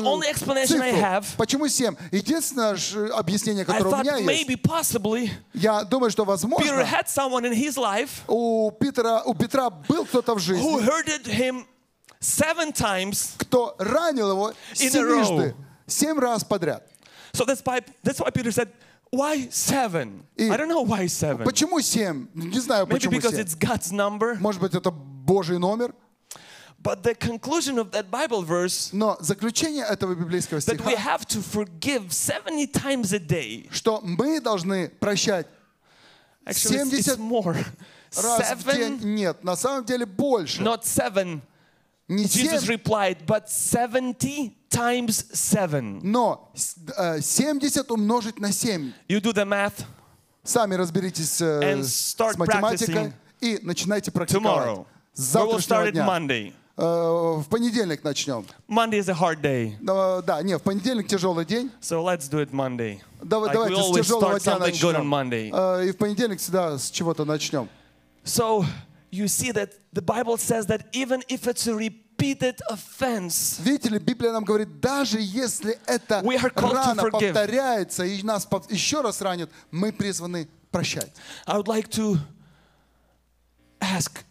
цифру. 0.67 1.01
have- 1.01 1.25
Почему 1.37 1.67
семь? 1.67 1.95
Единственное 2.11 2.75
э, 2.75 3.07
объяснение, 3.15 3.65
которое 3.65 3.89
у 3.89 3.97
меня 4.03 4.17
есть, 4.17 4.47
maybe, 4.49 4.61
possibly, 4.61 5.29
я 5.53 5.83
думаю, 5.83 6.11
что 6.11 6.25
возможно, 6.25 6.65
life 7.77 8.09
у 8.27 8.71
Петра, 8.71 9.23
у 9.23 9.33
Петра 9.33 9.69
был 9.69 10.05
кто-то 10.05 10.35
в 10.35 10.39
жизни, 10.39 10.63
seven 12.19 12.71
times. 12.73 13.31
кто 13.37 13.75
ранил 13.79 14.29
его 14.31 14.53
семижды, 14.73 15.55
семь 15.87 16.19
раз 16.19 16.43
подряд. 16.43 16.83
So 17.33 17.45
that's 17.45 17.61
why, 17.63 17.81
that's 18.03 18.19
why 18.19 18.31
Peter 18.31 18.51
said, 18.51 18.69
Why 19.10 19.48
seven? 19.50 20.24
И- 20.36 20.48
I 20.50 20.56
don't 20.56 20.68
know 20.68 20.82
why 20.84 21.06
seven. 21.06 21.44
Почему 21.44 21.80
семь? 21.80 22.26
Не 22.34 22.58
знаю, 22.58 22.86
Maybe 22.86 22.90
почему 22.94 23.12
because 23.18 23.32
семь. 23.36 23.40
it's 23.44 23.54
God's 23.54 23.92
number. 23.92 24.36
Может 24.40 24.60
быть, 24.60 24.74
это 24.74 24.90
Божий 24.90 25.58
номер. 25.58 25.94
But 26.82 27.02
the 27.02 27.14
conclusion 27.14 27.78
of 27.78 27.92
that 27.92 28.10
Bible 28.10 28.42
verse 28.42 28.90
Но 28.92 29.16
заключение 29.20 29.84
этого 29.86 30.14
библейского 30.14 30.58
that 30.58 30.80
we 30.84 30.92
стиха, 30.92 30.96
have 30.96 31.26
to 31.28 31.40
forgive 31.40 32.12
70 32.12 32.66
times 32.72 33.12
a 33.14 33.18
day. 33.20 33.68
что 33.70 34.00
мы 34.02 34.40
должны 34.40 34.88
прощать 35.00 35.46
Actually, 36.44 36.76
it's, 36.80 36.92
it's 36.92 37.16
70 37.16 37.18
more. 37.18 37.54
раз 38.22 38.52
в 38.56 38.64
день. 38.74 38.98
Seven, 38.98 39.04
Нет, 39.14 39.44
на 39.44 39.56
самом 39.56 39.84
деле 39.86 40.04
больше. 40.04 40.60
not 40.60 40.82
seven. 40.84 41.40
Не 42.08 42.24
Jesus 42.24 42.60
семь, 42.66 42.74
replied, 42.76 43.24
but 43.26 43.48
70 43.48 44.52
times 44.68 45.24
seven. 45.32 46.00
но 46.02 46.50
с- 46.54 46.76
э, 46.98 47.20
70 47.22 47.90
умножить 47.90 48.38
на 48.38 48.52
7. 48.52 48.92
You 49.08 49.20
do 49.20 49.32
the 49.32 49.44
math 49.46 49.84
Сами 50.42 50.74
разберитесь 50.74 51.40
э, 51.40 51.60
And 51.74 51.82
с 51.84 52.14
start 52.14 52.36
математикой 52.36 52.94
practicing 52.94 53.12
и 53.40 53.58
начинайте 53.62 54.10
практиковать. 54.10 54.68
tomorrow. 54.68 54.86
С 55.14 55.34
We 55.34 55.40
will 55.40 55.58
start 55.58 55.60
завтрашнего 55.60 55.88
it 55.88 55.92
дня. 55.92 56.06
Monday. 56.06 56.52
Э, 56.76 57.40
В 57.40 57.44
понедельник 57.48 58.04
начнем. 58.04 58.44
Monday 58.68 58.98
is 58.98 59.08
a 59.08 59.14
hard 59.14 59.40
day. 59.40 59.76
Да, 59.80 60.20
Да, 60.20 60.42
не, 60.42 60.58
в 60.58 60.62
понедельник 60.62 61.06
тяжелый 61.08 61.46
день. 61.46 61.70
So 61.80 62.02
let's 62.04 62.28
do 62.28 62.40
it 62.44 62.50
Monday. 62.50 63.00
Давай- 63.22 63.48
Like 63.48 63.52
we 63.52 63.54
Давайте 63.54 63.76
с 63.76 63.78
always 63.86 63.94
тяжелого 64.02 64.36
start 64.36 64.42
дня 64.42 64.52
something 64.52 64.72
good 64.82 64.94
on 64.96 65.04
начнем. 65.04 65.14
Monday. 65.14 65.50
Э, 65.80 65.86
И 65.88 65.92
в 65.92 65.96
понедельник 65.96 66.38
всегда 66.40 66.76
с 66.76 66.90
чего-то 66.90 67.24
начнем. 67.24 67.68
So 68.24 68.66
you 69.10 69.26
see 69.28 69.52
that 69.52 69.72
the 69.92 70.02
Bible 70.02 70.36
says 70.36 70.66
that 70.66 70.86
even 70.92 71.22
if 71.28 71.46
it's 71.46 71.66
a 71.66 71.74
repeated 71.74 72.60
offense, 72.70 73.58
Видите 73.60 73.88
ли, 73.90 73.98
Библия 73.98 74.32
нам 74.32 74.44
говорит, 74.44 74.80
даже 74.80 75.18
если 75.20 75.78
это 75.86 76.20
We 76.24 76.36
are 76.36 76.50
called 76.50 76.72
to 76.72 76.74
рано 76.74 77.02
forgive. 77.02 77.32
повторяется 77.32 78.04
и 78.04 78.22
нас 78.22 78.46
пов- 78.46 78.72
еще 78.72 79.00
раз 79.02 79.20
ранит, 79.20 79.50
мы 79.70 79.92
призваны 79.92 80.48
прощать. 80.70 81.12
I 81.46 81.56
would 81.56 81.68
like 81.68 81.88
to 81.90 82.18
ask 83.80 84.24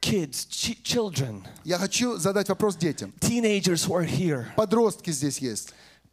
kids, 0.00 0.46
ch- 0.46 0.82
children, 0.82 1.46
Я 1.64 1.78
хочу 1.78 2.16
задать 2.18 2.48
вопрос 2.48 2.76
детям. 2.76 3.12
teenagers 3.20 3.84
who 3.84 3.94
are 3.94 4.04
here, 4.04 4.46
Подростки 4.56 5.10
здесь 5.10 5.38
есть. 5.38 5.72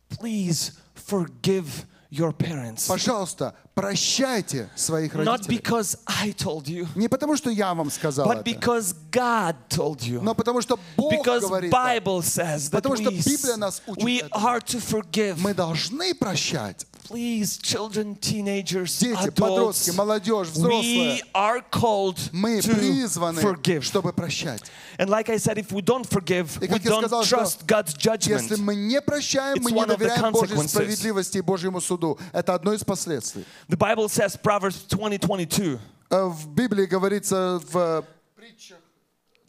please 0.10 0.74
forgive 0.96 1.86
your 2.14 2.32
parents. 2.34 2.88
Пожалуйста, 2.88 3.54
прощайте 3.76 4.68
своих 4.76 5.14
Not 5.14 5.26
родителей. 5.42 5.58
because 5.60 5.98
I 6.08 6.32
told 6.32 6.68
you, 6.68 6.88
Не 6.96 7.08
потому, 7.08 7.36
что 7.38 7.50
я 7.50 7.74
вам 7.74 7.90
сказал 7.92 8.28
but 8.28 8.40
это, 8.42 8.44
because 8.50 8.96
God 9.12 9.56
told 9.70 10.02
you. 10.02 10.22
но 10.22 10.34
потому, 10.34 10.62
что 10.62 10.80
Бог 10.98 11.14
Because 11.14 11.42
говорит 11.42 11.72
так. 11.72 12.04
Bible 12.04 12.22
says 12.24 12.70
that 12.70 12.82
Потому 12.82 12.96
что 12.96 13.10
we, 13.12 13.24
Библия 13.24 13.58
нас 13.58 13.82
учит 13.88 14.04
we 14.04 14.22
этому. 14.22 14.44
are 14.46 14.60
to 14.60 14.80
forgive. 14.80 15.38
Мы 15.40 15.54
должны 15.54 16.14
прощать. 16.16 16.86
Please, 17.08 17.58
children, 17.58 18.16
teenagers, 18.16 19.00
Дети, 19.00 19.16
adults, 19.16 19.32
подростки, 19.36 19.90
молодежь, 19.92 20.48
we 20.50 20.52
взрослые. 20.52 21.22
are 21.34 21.62
called 21.72 22.20
Мы 22.32 22.60
to 22.60 22.70
призваны, 22.76 23.42
forgive. 23.42 23.82
чтобы 23.84 24.14
прощать. 24.14 24.62
And 25.00 25.10
like 25.10 25.30
I 25.30 25.38
said, 25.38 25.58
if 25.58 25.72
we 25.72 25.82
don't 25.82 26.06
forgive, 26.06 26.58
И 26.62 26.66
we 26.66 26.68
как 26.68 26.84
я 26.84 26.92
don't 26.92 27.00
сказал, 27.08 27.24
что 27.24 27.38
trust 27.38 27.66
God's 27.66 27.96
judgment. 27.98 28.42
Если 28.44 28.56
мы 28.58 28.76
не 28.76 29.02
прощаем, 29.02 29.58
мы 29.64 29.72
It's 29.72 29.74
не 29.74 29.80
one 29.82 29.90
of 29.90 29.96
the 29.96 29.98
доверяем 29.98 30.32
Божьей 30.34 30.56
consequences. 30.56 30.68
справедливости 30.70 31.38
и 31.40 31.42
Божьему 31.42 31.82
суду. 31.82 32.20
Это 32.32 32.54
одно 32.54 32.74
из 32.74 32.84
последствий. 32.84 33.44
The 33.68 33.78
Bible 33.78 34.08
says, 34.08 34.38
Proverbs 34.40 34.86
20, 34.88 35.22
22, 35.22 35.80
Э, 36.12 36.26
В 36.28 36.48
Библии 36.50 36.86
говорится 36.86 37.60
в 37.72 38.04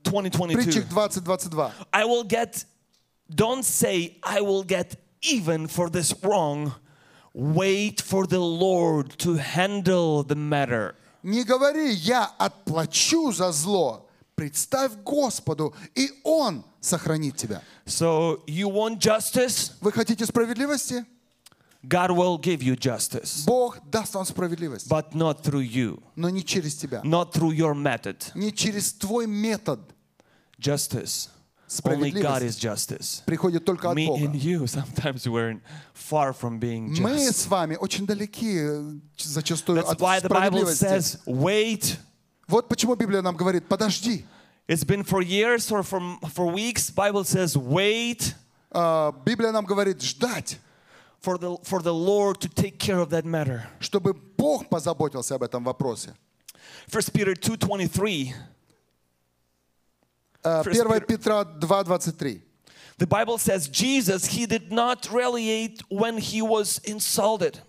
20, 0.05 0.33
22, 0.33 0.49
притчах 0.55 0.85
20-22. 0.91 1.73
I 1.93 2.05
will 2.05 2.25
get, 2.25 2.65
don't 3.35 3.65
say, 3.65 4.17
I 4.23 4.41
will 4.41 4.63
get 4.65 4.97
even 5.23 5.67
for 5.69 5.91
this 5.91 6.15
wrong. 6.23 6.73
Wait 7.35 8.01
for 8.01 8.27
the 8.27 8.41
Lord 8.41 9.17
to 9.19 9.37
handle 9.37 10.23
the 10.25 10.35
matter. 10.35 10.95
Не 11.23 11.45
говори, 11.45 11.93
я 11.93 12.25
отплачу 12.39 13.33
за 13.33 13.53
зло. 13.53 14.09
Представь 14.35 14.93
Господу, 15.05 15.75
и 15.95 16.11
Он 16.25 16.65
сохранит 16.81 17.37
тебя. 17.37 17.63
So 17.87 18.43
you 18.47 18.69
want 18.69 18.99
justice? 18.99 19.73
Вы 19.81 19.93
хотите 19.93 20.25
справедливости? 20.27 21.05
God 21.83 22.11
will 22.11 22.39
give 22.39 22.63
you 22.63 22.77
justice, 22.77 23.45
Бог 23.47 23.79
даст 23.91 24.15
вам 24.15 24.27
справедливость, 24.27 24.87
but 24.87 25.15
not 25.15 25.43
through 25.43 25.67
you, 25.67 26.03
но 26.15 26.29
не 26.29 26.45
через 26.45 26.75
тебя, 26.75 27.01
not 27.05 27.33
through 27.33 27.53
your 27.57 27.75
method. 27.75 28.17
не 28.35 28.53
через 28.53 28.93
твой 28.93 29.27
метод. 29.27 29.81
Justice. 30.59 31.31
Only 31.85 32.11
God 32.11 32.43
is 32.43 32.57
Справедливость 32.57 32.61
justice. 32.65 33.23
приходит 33.27 33.65
только 33.65 33.91
от 33.91 33.97
Me 33.97 34.07
Бога. 34.09 34.25
and 34.25 34.35
you, 34.35 34.67
sometimes 34.67 35.27
we're 35.29 35.61
far 35.95 36.33
from 36.33 36.59
being 36.59 36.89
Мы 37.01 37.17
just. 37.17 37.33
с 37.43 37.47
вами 37.47 37.77
очень 37.77 38.07
далеки 38.07 38.59
э, 38.59 38.93
зачастую 39.19 39.79
That's 39.81 39.93
от 39.93 40.01
why 40.01 40.19
the 40.21 40.29
Bible 40.29 40.65
справедливости. 40.67 40.85
says, 40.85 41.19
wait. 41.27 41.97
Вот 42.49 42.69
почему 42.69 42.97
Библия 42.97 43.23
нам 43.23 43.37
говорит, 43.37 43.69
подожди. 43.69 44.25
It's 44.67 44.83
been 44.85 45.05
for 45.05 45.23
years 45.23 45.71
or 45.71 45.83
for, 45.85 46.01
for 46.33 46.47
weeks. 46.53 46.91
Bible 46.91 47.23
says, 47.25 47.57
wait. 47.57 48.35
а, 48.73 49.13
Библия 49.25 49.53
нам 49.53 49.65
говорит 49.65 50.01
ждать, 50.03 50.59
for 51.21 51.39
the, 51.39 51.57
for 51.65 51.81
the 51.83 51.93
Lord 51.95 52.41
to 52.41 52.49
take 52.49 52.79
care 52.81 52.99
of 52.99 53.11
that 53.11 53.25
matter. 53.25 53.69
чтобы 53.79 54.13
Бог 54.37 54.69
позаботился 54.69 55.37
об 55.37 55.45
этом 55.45 55.63
вопросе. 55.63 56.15
1 56.93 57.03
Peter 57.13 57.35
2.23, 57.37 58.33
А, 58.33 58.37
First 58.37 58.45
1 60.45 60.65
Peter- 60.65 61.01
Петра 61.01 61.45
2.23. 61.45 62.41
the 62.99 63.07
Bible 63.07 63.39
says, 63.39 63.69
Jesus, 63.69 64.27
he 64.27 64.47
did 64.47 64.71
not 64.73 65.09
retaliate 65.11 65.83
when 65.89 66.19
he 66.19 66.43
was 66.43 66.79
insulted, 66.85 67.61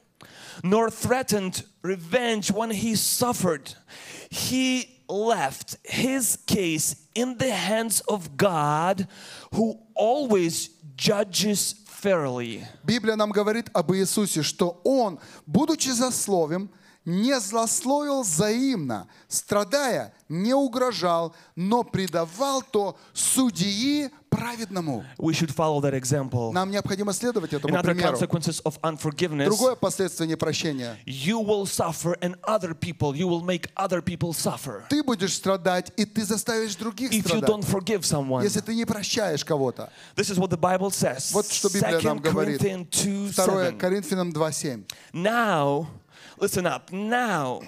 nor 0.64 0.90
threatened 0.90 1.64
revenge 1.82 2.52
when 2.52 2.72
he 2.72 2.96
suffered. 2.96 3.76
He 4.30 5.00
left 5.08 5.78
his 5.84 6.38
case 6.48 6.96
in 7.16 7.38
the 7.38 7.52
hands 7.52 8.02
of 8.08 8.38
God, 8.38 9.08
who 9.54 9.78
always 9.94 10.70
judges 10.96 11.76
fairly. 11.86 12.66
Библия 12.84 13.16
нам 13.16 13.32
говорит 13.32 13.70
об 13.74 13.92
Иисусе, 13.92 14.44
что 14.44 14.82
Он, 14.84 15.20
будучи 15.46 15.90
злословим, 15.90 16.70
не 17.07 17.39
злословил 17.41 18.23
взаимно, 18.23 19.07
страдая, 19.29 20.13
не 20.29 20.53
угрожал, 20.55 21.35
но 21.55 21.83
предавал 21.85 22.63
то 22.63 22.99
судьи 23.15 24.11
праведному. 24.29 25.05
We 25.19 25.33
should 25.33 25.51
follow 25.55 25.81
that 25.81 25.95
example. 25.95 26.53
Нам 26.53 26.71
необходимо 26.71 27.13
следовать 27.15 27.53
этому 27.55 27.75
Another 27.75 27.95
примеру. 27.95 28.17
consequences 28.19 28.61
of 28.65 28.79
unforgiveness. 28.83 29.47
Другое 29.47 29.77
последствие 29.77 30.29
непрощения. 30.29 30.99
you 31.07 31.39
will 31.41 31.65
suffer 31.65 32.19
and 32.21 32.37
other 32.43 32.75
people 32.75 33.15
you 33.15 33.27
will 33.29 33.43
make 33.43 33.71
other 33.77 34.03
people 34.03 34.33
suffer 34.35 34.83
Ты 34.91 35.03
будешь 35.03 35.33
страдать, 35.35 35.93
и 35.97 36.05
ты 36.05 36.25
заставишь 36.25 36.75
других 36.75 37.13
if 37.13 37.23
you 37.25 37.39
страдать. 37.39 37.49
don't 37.49 37.65
forgive 37.65 38.01
someone 38.03 38.43
Если 38.43 38.61
ты 38.61 38.75
не 38.75 38.85
прощаешь 38.85 39.45
кого-то. 39.45 39.91
this 40.17 40.29
is 40.29 40.39
what 40.39 40.51
the 40.51 40.59
bible 40.59 40.91
says 40.91 41.33
Вот 41.33 41.47
что 41.51 41.69
Библия 41.69 42.01
2 42.01 42.03
нам 42.03 42.19
говорит. 42.19 42.61
corinthians 42.61 42.89
2 42.91 43.33
2 43.33 43.65
7 43.71 43.79
Коринфянам 43.79 44.31
2.7. 44.33 44.85
now 45.15 45.87
listen 46.40 46.66
up 46.66 46.92
now 46.92 47.62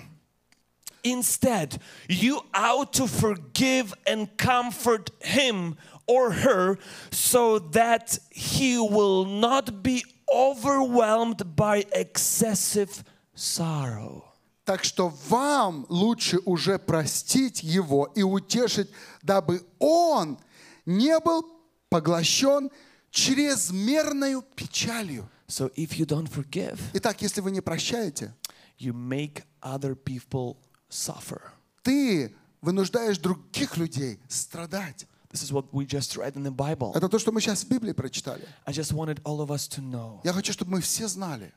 instead 1.04 1.80
you 2.08 2.42
ought 2.54 2.94
to 2.94 3.08
forgive 3.08 3.94
and 4.06 4.28
comfort 4.38 5.10
him 5.22 5.76
or 6.08 6.32
her 6.32 6.78
so 7.12 7.60
that 7.60 8.18
he 8.30 8.78
will 8.78 9.26
not 9.26 9.82
be 9.84 10.04
overwhelmed 10.34 11.56
by 11.56 11.86
excessive 11.94 13.04
sorrow 13.36 14.24
Так 14.66 14.86
что 14.86 15.10
вам 15.28 15.86
лучше 15.90 16.40
уже 16.46 16.80
простить 16.80 17.64
его 17.64 18.10
и 18.16 18.24
утешить, 18.24 18.90
дабы 19.22 19.62
он 19.78 20.40
не 20.86 21.20
был 21.20 21.44
поглощен 21.90 22.72
чрезмерной 23.12 24.42
печалью. 24.56 25.30
so 25.48 25.70
if 25.76 25.98
you 26.00 26.06
don't 26.06 26.28
forgive 26.30 26.80
Итак, 26.94 27.22
если 27.22 27.42
вы 27.42 27.52
не 27.52 27.60
прощаете, 27.62 28.34
you 28.79 28.93
make 28.93 29.43
other 29.63 29.95
people 29.95 30.57
suffer. 30.91 31.41
ты 31.83 32.35
вынуждаешь 32.61 33.19
других 33.19 33.77
людей 33.77 34.19
страдать. 34.29 35.07
This 35.31 35.43
is 35.43 35.53
what 35.53 35.67
we 35.73 35.85
just 35.85 36.17
read 36.17 36.35
in 36.37 36.43
the 36.43 36.51
Bible. 36.51 36.93
Это 36.95 37.09
то, 37.09 37.19
что 37.19 37.33
мы 37.33 37.41
сейчас 37.41 37.63
в 37.65 37.69
Библии 37.69 37.93
прочитали. 37.93 38.43
I 38.65 38.73
just 38.73 38.93
wanted 38.93 39.21
all 39.25 39.41
of 39.41 39.51
us 39.51 39.69
to 39.69 39.83
know. 39.83 40.21
Я 40.25 40.33
хочу, 40.33 40.53
чтобы 40.53 40.73
мы 40.73 40.81
все 40.81 41.07
знали. 41.07 41.53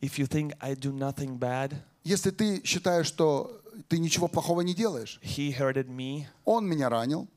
If 0.00 0.18
you 0.18 0.26
think 0.26 0.54
I 0.60 0.74
do 0.74 0.92
nothing 0.92 1.38
bad, 1.38 1.74
Если 2.04 2.30
ты 2.30 2.62
считаешь, 2.64 3.06
что 3.06 3.60
ты 3.88 3.98
ничего 3.98 4.28
плохого 4.28 4.62
не 4.62 4.74
делаешь, 4.74 5.20
he 5.22 5.52
hurted 5.56 5.88
me. 5.88 6.26
он 6.44 6.66
меня 6.66 6.88
ранил, 6.88 7.28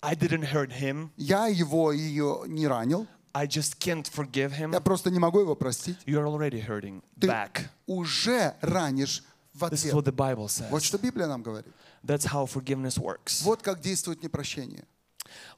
I 0.00 0.14
didn't 0.14 0.52
hurt 0.52 0.70
him. 0.70 1.10
я 1.16 1.46
его 1.46 1.90
ее 1.92 2.42
не 2.46 2.66
ранил, 2.66 3.06
I 3.34 3.46
just 3.46 3.78
can't 3.78 4.06
forgive 4.06 4.52
him. 4.52 4.72
я 4.72 4.80
просто 4.80 5.10
не 5.10 5.18
могу 5.18 5.40
его 5.40 5.54
простить. 5.54 5.96
You're 6.06 6.26
already 6.26 6.60
hurting 6.66 7.02
Ты 7.18 7.28
back. 7.28 7.68
уже 7.86 8.54
ранишь 8.60 9.22
в 9.54 9.64
This 9.64 9.84
is 9.86 9.90
ответ. 9.90 9.94
what 9.94 10.04
the 10.04 10.12
Bible 10.14 10.70
Вот 10.70 10.82
says. 10.82 10.84
что 10.84 10.98
Библия 10.98 11.26
нам 11.26 11.42
говорит. 11.42 11.72
That's 12.04 12.26
how 12.26 12.46
forgiveness 12.46 12.98
works. 12.98 13.42
Вот 13.42 13.62
как 13.62 13.80
действует 13.80 14.22
непрощение. 14.22 14.84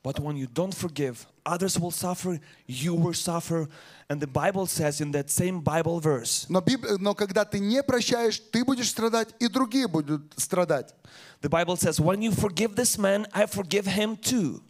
But 0.02 0.20
when 0.20 0.38
you 0.38 0.48
don't 0.48 0.74
forgive, 0.74 1.26
others 1.46 1.78
will 1.78 1.92
suffer, 1.92 2.40
you 2.66 2.94
will 2.94 3.14
suffer. 3.14 3.68
And 4.10 4.22
the 4.22 4.28
Bible 4.28 4.66
says 4.66 5.02
in 5.02 5.12
that 5.12 5.30
same 5.30 5.60
Bible 5.60 6.00
verse, 6.00 6.48
Но, 6.50 6.62
Биб- 6.62 6.98
но 7.00 7.14
когда 7.14 7.44
ты 7.46 7.60
не 7.60 7.84
прощаешь, 7.84 8.40
ты 8.52 8.64
будешь 8.64 8.90
страдать, 8.90 9.30
и 9.40 9.48
другие 9.48 9.88
будут 9.88 10.34
страдать. 10.38 10.94
The 11.42 11.50
Bible 11.50 11.76
says, 11.76 12.00
when 12.00 12.22
you 12.22 12.32
forgive 12.32 12.76
this 12.76 12.98
man, 12.98 13.26
I 13.34 13.46
forgive 13.46 13.86
him 13.86 14.16
too. 14.16 14.64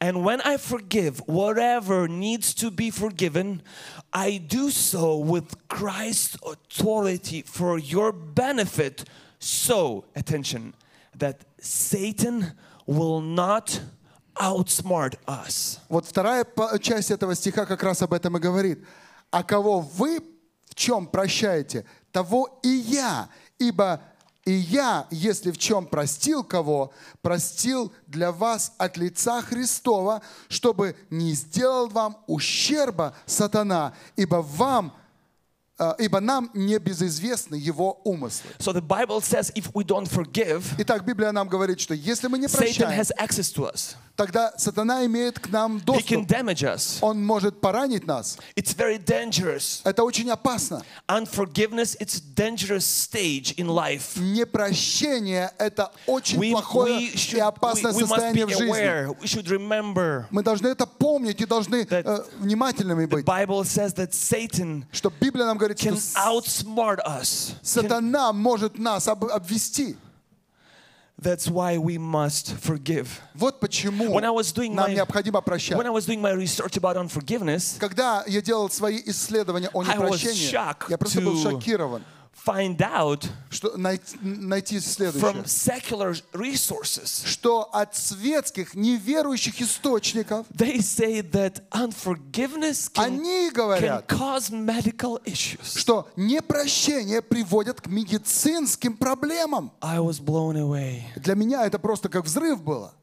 And 0.00 0.22
when 0.22 0.40
I 0.42 0.58
forgive 0.58 1.18
whatever 1.26 2.06
needs 2.06 2.54
to 2.54 2.70
be 2.70 2.90
forgiven, 2.90 3.62
I 4.12 4.36
do 4.36 4.70
so 4.70 5.16
with 5.16 5.56
Christ's 5.68 6.36
authority 6.46 7.42
for 7.42 7.78
your 7.78 8.12
benefit. 8.12 9.04
So, 9.38 10.04
attention, 10.14 10.74
that 11.16 11.44
Satan 11.58 12.52
will 12.86 13.20
not 13.20 13.80
outsmart 14.39 15.19
us. 15.27 15.79
Вот 15.89 16.05
вторая 16.05 16.45
часть 16.79 17.11
этого 17.11 17.35
стиха 17.35 17.65
как 17.65 17.83
раз 17.83 18.01
об 18.01 18.13
этом 18.13 18.37
и 18.37 18.39
говорит. 18.39 18.83
А 19.31 19.43
кого 19.43 19.81
вы 19.81 20.19
в 20.69 20.75
чем 20.75 21.07
прощаете, 21.07 21.85
того 22.11 22.59
и 22.63 22.69
я. 22.69 23.29
Ибо 23.57 24.01
и 24.45 24.51
я, 24.51 25.05
если 25.11 25.51
в 25.51 25.57
чем 25.57 25.85
простил 25.85 26.43
кого, 26.43 26.91
простил 27.21 27.93
для 28.07 28.31
вас 28.31 28.73
от 28.77 28.97
лица 28.97 29.41
Христова, 29.41 30.21
чтобы 30.47 30.95
не 31.09 31.33
сделал 31.33 31.87
вам 31.87 32.17
ущерба 32.25 33.15
сатана, 33.25 33.93
ибо 34.15 34.37
вам 34.37 34.95
ибо 35.97 36.19
нам 36.19 36.49
не 36.53 36.77
безызвестны 36.77 37.55
его 37.55 38.01
умыслы. 38.03 38.51
So, 38.59 38.73
the 38.73 38.81
Bible 38.81 39.21
says 39.21 39.51
if 39.55 39.71
we 39.73 39.83
don't 39.83 40.07
forgive, 40.07 40.63
Итак, 40.77 41.05
Библия 41.05 41.31
нам 41.31 41.47
говорит, 41.47 41.79
что 41.79 41.93
если 41.93 42.27
мы 42.27 42.37
не 42.37 42.47
Satan 42.47 42.59
прощаем, 42.59 42.99
has 42.99 43.11
access 43.17 43.51
to 43.53 43.71
us, 43.71 43.95
тогда 44.15 44.51
сатана 44.57 45.05
имеет 45.05 45.39
к 45.39 45.49
нам 45.49 45.77
he 45.77 46.03
can 46.03 46.25
доступ. 46.25 46.27
damage 46.27 46.63
us. 46.63 46.97
Он 47.01 47.25
может 47.25 47.61
поранить 47.61 48.05
нас. 48.05 48.37
It's 48.55 48.73
very 48.75 48.97
dangerous. 48.97 49.81
Это 49.85 50.03
очень 50.03 50.29
опасно. 50.29 50.83
Unforgiveness, 51.07 51.95
it's 51.99 52.19
dangerous 52.35 52.85
stage 52.85 53.53
in 53.57 53.67
life. 53.67 54.17
Непрощение– 54.17 55.51
это 55.57 55.91
очень 56.05 56.37
we, 56.39 56.51
плохое 56.51 56.97
we 56.99 57.13
и 57.13 57.15
should, 57.15 57.39
опасное 57.39 57.91
we, 57.93 57.95
we 57.95 58.07
состояние 58.07 58.45
в 58.45 58.49
жизни. 58.49 58.69
aware. 58.69 59.07
We 59.21 59.27
should 59.27 59.47
remember. 59.47 60.25
Мы 60.31 60.43
должны 60.43 60.67
это 60.67 60.85
помнить 60.85 61.39
и 61.41 61.45
должны 61.45 61.87
э, 61.89 62.23
внимательными 62.39 63.05
The 63.05 63.07
быть. 63.07 63.25
Bible 63.25 63.63
says 63.63 63.93
that 63.95 64.13
Satan 64.13 64.85
Что 64.91 65.11
Библия 65.19 65.45
нам 65.45 65.57
говорит, 65.57 65.68
что 65.68 65.74
can 65.74 65.96
с- 65.96 66.14
outsmart 66.16 67.00
us. 67.06 67.54
Can- 67.62 67.82
сатана 67.82 68.32
может 68.32 68.78
нас 68.78 69.06
об- 69.08 69.24
обвести. 69.24 69.96
that's 71.20 71.48
why 71.48 71.76
we 71.76 71.96
must 71.96 72.54
forgive. 72.58 73.20
Вот 73.34 73.60
почему 73.60 74.10
When 74.12 74.24
I 74.24 74.30
was 74.30 74.52
doing 74.52 74.74
нам 74.74 74.90
my- 74.90 74.94
необходимо 74.94 75.40
прощать. 75.40 75.76
When 75.78 75.86
I 75.86 75.90
was 75.90 76.06
doing 76.06 76.20
my 76.20 76.32
research 76.32 76.76
about 76.76 76.96
unforgiveness, 76.96 77.76
Когда 77.78 78.24
я 78.26 78.42
делал 78.42 78.68
свои 78.70 79.00
исследования 79.06 79.70
о 79.72 79.82
I 79.82 79.96
was 79.96 80.20
непрощении, 80.20 80.50
shocked 80.50 80.90
я 80.90 80.98
просто 80.98 81.20
был 81.20 81.34
to 81.34 81.42
шокирован, 81.60 82.02
Find 82.33 82.77
out 82.81 83.27
что 83.49 83.75
найти, 83.77 84.17
найти 84.21 84.79
следующее. 84.79 85.21
from 85.21 85.45
secular 85.45 86.15
resources, 86.33 87.23
Что 87.25 87.63
от 87.73 87.95
светских, 87.95 88.75
неверующих 88.75 89.61
источников 89.61 90.45
they 90.49 90.77
say 90.79 91.21
that 91.21 91.61
unforgiveness 91.71 92.89
can, 92.91 93.05
они 93.05 93.49
can 93.49 93.53
говорят, 93.53 94.07
cause 94.07 94.49
medical 94.51 95.21
issues. 95.25 95.77
что 95.77 96.07
непрощение 96.15 97.21
приводит 97.21 97.81
к 97.81 97.87
медицинским 97.87 98.95
проблемам. 98.95 99.71
I 99.81 99.99
was 99.99 100.19
blown 100.19 100.55
away. 100.55 101.03
Для 101.17 101.35
меня 101.35 101.65
это 101.65 101.77
просто 101.79 102.09
как 102.09 102.25
взрыв 102.25 102.61
было. 102.63 102.93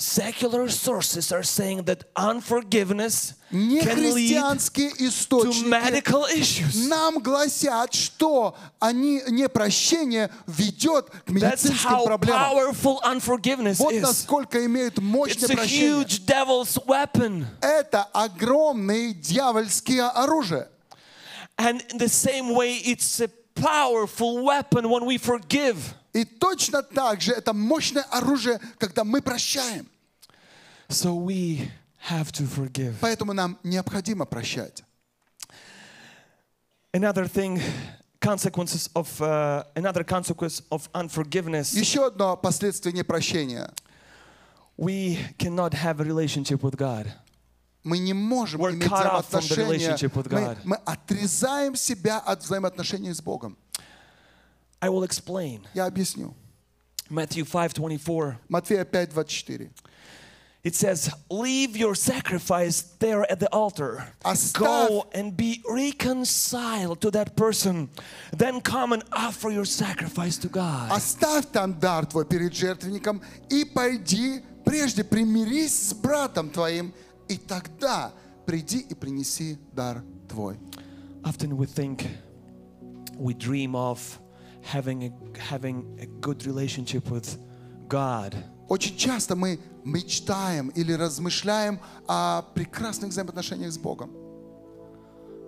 Secular 0.00 0.68
sources 0.68 1.32
are 1.32 1.42
saying 1.42 1.84
that 1.84 2.04
unforgiveness 2.14 3.32
can 3.50 3.66
lead 3.70 3.82
Нехристианские 3.82 4.90
to 4.90 5.04
источники 5.06 5.64
medical 5.68 6.26
issues. 6.26 6.86
нам 6.86 7.18
гласят, 7.22 7.94
что 7.94 8.54
они, 8.78 9.22
непрощение 9.30 10.30
ведет 10.46 11.08
к 11.08 11.30
That's 11.30 11.64
медицинским 11.64 11.88
how 11.88 12.04
проблемам. 12.04 12.38
powerful 12.38 13.00
unforgiveness 13.04 13.78
Вот 13.78 13.94
is. 13.94 14.02
насколько 14.02 14.62
имеет 14.66 14.98
It's 14.98 15.02
мощное 15.02 15.48
a 15.48 15.56
прощение. 15.56 16.04
huge 16.04 16.26
devil's 16.26 16.78
weapon. 16.86 17.46
Это 17.62 18.06
огромные 18.12 19.14
дьявольские 19.14 20.02
оружия. 20.10 20.68
And 21.56 21.82
in 21.90 21.96
the 21.96 22.08
same 22.10 22.54
way, 22.54 22.76
it's 22.84 23.18
a 23.20 23.28
powerful 23.54 24.44
weapon 24.44 24.90
when 24.90 25.06
we 25.06 25.16
forgive. 25.16 25.94
И 26.13 26.25
точно 26.25 26.83
так 26.83 27.21
же 27.21 27.31
это 27.31 27.53
мощное 27.53 28.03
оружие, 28.03 28.59
когда 28.77 29.03
мы 29.03 29.21
прощаем. 29.21 29.87
So 30.89 31.15
we 31.15 31.69
have 32.09 32.31
to 32.33 32.45
forgive. 32.45 32.95
Поэтому 32.99 33.33
нам 33.33 33.57
необходимо 33.63 34.25
прощать. 34.25 34.83
Another 36.93 37.25
thing, 37.25 37.61
consequences 38.19 38.89
of 38.93 39.21
uh, 39.21 39.63
another 39.75 40.03
consequence 40.03 40.61
of 40.69 40.89
unforgiveness. 40.93 41.73
Еще 41.73 42.05
одно 42.07 42.35
последствие 42.35 42.93
непрощения. 42.93 43.71
We 44.77 45.19
cannot 45.37 45.73
have 45.73 46.01
a 46.01 46.03
relationship 46.03 46.61
with 46.61 46.75
God. 46.75 47.13
мы 47.83 47.97
не 47.97 48.13
можем 48.13 48.61
We're 48.61 48.73
иметь 48.73 48.91
взаимоотношения. 48.91 49.97
Мы, 50.29 50.57
мы 50.63 50.75
отрезаем 50.85 51.75
себя 51.75 52.19
от 52.19 52.43
взаимоотношений 52.43 53.13
с 53.13 53.21
Богом. 53.21 53.57
I 54.80 54.88
will 54.88 55.04
explain. 55.04 55.66
Я 55.74 55.86
объясню. 55.86 56.34
Matthew 57.08 57.44
5:24. 57.44 58.38
Матфея 58.48 58.84
5, 58.84 59.12
24. 59.12 59.70
It 60.64 60.74
says, 60.74 61.08
"Leave 61.30 61.76
your 61.76 61.94
sacrifice 61.94 62.82
there 62.98 63.22
at 63.30 63.38
the 63.38 63.48
altar. 63.52 64.04
Оставь- 64.24 64.88
Go 64.88 65.06
and 65.14 65.36
be 65.36 65.62
reconciled 65.64 67.00
to 67.00 67.10
that 67.12 67.36
person. 67.36 67.88
Then 68.36 68.60
come 68.60 68.92
and 68.92 69.04
offer 69.12 69.48
your 69.50 69.64
sacrifice 69.64 70.36
to 70.38 70.48
God." 70.48 70.90
Оставь 70.90 71.46
там 71.52 71.78
дар 71.78 72.04
твой 72.06 72.24
перед 72.24 72.52
жертвенником 72.52 73.22
и 73.48 73.64
пойди, 73.64 74.42
прежде 74.64 75.04
примирись 75.04 75.90
с 75.90 75.94
братом 75.94 76.50
твоим, 76.50 76.92
и 77.28 77.36
тогда 77.36 78.12
приди 78.44 78.78
и 78.78 78.94
принеси 78.94 79.58
дар 79.72 80.02
твой. 80.28 80.58
Often 81.22 81.56
we 81.56 81.66
think, 81.66 82.08
we 83.16 83.34
dream 83.34 83.76
of 83.76 84.18
having 84.62 85.04
a, 85.04 85.12
having 85.38 85.84
a 86.00 86.06
good 86.20 86.44
relationship 86.46 87.08
with 87.10 87.38
God. 87.88 88.34
Очень 88.68 88.96
часто 88.96 89.36
мы 89.36 89.60
мечтаем 89.84 90.68
или 90.70 90.92
размышляем 90.92 91.78
о 92.08 92.42
прекрасных 92.54 93.10
взаимоотношениях 93.10 93.72
с 93.72 93.78
Богом, 93.78 94.10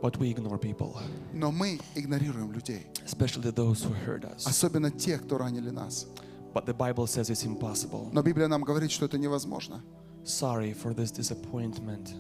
But 0.00 0.16
we 0.18 0.30
ignore 0.32 0.58
people, 0.60 0.96
но 1.32 1.50
мы 1.50 1.80
игнорируем 1.96 2.52
людей, 2.52 2.86
especially 3.04 3.50
those 3.52 3.82
who 3.82 3.92
hurt 4.06 4.24
us. 4.24 4.46
особенно 4.46 4.92
тех, 4.92 5.24
кто 5.24 5.38
ранили 5.38 5.70
нас. 5.70 6.06
But 6.54 6.66
the 6.66 6.74
Bible 6.74 7.06
says 7.08 7.28
it's 7.30 7.44
impossible. 7.44 8.08
Но 8.12 8.22
Библия 8.22 8.46
нам 8.46 8.62
говорит, 8.62 8.92
что 8.92 9.06
это 9.06 9.18
невозможно. 9.18 9.82
Sorry 10.24 10.72
for 10.72 10.94
this 10.94 11.10
disappointment. 11.10 12.14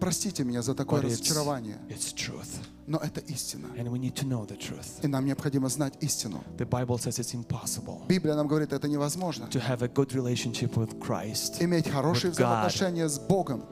Простите 0.00 0.44
меня 0.44 0.62
за 0.62 0.74
такое 0.74 1.02
But 1.02 1.06
it's, 1.06 1.20
разочарование, 1.20 1.76
it's 1.88 2.12
truth. 2.14 2.48
но 2.86 2.98
это 2.98 3.20
истина. 3.20 3.66
And 3.76 3.88
we 3.90 3.98
need 3.98 4.14
to 4.14 4.26
know 4.26 4.46
the 4.46 4.56
truth. 4.56 5.02
И 5.02 5.06
нам 5.06 5.26
необходимо 5.26 5.68
знать 5.68 5.94
истину. 6.00 6.42
The 6.56 6.66
Bible 6.66 6.96
says 6.98 7.18
it's 7.18 7.34
impossible 7.34 8.06
Библия 8.08 8.34
нам 8.34 8.48
говорит, 8.48 8.72
это 8.72 8.88
невозможно. 8.88 9.46
to 9.50 9.60
have 9.60 9.82
a 9.82 9.88
good 9.88 10.12
relationship 10.14 10.74
with 10.76 10.98
Christ 11.00 11.60
Иметь 11.62 11.88
хорошие 11.88 12.30
With 12.30 12.38
God. 12.38 12.66
взаимоотношения 12.66 13.08
с 13.08 13.18
Богом, 13.18 13.64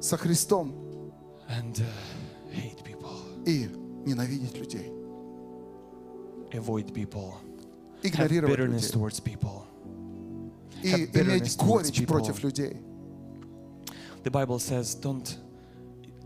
со 0.00 0.16
Христом 0.16 0.72
and 1.48 1.74
uh, 1.80 1.84
hate 2.54 2.82
people, 2.84 3.18
и 3.44 3.68
ненавидеть 4.06 4.56
людей, 4.56 4.92
avoid 6.52 6.92
people, 6.94 7.34
have 8.02 8.04
игнорировать 8.04 8.50
bitterness 8.58 8.82
людей 8.82 8.92
towards 8.92 9.20
people. 9.20 9.62
и 10.82 10.88
have 10.90 11.20
иметь 11.20 11.56
горечь 11.56 11.98
people. 11.98 12.06
против 12.06 12.42
людей. 12.44 12.80
The 14.22 14.30
Bible 14.30 14.58
says 14.58 14.94
don't 14.94 15.36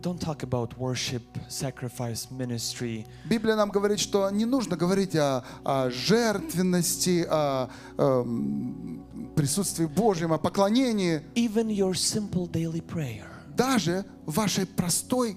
don't 0.00 0.20
talk 0.20 0.42
about 0.42 0.76
worship, 0.78 1.22
sacrifice, 1.48 2.30
ministry. 2.30 3.06
Библия 3.28 3.56
нам 3.56 3.70
говорит, 3.70 3.98
что 3.98 4.30
не 4.30 4.44
нужно 4.44 4.76
говорить 4.76 5.14
о, 5.16 5.44
о 5.64 5.90
жертвенности, 5.90 7.26
о, 7.28 7.68
эм, 7.96 9.04
присутствии 9.34 9.86
Божьем, 9.86 10.32
о 10.32 10.38
поклонении. 10.38 11.22
Even 11.34 11.68
your 11.68 11.92
simple 11.94 12.48
daily 12.50 12.80
prayer, 12.80 13.26
Даже 13.56 14.04
в 14.26 14.34
вашей 14.34 14.66
простой 14.66 15.36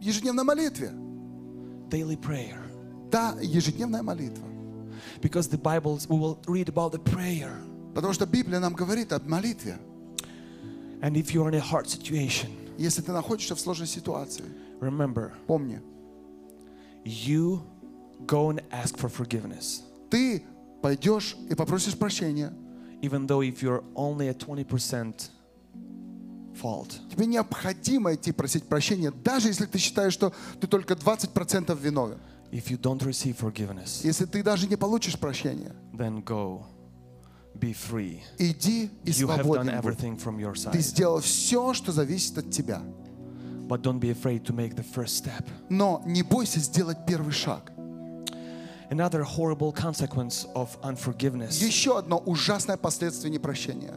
ежедневной 0.00 0.44
молитве. 0.44 0.92
daily 1.88 2.16
prayer. 2.16 2.58
Да, 3.10 3.36
ежедневная 3.40 4.02
молитва. 4.02 4.46
Because 5.20 5.48
the 5.48 5.58
Bible, 5.58 5.98
we 6.08 6.18
will 6.18 6.38
read 6.46 6.68
about 6.68 6.92
the 6.92 6.98
prayer. 6.98 7.52
Потому 7.94 8.12
что 8.12 8.26
Библия 8.26 8.60
нам 8.60 8.74
говорит 8.74 9.12
о 9.12 9.20
молитве. 9.20 9.78
And 11.02 11.16
if 11.16 11.32
you're 11.32 11.48
in 11.48 11.54
a 11.54 11.60
hard 11.60 11.88
situation, 11.88 12.48
Если 12.80 13.02
ты 13.02 13.12
находишься 13.12 13.54
в 13.54 13.60
сложной 13.60 13.86
ситуации, 13.86 14.44
remember, 14.80 15.32
помни, 15.46 15.82
you 17.04 17.60
go 18.26 18.50
and 18.50 18.64
ask 18.70 18.96
for 18.96 19.10
forgiveness. 19.10 19.82
ты 20.10 20.42
пойдешь 20.80 21.36
и 21.50 21.54
попросишь 21.54 21.96
прощения. 21.96 22.54
Even 23.02 23.26
though 23.26 23.42
if 23.42 23.62
you're 23.62 23.84
only 23.94 24.28
at 24.28 24.38
20% 24.38 25.30
fault. 26.54 27.00
Тебе 27.10 27.26
необходимо 27.26 28.14
идти 28.14 28.32
просить 28.32 28.64
прощения, 28.64 29.10
даже 29.10 29.48
если 29.48 29.66
ты 29.66 29.78
считаешь, 29.78 30.14
что 30.14 30.32
ты 30.58 30.66
только 30.66 30.94
20% 30.94 31.78
виновен. 31.78 32.18
If 32.50 32.70
you 32.70 32.80
don't 32.80 33.00
receive 33.00 33.38
forgiveness, 33.38 34.00
Если 34.02 34.24
ты 34.24 34.42
даже 34.42 34.66
не 34.66 34.76
получишь 34.76 35.18
прощения, 35.18 35.74
then 35.92 36.24
go. 36.24 36.64
Be 37.58 37.74
free. 37.74 38.20
иди 38.38 38.90
и 39.04 39.10
You 39.10 39.28
have 39.28 39.42
done 39.42 39.44
свободен 39.44 39.66
будь. 39.66 39.74
everything 39.74 40.16
from 40.16 40.38
your 40.38 40.54
Ты 40.72 40.80
сделал 40.80 41.20
все, 41.20 41.74
что 41.74 41.92
зависит 41.92 42.38
от 42.38 42.50
тебя. 42.50 42.80
But 43.68 43.82
don't 43.82 44.00
be 44.00 44.10
afraid 44.10 44.44
to 44.46 44.52
make 44.54 44.74
the 44.74 44.82
first 44.84 45.16
step. 45.16 45.44
Но 45.68 46.02
не 46.06 46.22
бойся 46.22 46.58
сделать 46.60 46.98
первый 47.06 47.32
шаг. 47.32 47.70
Another 48.90 49.22
horrible 49.22 49.72
consequence 49.72 50.44
of 50.54 50.68
unforgiveness 50.82 51.60
Еще 51.62 51.96
одно 51.96 52.18
ужасное 52.18 52.76
последствие 52.76 53.30
непрощения. 53.30 53.94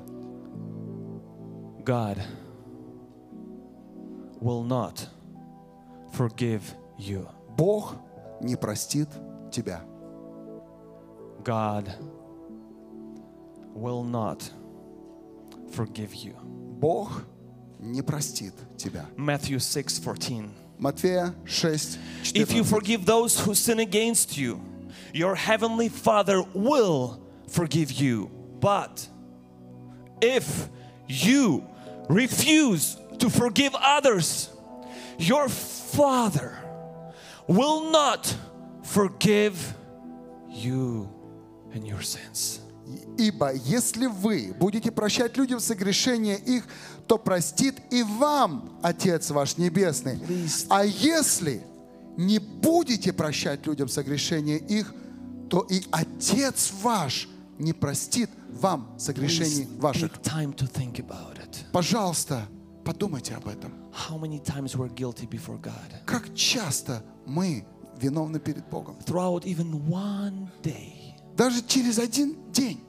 God 1.84 2.22
will 4.40 4.64
not 4.64 5.08
forgive 6.12 6.62
you. 7.00 7.28
Бог 7.58 7.96
не 8.42 8.56
простит 8.56 9.10
тебя. 9.52 9.82
God 11.44 11.90
will 13.75 14.03
not 14.03 14.51
forgive 15.71 16.15
you. 16.15 16.35
Бог 16.81 17.25
не 17.81 18.03
простит 18.03 18.55
тебя. 18.77 19.07
Matthew 19.17 19.59
6:14. 19.59 20.51
Матфея 20.79 21.35
6, 21.45 21.99
If 22.35 22.53
you 22.53 22.63
14. 22.63 22.65
forgive 22.65 23.05
those 23.05 23.41
who 23.41 23.55
sin 23.55 23.81
against 23.81 24.39
you, 24.39 24.61
your 25.13 25.35
heavenly 25.35 25.89
Father 25.89 26.43
will 26.55 27.21
forgive 27.49 27.91
you. 27.91 28.31
But 28.61 29.09
if 30.21 30.69
you 31.09 31.65
refuse 32.09 32.97
to 33.19 33.29
forgive 33.29 33.75
others, 33.75 34.51
your 35.19 35.49
Father 35.49 36.57
will 37.49 37.91
not 37.91 38.33
forgive 38.85 39.75
you 40.49 41.11
and 41.73 41.87
your 41.87 42.03
sins. 42.03 42.61
Ибо 43.18 43.54
если 43.54 44.08
вы 44.08 44.54
будете 44.60 44.92
прощать 44.92 45.38
людям 45.38 45.60
согрешения 45.60 46.36
их, 46.36 46.66
то 47.08 47.18
простит 47.18 47.76
и 47.92 48.04
вам 48.04 48.80
Отец 48.82 49.30
ваш 49.32 49.58
Небесный. 49.58 50.20
А 50.70 50.84
если 50.86 51.64
не 52.18 52.40
будете 52.40 53.14
прощать 53.14 53.66
людям 53.66 53.88
согрешения 53.88 54.58
их, 54.58 54.94
то 55.50 55.66
и 55.70 55.84
Отец 55.92 56.72
ваш 56.82 57.30
не 57.60 57.74
простит 57.74 58.30
вам 58.50 58.96
согрешений 58.98 59.68
ваших. 59.78 60.12
Пожалуйста, 61.72 62.48
подумайте 62.84 63.36
об 63.36 63.48
этом. 63.48 63.72
Как 66.06 66.34
часто 66.36 67.04
мы 67.26 67.66
виновны 68.00 68.40
перед 68.40 68.68
Богом? 68.70 68.98
Throughout 69.06 69.44
even 69.46 69.88
one 69.88 70.50
day. 70.64 71.03
Даже 71.36 71.66
через 71.66 72.00
один 72.00 72.52
день, 72.52 72.80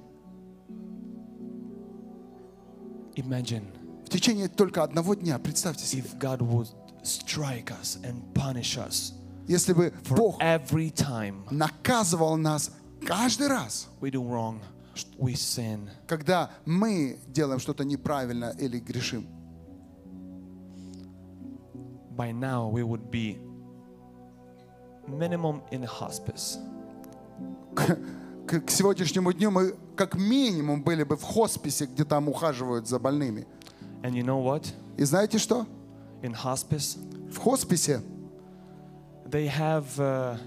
Imagine 3.17 3.65
в 4.05 4.09
течение 4.09 4.49
только 4.49 4.83
одного 4.83 5.15
дня, 5.15 5.39
представьте 5.39 5.85
себе, 5.85 6.03
if 6.03 6.19
God 6.19 6.41
would 6.41 6.69
strike 7.05 7.71
us 7.71 7.99
and 8.03 8.23
punish 8.35 8.77
us 8.77 9.13
если 9.47 9.73
бы 9.75 9.93
for 10.05 10.17
Бог 10.17 10.41
every 10.41 10.91
time 10.91 11.45
наказывал 11.51 12.37
нас 12.37 12.71
каждый 13.07 13.49
раз, 13.49 13.89
we 14.01 14.11
do 14.11 14.23
wrong, 14.23 14.61
we 15.19 15.35
sin. 15.35 15.91
когда 16.07 16.51
мы 16.65 17.19
делаем 17.29 17.61
что-то 17.61 17.85
неправильно 17.85 18.55
или 18.59 18.79
грешим. 18.79 19.29
By 22.17 22.33
now 22.33 22.71
we 22.71 22.83
would 22.83 23.11
be 23.11 23.39
minimum 25.07 25.63
in 25.71 25.83
hospice. 25.83 26.59
К, 28.61 28.71
сегодняшнему 28.71 29.33
дню 29.33 29.51
мы 29.51 29.75
как 29.97 30.15
минимум 30.15 30.83
были 30.83 31.03
бы 31.03 31.17
в 31.17 31.23
хосписе, 31.23 31.87
где 31.87 32.05
там 32.05 32.29
ухаживают 32.29 32.89
за 32.89 32.99
больными. 32.99 33.47
And 34.03 34.13
you 34.13 34.23
know 34.25 34.43
what? 34.43 34.67
И 34.97 35.05
знаете 35.05 35.39
что? 35.39 35.67
In 36.23 36.35
hospice, 36.35 36.99
В 37.31 37.39
хосписе 37.39 38.01
they 39.27 39.47
have 39.49 39.87
uh, 39.99 40.39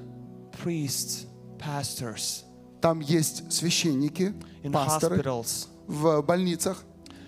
priests, 0.63 1.25
pastors. 1.59 2.43
там 2.81 2.99
есть 2.99 3.51
священники, 3.51 4.33
In 4.63 4.71
пасторы 4.71 5.17
hospitals, 5.17 5.67
в 5.87 6.21
больницах, 6.21 6.83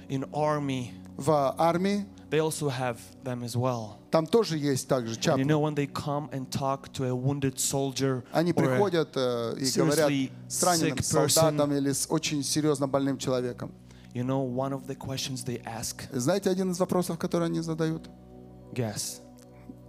in 0.08 0.30
army, 0.32 0.92
в 1.18 1.56
армии. 1.58 2.06
they 2.31 2.41
also 2.41 2.69
have 2.69 2.99
them 3.23 3.43
as 3.45 3.57
well. 3.57 3.99
Там 4.11 4.27
тоже 4.27 4.59
есть 4.59 4.89
также 4.89 5.15
And 5.15 5.21
чат. 5.21 5.39
you 5.39 5.45
know 5.45 5.61
when 5.61 5.75
they 5.75 5.87
come 5.87 6.29
and 6.31 6.49
talk 6.51 6.93
to 6.93 7.05
a 7.09 7.15
wounded 7.15 7.59
soldier 7.59 8.23
Они 8.33 8.53
or 8.53 8.55
a- 8.55 8.67
приходят 8.67 9.17
э, 9.17 9.57
и 9.59 9.71
говорят 9.79 10.11
seriously 10.11 10.31
с 10.49 10.63
раненым 10.63 10.99
sick 10.99 10.99
person. 10.99 11.29
солдатом 11.29 11.73
или 11.73 11.93
с 11.93 12.07
очень 12.11 12.43
серьезно 12.43 12.87
больным 12.89 13.19
человеком. 13.19 13.73
you 14.15 14.23
know 14.25 14.41
one 14.43 14.73
of 14.73 14.87
the 14.87 14.95
questions 14.97 15.45
they 15.45 15.61
ask 15.65 16.03
Знаете 16.13 16.51
один 16.51 16.71
из 16.71 16.79
вопросов, 16.79 17.19
который 17.19 17.47
они 17.47 17.61
задают? 17.61 18.09
Guess, 18.73 19.21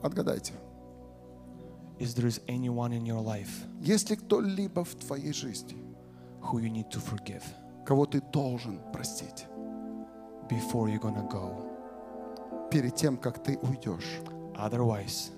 Отгадайте. 0.03 0.53
is 1.99 2.13
there 2.15 2.27
is 2.27 2.39
anyone 2.47 2.91
in 2.91 3.05
your 3.05 3.21
life 3.21 3.49
Есть 3.81 4.09
ли 4.09 4.15
кто-либо 4.15 4.83
в 4.83 4.95
твоей 4.95 5.31
жизни, 5.33 5.77
who 6.41 6.59
you 6.59 6.69
need 6.71 6.89
to 6.91 6.99
forgive 6.99 7.43
кого 7.85 8.05
ты 8.07 8.19
должен 8.33 8.79
простить 8.91 9.45
before 10.49 10.87
you're 10.89 10.99
gonna 10.99 11.27
go? 11.29 11.53
Перед 12.70 12.94
тем, 12.94 13.16
как 13.16 13.42
ты 13.42 13.58
уйдешь? 13.62 14.20
Otherwise, 14.56 15.30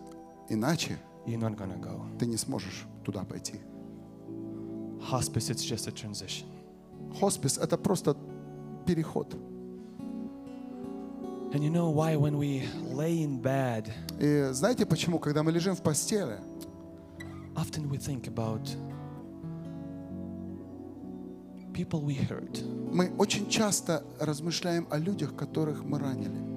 Иначе 0.49 0.99
you're 1.27 1.39
not 1.41 1.57
gonna 1.57 1.79
go. 1.81 2.01
ты 2.19 2.27
не 2.27 2.37
сможешь 2.37 2.87
туда 3.05 3.25
пойти. 3.25 3.55
Hospice, 5.11 5.51
it's 5.51 5.65
just 5.65 5.89
a 5.89 5.93
transition. 5.93 6.47
Хоспис— 7.21 7.59
это 7.59 7.77
просто 7.77 8.17
переход. 8.87 9.35
And 11.55 11.63
you 11.63 11.71
know 11.71 11.91
why 11.91 12.17
when 12.17 12.39
we 12.39 12.63
lay 12.95 13.23
in 13.23 13.41
bed, 13.43 13.91
И 14.19 14.53
знаете 14.53 14.87
почему? 14.87 15.19
Когда 15.19 15.43
мы 15.43 15.53
лежим 15.53 15.75
в 15.77 15.83
постели, 15.83 16.39
often 17.55 17.89
we 17.91 17.99
think 17.99 18.27
about 18.29 18.67
people 21.75 22.01
we 22.03 22.15
hurt. 22.29 22.63
мы 22.93 23.11
очень 23.19 23.49
часто 23.49 24.03
размышляем 24.21 24.87
о 24.91 24.99
людях, 24.99 25.35
которых 25.37 25.85
мы 25.85 25.99
ранили. 25.99 26.52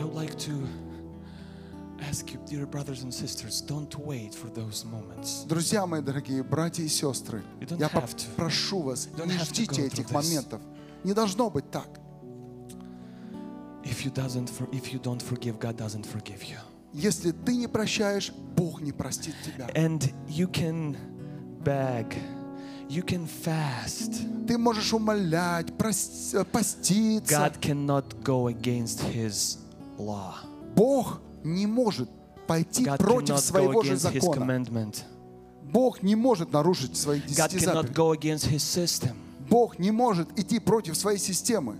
I 0.00 0.04
would 0.04 0.14
like 0.14 0.38
to 0.38 0.66
ask 2.08 2.32
you, 2.32 2.38
dear 2.46 2.64
brothers 2.64 3.02
and 3.02 3.12
sisters, 3.12 3.60
don't 3.60 3.94
wait 3.98 4.34
for 4.34 4.48
those 4.48 4.82
moments. 4.82 5.44
Друзья 5.46 5.86
мои 5.86 6.00
дорогие, 6.00 6.42
братья 6.42 6.82
и 6.82 6.88
сестры, 6.88 7.42
я 7.78 7.90
прошу 8.34 8.80
вас, 8.80 9.08
не 9.26 9.38
ждите 9.38 9.86
этих 9.86 10.10
моментов. 10.10 10.62
Не 11.04 11.12
должно 11.12 11.50
быть 11.50 11.70
так. 11.70 12.00
If 13.84 14.06
you 14.06 14.10
doesn't, 14.10 14.50
if 14.72 14.90
you 14.90 14.98
don't 14.98 15.20
forgive, 15.20 15.58
God 15.58 15.76
doesn't 15.76 16.06
forgive 16.06 16.44
you. 16.44 16.58
Если 16.94 17.32
ты 17.32 17.56
не 17.56 17.66
прощаешь, 17.66 18.32
Бог 18.56 18.80
не 18.80 18.92
простит 18.92 19.34
тебя. 19.44 19.68
And 19.74 20.10
you 20.26 20.50
can 20.50 20.96
beg, 21.62 22.16
you 22.88 23.04
can 23.04 23.28
fast. 23.28 24.46
Ты 24.46 24.56
можешь 24.56 24.94
умолять, 24.94 25.68
э, 25.68 26.44
поститься. 26.46 27.34
God 27.34 27.60
cannot 27.60 28.22
go 28.22 28.48
against 28.48 29.02
His. 29.12 29.58
Бог 30.74 31.20
не 31.44 31.66
может 31.66 32.08
пойти 32.46 32.84
God 32.84 32.98
против 32.98 33.38
своего 33.38 33.82
же 33.82 33.96
закона. 33.96 34.64
Бог 35.62 36.02
не 36.02 36.16
может 36.16 36.52
нарушить 36.52 36.96
свои 36.96 37.20
десяти 37.20 37.58
заповедей. 37.58 39.12
Бог 39.48 39.78
не 39.78 39.90
может 39.90 40.38
идти 40.38 40.58
против 40.58 40.96
своей 40.96 41.18
системы. 41.18 41.76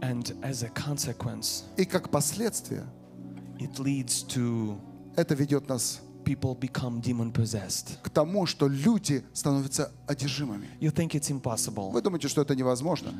And 0.00 0.36
as 0.42 0.62
a 0.62 0.68
consequence, 0.68 1.62
И 1.76 1.84
как 1.86 2.10
последствие, 2.10 2.84
it 3.58 3.78
leads 3.78 4.26
to 4.34 4.76
это 5.16 5.34
ведет 5.34 5.68
нас 5.68 6.00
people 6.24 6.58
become 6.58 7.00
demon 7.00 7.32
possessed. 7.32 7.98
к 8.02 8.10
тому, 8.10 8.46
что 8.46 8.68
люди 8.68 9.24
становятся 9.32 9.92
одержимыми. 10.06 10.68
You 10.80 10.92
think 10.92 11.10
it's 11.12 11.30
impossible. 11.30 11.90
Вы 11.90 12.02
думаете, 12.02 12.28
что 12.28 12.42
это 12.42 12.54
невозможно? 12.54 13.14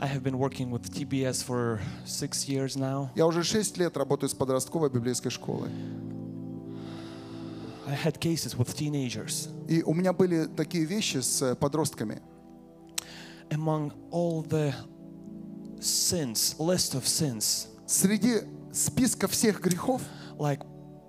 I 0.00 0.06
have 0.06 0.22
been 0.22 0.38
working 0.38 0.70
with 0.70 0.92
TBS 0.94 1.42
for 1.42 1.80
six 2.04 2.48
years 2.48 2.76
now. 2.76 3.10
Я 3.16 3.26
уже 3.26 3.42
шесть 3.42 3.76
лет 3.78 3.96
работаю 3.96 4.28
с 4.30 4.34
подростковой 4.34 4.90
библейской 4.90 5.30
школой. 5.30 5.70
I 7.86 7.96
had 7.96 8.20
cases 8.20 8.56
with 8.56 8.76
teenagers. 8.76 9.48
И 9.66 9.82
у 9.82 9.94
меня 9.94 10.12
были 10.12 10.46
такие 10.46 10.84
вещи 10.84 11.18
с 11.18 11.56
подростками. 11.56 12.22
Among 13.50 13.92
all 14.12 14.46
the 14.46 14.72
sins, 15.80 16.54
list 16.58 16.94
of 16.94 17.04
sins, 17.04 17.66
Среди 17.88 18.42
списка 18.72 19.26
всех 19.26 19.60
грехов, 19.62 20.02
like 20.38 20.64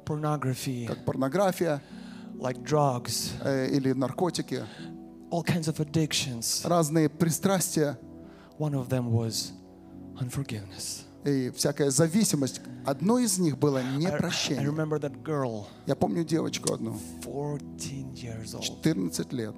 pornography, 0.05 0.87
как 0.87 1.05
порнография 1.05 1.83
like 2.39 2.63
drugs, 2.63 3.33
э, 3.43 3.67
или 3.69 3.91
наркотики, 3.91 4.63
all 5.29 5.43
kinds 5.43 5.67
of 5.67 5.77
addictions, 5.79 6.67
разные 6.67 7.09
пристрастия 7.09 7.99
one 8.59 8.73
of 8.75 8.89
them 8.89 9.11
was 9.11 9.51
unforgiveness. 10.19 11.05
и 11.25 11.49
всякая 11.51 11.89
зависимость, 11.91 12.61
одно 12.85 13.17
из 13.19 13.39
них 13.39 13.57
было 13.57 13.79
I, 13.79 13.83
I 13.85 13.97
непрощение. 13.97 14.65
remember 14.69 14.99
that 14.99 15.21
girl, 15.23 15.65
Я 15.85 15.95
помню 15.95 16.23
девочку 16.23 16.73
одну, 16.73 16.97
14 17.23 18.13
years 18.15 18.53
old. 18.55 18.63
14 18.83 19.33
лет. 19.33 19.55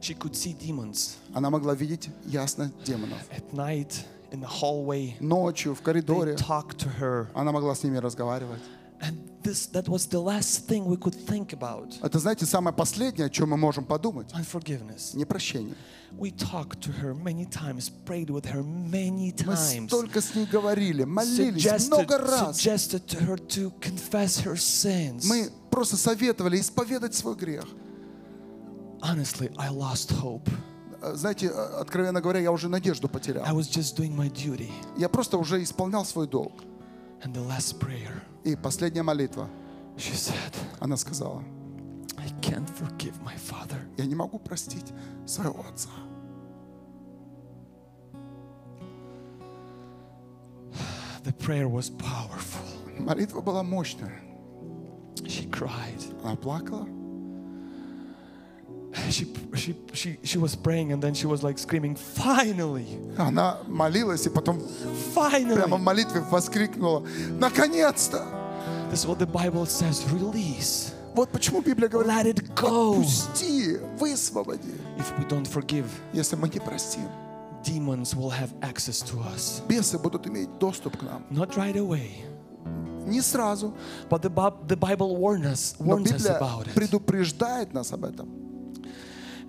She 0.00 0.14
could 0.16 0.34
see 0.34 0.54
demons 0.56 1.16
Она 1.34 1.50
могла 1.50 1.74
видеть 1.74 2.08
ясно 2.24 2.70
демонов. 2.86 3.18
at 3.30 3.52
night 3.52 4.04
in 4.30 4.40
the 4.40 4.48
hallway. 4.48 5.14
Ночью 5.20 5.74
в 5.74 5.80
They 5.80 5.84
коридоре 5.84 6.34
talked 6.36 6.76
to 6.78 6.88
her, 7.00 7.26
она 7.34 7.50
могла 7.52 7.74
с 7.74 7.82
ними 7.82 7.96
разговаривать. 7.98 8.60
and 9.00 9.16
this 9.42 9.66
that 9.72 9.88
was 9.88 10.06
the 10.08 10.20
last 10.20 10.66
thing 10.66 10.84
we 10.84 10.96
could 10.96 11.14
think 11.14 11.52
about. 11.52 11.94
Это, 12.02 12.18
знаете, 12.18 12.46
самое 12.46 12.74
последнее, 12.74 13.26
о 13.26 13.30
чем 13.30 13.50
мы 13.50 13.56
можем 13.56 13.84
подумать. 13.84 14.32
Unforgiveness. 14.34 15.14
Непрощение. 15.14 15.74
We 16.18 16.30
talked 16.30 16.80
to 16.82 16.92
her 17.02 17.14
many 17.14 17.44
times, 17.44 17.90
prayed 18.06 18.30
with 18.30 18.46
her 18.46 18.62
many 18.62 19.30
Мы 19.44 19.54
times, 19.54 19.86
столько 19.88 20.20
с 20.22 20.34
ней 20.34 20.46
говорили, 20.46 21.04
молились 21.04 21.62
suggested, 21.64 21.88
много 21.88 22.18
раз. 22.18 22.56
suggested 22.56 23.06
to 23.06 23.18
her 23.26 23.36
to 23.36 23.70
confess 23.80 24.40
her 24.42 24.56
sins. 24.56 25.24
Мы 25.28 25.50
просто 25.70 25.96
советовали 25.96 26.58
исповедать 26.60 27.14
свой 27.14 27.36
грех. 27.36 27.64
Honestly, 29.00 29.50
I 29.58 29.68
lost 29.70 30.10
hope. 30.10 30.48
Э, 31.00 31.14
Знаете, 31.14 31.46
э, 31.46 31.50
откровенно 31.80 32.20
говоря, 32.20 32.40
я 32.40 32.50
уже 32.50 32.68
надежду 32.68 33.06
I 33.06 33.10
потерял. 33.10 33.44
was 33.56 33.68
just 33.68 33.96
doing 33.96 34.16
my 34.16 34.28
duty. 34.30 34.70
Я 34.96 35.08
просто 35.08 35.38
уже 35.38 35.62
исполнял 35.62 36.04
свой 36.04 36.26
долг. 36.26 36.52
And 37.23 37.33
the 37.33 37.41
last 37.41 37.79
prayer, 37.79 38.21
И 38.43 38.55
последняя 38.55 39.03
молитва, 39.03 39.47
she 39.97 40.13
said, 40.13 40.53
она 40.79 40.97
сказала, 40.97 41.43
I 42.17 42.29
can't 42.41 42.69
forgive 42.69 43.21
my 43.23 43.35
father. 43.35 43.79
я 43.97 44.05
не 44.05 44.15
могу 44.15 44.39
простить 44.39 44.91
своего 45.25 45.65
отца. 45.67 45.89
The 51.23 51.31
prayer 51.33 51.69
was 51.69 51.89
powerful. 51.89 52.65
Молитва 52.99 53.41
была 53.41 53.63
мощная. 53.63 54.19
She 55.25 55.49
cried. 55.49 56.01
Она 56.23 56.35
плакала. 56.35 56.87
She, 59.09 59.25
she, 59.55 59.75
she, 59.93 60.19
she 60.23 60.37
was 60.37 60.55
praying 60.55 60.91
and 60.91 61.01
then 61.01 61.15
she 61.15 61.25
was 61.25 61.41
like 61.43 61.57
screaming, 61.57 61.95
Finally! 61.95 62.85
Она 63.17 63.57
молилась 63.67 64.25
и 64.27 64.29
потом 64.29 64.59
прямо 64.59 64.67
в 64.67 65.15
Finally! 65.15 65.77
молитве 65.79 66.21
воскликнула, 66.21 67.03
наконец-то! 67.39 68.23
This 68.91 69.03
is 69.03 69.07
what 69.07 69.17
the 69.17 69.25
Bible 69.25 69.65
says 69.65 70.03
release. 70.11 70.93
Вот 71.15 71.29
почему 71.31 71.61
Библия 71.61 71.89
говорит, 71.89 72.11
Let 72.11 72.25
it 72.27 72.55
go. 72.55 72.95
пусти, 73.01 73.77
высвободи. 73.99 74.73
If 74.97 75.17
we 75.17 75.25
don't 75.27 75.47
forgive, 75.47 75.85
Если 76.13 76.35
мы 76.35 76.47
не 76.49 76.59
простим, 76.59 77.07
demons 77.63 78.13
will 78.15 78.29
have 78.29 78.51
access 78.61 79.01
to 79.01 79.19
us. 79.33 79.61
бесы 79.67 79.97
будут 79.97 80.27
иметь 80.27 80.49
доступ 80.59 80.97
к 80.97 81.01
нам. 81.01 81.23
Not 81.31 81.55
right 81.55 81.75
away, 81.77 82.11
Не 83.07 83.21
сразу, 83.21 83.73
but 84.09 84.21
the, 84.21 84.29
Bi- 84.29 84.53
the 84.67 84.77
Bible 84.77 85.15
warns 85.17 85.45
us, 85.45 85.75
но 85.79 85.95
warns 85.95 86.11
us 86.11 86.21
Библия 86.23 86.37
about 86.37 86.67
it. 86.67 86.73
предупреждает 86.75 87.73
нас 87.73 87.91
об 87.91 88.05
этом. 88.05 88.29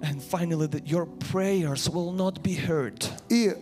And 0.02 0.22
finally, 0.22 0.66
that 0.68 0.86
your 0.86 1.06
prayers 1.06 1.88
will 1.88 2.12
not 2.12 2.42
be 2.42 2.54
heard. 2.54 3.04
И 3.30 3.54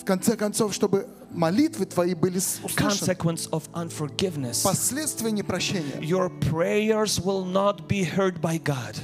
в 0.00 0.04
конце 0.04 0.36
концов, 0.36 0.74
чтобы 0.74 1.06
молитвы 1.32 1.86
твои 1.86 2.14
были 2.14 2.38
с- 2.38 2.58
услышаны. 2.62 3.14
Consequence 3.14 3.48
of 3.50 3.68
unforgiveness. 3.74 4.62
Последствия 4.62 5.30
непрощения. 5.32 6.00
Your 6.00 6.28
prayers 6.40 7.20
will 7.20 7.44
not 7.44 7.86
be 7.88 8.02
heard 8.04 8.40
by 8.40 8.58
God. 8.62 8.96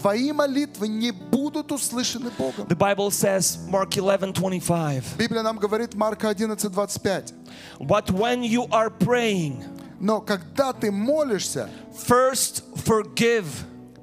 Твои 0.00 0.32
молитвы 0.32 0.88
не 0.88 1.10
будут 1.10 1.72
услышаны 1.72 2.30
Богом. 2.38 2.66
The 2.68 2.74
Bible 2.76 3.10
says, 3.10 3.58
Mark 3.68 3.96
11 3.98 4.32
25, 4.32 5.04
Библия 5.18 5.42
нам 5.42 5.58
говорит, 5.58 5.94
Марка 5.94 6.30
11, 6.30 6.72
25. 6.72 7.34
but 7.80 8.10
when 8.10 8.42
you 8.42 8.66
are 8.70 8.88
praying, 8.88 9.62
Но 10.00 10.22
когда 10.22 10.72
ты 10.72 10.90
молишься, 10.90 11.68
first 11.94 12.62
forgive. 12.76 13.44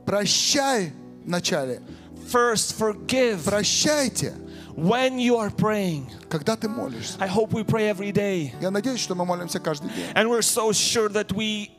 прощай 0.05 0.93
вначале. 1.26 1.82
First 2.30 2.78
forgive. 2.78 3.43
Прощайте, 3.45 4.34
When 4.78 5.18
you 5.18 5.38
are 5.38 5.49
praying, 5.49 6.05
когда 6.30 6.55
ты 6.55 6.70
молишься. 6.70 7.18
I 7.20 7.28
hope 7.28 7.51
we 7.51 7.63
pray 7.63 7.89
every 7.89 8.11
day. 8.11 8.53
Я 8.61 8.70
надеюсь, 8.70 8.99
что 8.99 9.15
мы 9.15 9.26
молимся 9.26 9.59
каждый 9.59 9.89
день. 9.89 10.05
And 10.13 10.30
we're 10.30 10.43
so 10.43 10.72
sure 10.72 11.09
that 11.09 11.34
we 11.34 11.72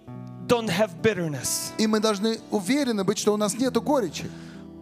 don't 0.48 0.68
have 0.68 1.00
bitterness. 1.00 1.70
И 1.78 1.86
мы 1.86 2.00
должны 2.00 2.40
уверены 2.50 3.04
быть, 3.04 3.18
что 3.18 3.32
у 3.32 3.36
нас 3.36 3.54
нету 3.54 3.80
горечи. 3.80 4.28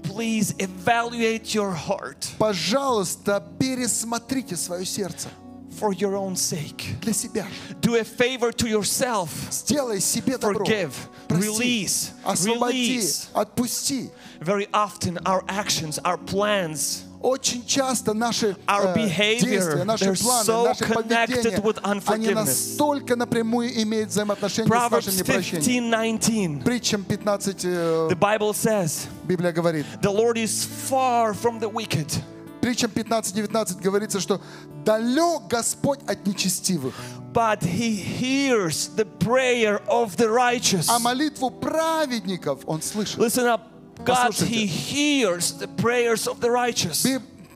Please 0.03 0.57
evaluate 0.59 1.55
your 1.55 1.75
heart 1.75 2.29
Пожалуйста, 2.39 3.45
пересмотрите 3.59 4.57
свое 4.57 4.87
сердце 4.87 5.29
for 5.71 5.93
your 5.93 6.17
own 6.17 6.37
sake. 6.37 6.97
для 7.01 7.13
себя. 7.13 7.47
Do 7.81 7.97
a 7.97 8.05
favor 8.05 8.53
to 8.53 8.67
yourself. 8.69 9.31
Сделай 9.51 10.01
себе 10.01 10.39
добро. 10.39 10.65
Forgive, 10.65 10.93
Прости, 11.29 11.47
release, 11.47 12.11
освободи, 12.25 12.99
release. 12.99 13.29
отпусти. 13.35 14.11
Very 14.41 14.67
often, 14.73 15.19
our 15.25 15.45
actions, 15.49 15.99
our 16.05 16.19
plans 16.19 17.07
Очень 17.27 17.67
часто 17.67 18.15
наши 18.15 18.57
Our 18.69 18.89
э, 18.89 18.95
behavior, 18.95 19.41
действия, 19.41 19.85
наши 19.85 20.05
they're 20.05 20.15
планы, 20.15 20.45
so 20.45 20.65
наше 20.65 20.85
connected 20.85 21.63
with 21.63 21.81
поведение, 21.81 21.83
они 21.83 22.01
unforgiveness. 22.01 22.45
настолько 22.47 23.17
напрямую 23.17 23.83
имеют 23.83 24.11
взаимоотношения 24.11 24.69
с 24.69 24.71
Proverbs 24.71 25.07
нашим 25.07 25.17
непрощением. 25.17 26.61
15:19. 26.61 26.65
Притчам 26.65 27.05
15 27.05 27.65
э, 27.65 28.09
The 28.11 28.19
Bible 28.19 28.53
says, 28.53 29.09
Библия 29.25 29.51
говорит. 29.53 29.87
"The 30.03 30.13
Lord 30.13 30.37
is 30.37 30.65
far 30.89 31.35
from 31.35 31.59
the 31.59 31.69
wicked, 31.69 32.13
Притчам 32.62 32.92
15-19 32.92 33.82
говорится, 33.82 34.20
что 34.20 34.40
далек 34.86 35.48
Господь 35.50 36.00
от 36.08 36.26
нечестивых, 36.26 36.94
but 37.34 37.62
he 37.64 37.96
hears 37.96 38.90
the 38.96 39.06
prayer 39.20 39.82
of 39.88 40.16
the 40.18 40.30
righteous." 40.30 40.86
а 40.90 41.00
молитву 41.00 41.50
праведников 41.50 42.62
Он 42.66 42.82
слышит. 42.82 43.18
Listen 43.18 43.46
up. 43.46 43.62
God, 44.06 44.34
he 44.34 44.66
hears 44.66 45.54
the 45.60 45.68
prayers 45.68 46.28
of 46.28 46.40
the 46.40 46.50
righteous. 46.50 47.06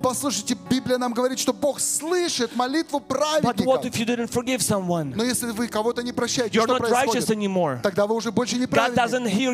Послушайте, 0.05 0.55
Библия 0.69 0.99
нам 0.99 1.13
говорит, 1.13 1.39
что 1.39 1.51
Бог 1.51 1.79
слышит 1.79 2.55
молитву 2.55 2.99
you 2.99 4.59
someone? 4.59 5.13
Но 5.15 5.23
если 5.23 5.47
вы 5.49 5.67
кого-то 5.67 6.03
не 6.03 6.11
прощаете, 6.11 6.59
You're 6.59 6.65
что 6.65 6.75
происходит? 6.77 7.27
anymore. 7.31 7.81
Тогда 7.81 8.05
вы 8.05 8.13
уже 8.13 8.31
больше 8.31 8.57
не 8.57 8.67
праведник. 8.67 8.95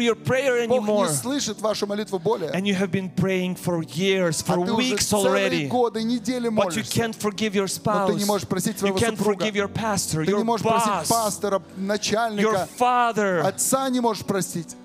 your 0.01 0.15
Бог 0.67 0.83
anymore. 0.83 1.07
не 1.07 1.15
слышит 1.15 1.61
вашу 1.61 1.87
молитву 1.87 2.19
более. 2.19 2.51
And 2.51 2.63
you 2.65 2.75
have 2.77 2.91
been 2.91 3.09
praying 3.15 3.55
for 3.55 3.81
years, 3.95 4.43
А 4.45 4.55
for 4.55 4.59
уже 4.59 4.73
weeks 4.73 5.03
целые 5.07 5.47
already. 5.47 5.67
годы, 5.69 6.03
недели 6.03 6.49
But 6.49 6.51
you 6.51 6.81
молишься. 6.81 7.01
can't 7.01 7.15
forgive 7.17 7.53
your 7.53 7.69
Но 7.85 7.91
spouse. 7.93 8.07
ты 8.11 8.15
не 8.15 8.25
можешь 8.25 8.45
просить 8.45 8.75
You 8.75 8.79
своего 8.79 8.97
can't 8.97 9.17
супруга. 9.17 9.45
forgive 9.45 9.53
your 9.53 9.71
pastor, 9.73 10.25
Ты 10.25 10.33
не 10.33 10.39
your 10.39 10.43
можешь 10.43 10.65
просить 10.67 10.89
boss, 10.91 11.07
пастора, 11.07 11.59
your 11.59 11.63
начальника, 11.77 12.67
father. 12.77 13.39
отца 13.39 13.87
не 13.89 14.01
можешь 14.01 14.25
простить. 14.25 14.75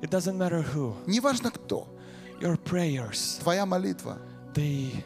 It 0.00 0.10
doesn't 0.10 0.36
matter 0.36 0.64
who. 0.74 0.94
Неважно 1.06 1.52
кто. 1.52 1.86
Your 2.40 2.58
prayers, 2.58 3.38
Твоя 3.40 3.64
молитва, 3.66 4.18
they 4.54 5.04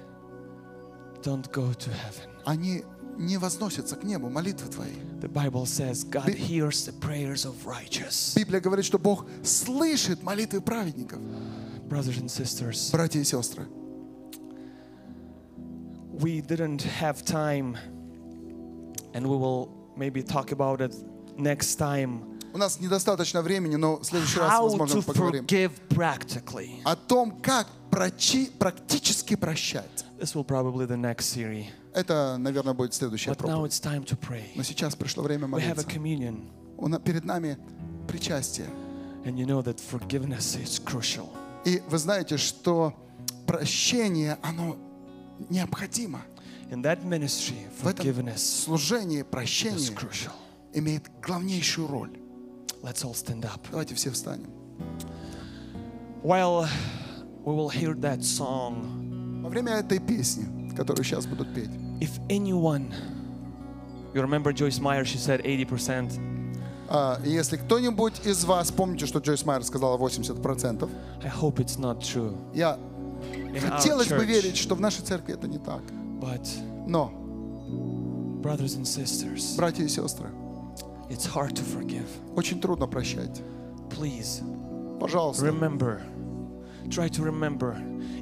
don't 1.26 1.52
go 1.52 1.74
to 1.74 1.90
heaven. 1.92 2.30
они 2.46 2.84
не 3.18 3.38
возносятся 3.38 3.96
к 3.98 4.04
небу, 4.04 4.30
молитвы 4.30 4.68
твои. 4.70 4.96
The 5.20 5.28
Bible 5.32 5.66
says 5.66 6.04
God 6.04 6.26
Bi- 6.26 6.34
hears 6.34 6.86
the 6.86 6.94
prayers 7.00 7.46
of 7.46 7.66
righteous. 7.66 8.34
Библия 8.36 8.60
говорит, 8.62 8.86
что 8.86 8.98
Бог 8.98 9.26
слышит 9.44 10.24
молитвы 10.24 10.62
праведников. 10.62 11.20
Brothers 11.90 12.20
and 12.20 12.30
sisters, 12.30 12.90
Братья 12.92 13.20
и 13.20 13.24
сестры, 13.24 13.68
we 16.20 16.42
didn't 16.42 16.82
have 16.84 17.24
time, 17.26 17.78
and 19.14 19.28
we 19.28 19.36
will 19.38 19.70
maybe 19.98 20.24
talk 20.24 20.52
about 20.52 20.82
it 20.82 20.96
next 21.38 21.76
time. 21.76 22.24
У 22.57 22.59
нас 22.59 22.81
недостаточно 22.81 23.43
времени, 23.43 23.77
но 23.77 23.99
в 23.99 24.05
следующий 24.05 24.39
раз, 24.39 24.59
возможно, 24.63 25.03
поговорим 25.03 25.47
о 26.85 26.97
том, 26.97 27.39
как 27.43 27.67
практически 27.91 29.37
прощать. 29.37 30.05
This 30.19 30.35
will 30.35 30.45
probably 30.47 30.87
the 30.87 30.97
next 30.97 31.27
series. 31.37 31.67
Это, 31.93 32.37
наверное, 32.39 32.73
будет 32.73 32.95
следующая 32.95 33.33
But 33.33 33.37
now 33.41 33.47
проповедь. 33.47 33.73
it's 33.73 33.81
time 33.83 34.05
to 34.07 34.17
pray. 34.19 34.45
Но 34.55 34.63
сейчас 34.63 34.97
пришло 34.97 35.23
время 35.23 35.47
We 35.47 35.61
have 35.61 35.73
a 35.73 35.75
молиться. 35.75 35.87
communion, 35.87 36.49
У 36.79 36.89
на- 36.89 36.99
Перед 36.99 37.25
нами 37.27 37.59
причастие. 38.09 38.69
and 39.27 39.37
you 39.37 39.45
know 39.45 39.63
that 39.63 39.79
forgiveness 39.79 40.57
is 40.57 40.83
crucial. 40.83 41.29
И 41.67 41.83
вы 41.91 41.99
знаете, 41.99 42.39
что 42.39 42.95
прощение, 43.47 44.39
оно 44.43 44.77
необходимо. 45.51 46.23
In 46.71 46.83
that 46.83 47.05
ministry, 47.05 47.69
В 47.83 47.87
этом 47.87 48.07
forgiveness 48.07 48.39
служении 48.39 49.21
прощение 49.23 49.91
имеет 50.73 51.11
главнейшую 51.21 51.87
роль. 51.89 52.19
Let's 52.83 53.05
all 53.05 53.15
stand 53.15 53.45
up. 53.45 53.61
Давайте 53.71 53.95
все 53.95 54.11
встанем. 54.11 54.51
While 56.23 56.67
we 57.45 57.55
will 57.55 57.69
hear 57.71 57.95
that 58.01 58.23
song, 58.23 59.43
Во 59.43 59.49
время 59.49 59.73
этой 59.75 59.99
песни, 60.01 60.73
которую 60.77 61.05
сейчас 61.05 61.27
будут 61.27 61.55
петь, 61.55 61.71
if 62.01 62.11
anyone, 62.29 62.93
you 64.13 64.21
remember 64.23 64.53
Joyce 64.53 64.81
Meyer, 64.81 65.05
she 65.05 65.19
said 65.19 65.43
80%. 65.45 66.19
а, 66.89 67.19
и 67.25 67.31
если 67.31 67.57
кто-нибудь 67.57 68.27
из 68.27 68.45
вас, 68.45 68.71
помните, 68.73 69.07
что 69.07 69.19
Джойс 69.21 69.45
Майер 69.45 69.63
сказала 69.65 69.97
80%, 69.99 70.89
I 71.23 71.29
hope 71.29 71.57
it's 71.59 71.79
not 71.79 72.01
true. 72.01 72.37
я 72.55 72.79
In 73.33 73.59
хотелось 73.61 74.09
бы 74.09 74.17
church. 74.17 74.25
верить, 74.27 74.57
что 74.57 74.75
в 74.75 74.81
нашей 74.81 75.03
церкви 75.05 75.35
это 75.35 75.47
не 75.49 75.59
так. 75.59 75.83
But, 76.21 76.47
Но, 76.87 77.11
brothers 78.43 78.77
and 78.79 78.85
sisters, 78.85 79.57
братья 79.57 79.85
и 79.85 79.89
сестры, 79.89 80.31
it's 81.10 81.26
hard 81.26 81.54
to 81.56 81.64
forgive. 81.64 82.08
очень 82.36 82.60
трудно 82.62 82.88
прощать. 82.88 83.42
Please 83.90 84.42
Пожалуйста, 85.00 85.46
remember, 85.46 86.02
try 86.90 87.08
to 87.10 87.24
remember, 87.24 87.76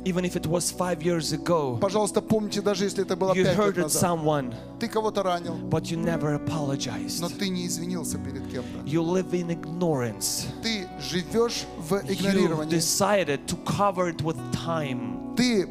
even 0.06 0.24
if 0.26 0.36
it 0.36 0.48
was 0.48 0.72
five 0.72 1.04
years 1.04 1.34
ago, 1.34 1.78
пожалуйста, 1.80 2.22
помните, 2.22 2.62
даже 2.62 2.86
если 2.86 3.04
это 3.04 3.16
было 3.16 3.34
you 3.34 3.44
пять 3.44 3.58
лет 3.58 3.78
hurted 3.78 3.82
назад, 3.84 4.04
someone, 4.04 4.54
ты 4.80 4.88
кого-то 4.88 5.22
ранил, 5.24 5.56
but 5.70 5.84
you 5.92 5.98
never 5.98 6.32
но 6.32 6.38
apologized. 6.40 7.38
ты 7.38 7.50
не 7.50 7.68
извинился 7.68 8.18
перед 8.18 8.48
кем-то. 8.48 8.80
You 8.86 9.04
live 9.04 9.32
in 9.32 9.50
ignorance. 9.50 10.46
Ты 10.64 10.88
живешь 11.02 11.66
в 11.78 11.94
You 11.96 12.14
игнорировании. 12.14 12.76
decided 12.78 13.46
to 13.46 13.58
cover 13.66 14.08
it 14.10 14.22
with 14.24 14.38
time. 14.54 15.36
Ты 15.36 15.68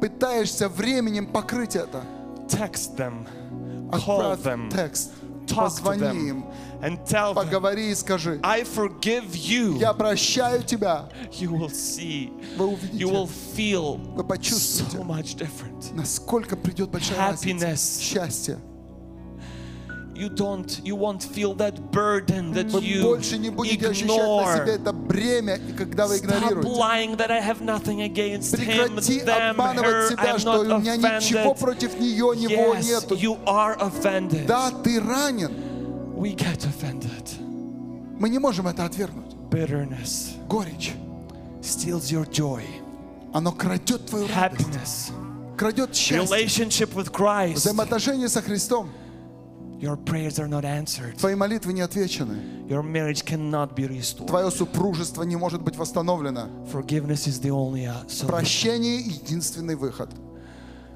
пытаешься 0.00 0.68
временем 0.68 1.26
покрыть 1.26 1.76
это. 1.76 2.02
Text 2.48 2.96
them, 2.96 3.26
call 3.90 4.32
Отправь 4.32 4.40
them, 4.40 4.70
текст, 4.70 5.12
talk 5.46 5.70
to 5.70 5.82
позвони 5.82 6.00
them, 6.00 6.28
им, 6.28 6.44
and 6.82 7.04
tell 7.06 7.32
them, 7.32 7.44
поговори 7.44 7.90
и 7.90 7.94
скажи, 7.94 8.38
I 8.42 8.62
forgive 8.62 9.32
you. 9.34 9.78
я 9.78 9.92
прощаю 9.92 10.62
тебя. 10.62 11.08
You 11.32 11.50
will 11.52 11.70
see, 11.70 12.30
Вы 12.56 12.72
you 12.92 13.08
will 13.10 13.24
увидите, 13.24 13.56
feel 13.56 13.96
вы 14.14 14.24
почувствуете, 14.24 14.98
so 14.98 15.04
much 15.04 15.36
different. 15.36 15.94
насколько 15.94 16.56
придет 16.56 16.90
большая 16.90 17.18
разница. 17.18 17.66
Happiness. 17.66 18.00
Счастье. 18.00 18.58
You 20.14 20.28
don't, 20.28 20.80
you 20.84 20.96
won't 20.96 21.22
feel 21.22 21.54
that 21.54 21.92
burden 21.92 22.52
that 22.52 22.72
Вы 22.72 22.80
you 22.80 23.02
больше 23.04 23.38
не 23.38 23.50
будете 23.50 23.88
ощущать 23.88 24.08
на 24.08 24.56
себе 24.56 24.74
ignore. 24.74 24.80
это 24.80 24.91
бремя, 25.07 25.55
и 25.55 25.73
когда 25.73 26.07
вы 26.07 26.17
игнорируете. 26.19 26.69
Прекрати 28.51 29.19
обманывать 29.51 30.09
себя, 30.11 30.37
что 30.39 30.59
у 30.61 30.79
меня 30.79 30.95
ничего 30.97 31.53
против 31.53 31.99
нее, 31.99 32.35
него 32.35 32.75
нету. 32.83 33.15
Да, 34.47 34.71
ты 34.83 34.99
ранен. 34.99 35.51
Мы 38.19 38.29
не 38.29 38.39
можем 38.39 38.67
это 38.67 38.85
отвергнуть. 38.85 39.35
Горечь. 40.47 40.93
steals 41.61 42.11
your 42.11 42.25
joy, 42.29 42.63
Оно 43.33 43.51
крадет 43.51 44.05
твою 44.07 44.27
радость, 44.35 45.11
крадет 45.57 45.95
счастье. 45.95 46.17
Взаимоотношения 47.55 48.27
со 48.29 48.41
Христом. 48.41 48.89
Your 49.80 49.96
prayers 49.96 50.40
are 50.40 50.48
not 50.48 50.64
answered. 50.64 51.16
Твои 51.18 51.36
молитвы 51.36 51.72
не 51.72 51.82
отвечены. 51.82 52.66
Your 52.68 52.82
marriage 52.82 53.24
cannot 53.24 53.74
be 53.76 53.86
restored. 53.86 54.26
Твое 54.26 54.50
супружество 54.50 55.22
не 55.22 55.36
может 55.36 55.62
быть 55.62 55.76
восстановлено. 55.76 56.48
Forgiveness 56.72 57.26
is 57.28 57.40
the 57.40 57.50
only 57.50 57.84
uh, 57.86 58.04
solution. 58.08 58.26
Прощение — 58.26 59.02
единственный 59.02 59.76
выход. 59.76 60.10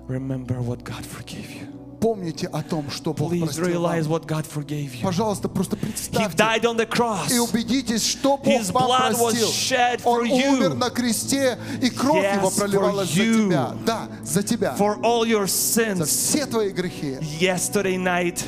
Remember 0.08 0.60
what 0.60 0.82
God 0.82 1.04
forgave 1.06 1.48
you. 1.48 1.68
Помните 2.00 2.48
о 2.48 2.64
том, 2.64 2.90
что 2.90 3.14
Бог 3.14 3.32
Please 3.32 3.44
простил 3.44 3.66
realize 3.66 4.08
вам. 4.08 4.14
what 4.20 4.26
God 4.26 4.44
forgave 4.44 4.92
you. 4.92 5.02
Пожалуйста, 5.04 5.48
просто 5.48 5.76
He 5.76 5.80
представьте 5.86 6.36
died 6.36 6.62
on 6.64 6.76
the 6.76 6.84
cross. 6.84 7.32
и 7.32 7.38
убедитесь, 7.38 8.04
что 8.04 8.36
Бог 8.36 8.48
His 8.48 8.72
вам 8.72 8.82
blood 8.90 9.12
was 9.12 9.30
простил. 9.30 9.48
shed 9.48 10.00
for 10.02 10.18
Он 10.18 10.24
you. 10.26 10.48
умер 10.58 10.74
на 10.74 10.90
кресте, 10.90 11.56
и 11.80 11.88
кровь 11.88 12.24
Yes, 12.24 12.38
Его 12.38 12.50
проливалась 12.50 13.08
for 13.10 13.14
за 13.16 13.22
you. 13.22 13.46
тебя. 13.46 13.70
Да, 13.86 14.08
за 14.24 14.42
тебя. 14.42 14.74
for 14.76 15.00
all 15.02 15.24
your 15.24 15.46
За 15.46 15.80
sins. 15.82 16.04
все 16.06 16.46
твои 16.46 16.72
грехи. 16.72 17.18
Yesterday 17.38 17.96
night, 17.96 18.42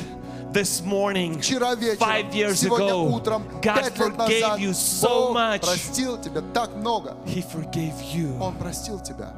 this 0.53 0.83
morning, 0.83 1.39
Вчера 1.39 1.73
five 1.75 1.79
вечером, 1.79 2.31
years 2.31 2.55
сегодня 2.55 2.91
ago, 2.93 3.13
утром, 3.15 3.43
God 3.61 3.61
пять 3.61 3.97
лет 3.97 4.13
forgave 4.13 4.41
назад, 4.41 4.59
you 4.59 4.69
so 4.71 5.07
Бог 5.07 5.35
much. 5.37 5.59
простил 5.61 6.17
тебя 6.21 6.41
так 6.53 6.75
много. 6.75 7.15
He 7.25 7.43
forgave 7.43 7.93
you. 8.13 8.39
Он 8.39 8.55
простил 8.55 8.99
тебя. 8.99 9.33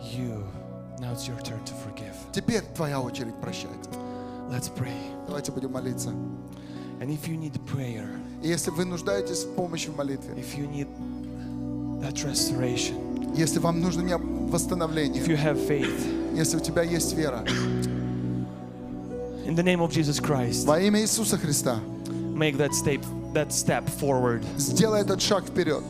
You. 0.00 0.44
Now 0.98 1.12
it's 1.12 1.26
your 1.28 1.38
turn 1.42 1.62
to 1.64 1.74
forgive. 1.84 2.14
Теперь 2.32 2.62
твоя 2.74 3.00
очередь 3.00 3.34
прощать. 3.40 3.70
Let's 4.50 4.68
pray. 4.74 4.94
Давайте 5.26 5.52
будем 5.52 5.72
молиться. 5.72 6.10
And 7.00 7.10
if 7.10 7.26
you 7.28 7.36
need 7.38 7.52
prayer, 7.66 8.08
И 8.42 8.48
если 8.48 8.70
вы 8.70 8.84
нуждаетесь 8.84 9.44
в 9.44 9.54
помощи 9.54 9.88
в 9.88 9.96
молитве, 9.96 10.34
if 10.34 10.56
you 10.56 10.66
need 10.68 10.88
that 12.00 12.14
restoration, 12.24 13.34
если 13.36 13.58
вам 13.58 13.80
нужно 13.80 14.00
не 14.02 14.12
if 14.12 14.50
восстановление, 14.50 15.22
you 15.22 15.36
have 15.36 15.58
faith, 15.68 16.34
если 16.34 16.56
у 16.56 16.60
тебя 16.60 16.82
есть 16.82 17.12
вера, 17.14 17.44
in 19.44 19.54
the 19.54 19.62
name 19.62 19.80
of 19.80 19.90
Jesus 19.92 20.20
Christ, 20.20 20.66
во 20.66 20.80
имя 20.80 21.00
Иисуса 21.00 21.38
Христа, 21.38 21.78
make 22.34 22.56
that 22.56 22.72
step 22.74 23.00
that 23.32 23.52
step 23.52 23.88
forward. 23.88 24.42
сделай 24.56 25.02
этот 25.02 25.20
шаг 25.20 25.44
вперед. 25.44 25.82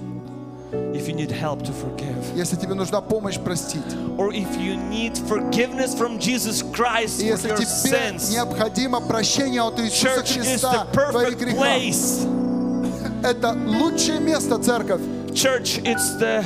If 0.92 1.06
you 1.08 1.14
need 1.14 1.30
help 1.30 1.62
to 1.64 1.72
forgive, 1.72 2.34
Если 2.34 2.56
тебе 2.56 2.74
нужна 2.74 3.00
помощь 3.00 3.38
простить, 3.38 3.84
or 4.18 4.32
if 4.32 4.48
you 4.58 4.76
need 4.90 5.16
forgiveness 5.16 5.94
from 5.94 6.18
Jesus 6.18 6.62
Christ 6.74 7.20
и 7.22 7.28
for 7.28 7.36
если 7.36 7.48
your 7.50 7.56
тебе 7.56 7.66
sins, 7.66 8.30
необходимо 8.30 9.00
прощение 9.00 9.62
от 9.62 9.78
Иисуса 9.78 10.20
church 10.20 10.36
is 10.36 10.46
Христа 10.62 10.86
the 10.92 11.10
твоих 11.10 11.34
perfect 11.34 11.38
грехов, 11.38 11.60
place. 11.60 12.26
это 13.22 13.52
лучшее 13.66 14.20
место, 14.20 14.58
церковь. 14.58 15.00
Church, 15.32 15.78
it's 15.84 16.16
the 16.18 16.42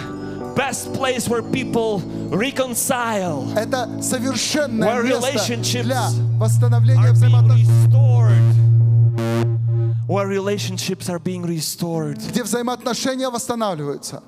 best 0.57 0.93
place 0.93 1.29
where 1.29 1.43
people 1.43 2.03
reconcile, 2.31 3.53
Это 3.57 4.03
совершенное 4.03 4.89
Where 4.89 5.03
место 5.05 5.29
relationships 5.29 5.83
для 5.83 6.09
восстановления 6.39 7.01
are 7.03 7.13
being 7.13 7.13
взаимоотношений, 7.13 7.67
restored. 7.87 8.61
Where 10.09 10.27
relationships 10.27 11.09
are 11.09 11.21
being 11.21 11.45
restored. 11.45 12.19
где 12.31 12.43
взаимоотношения 12.43 13.29
восстанавливаются. 13.31 14.23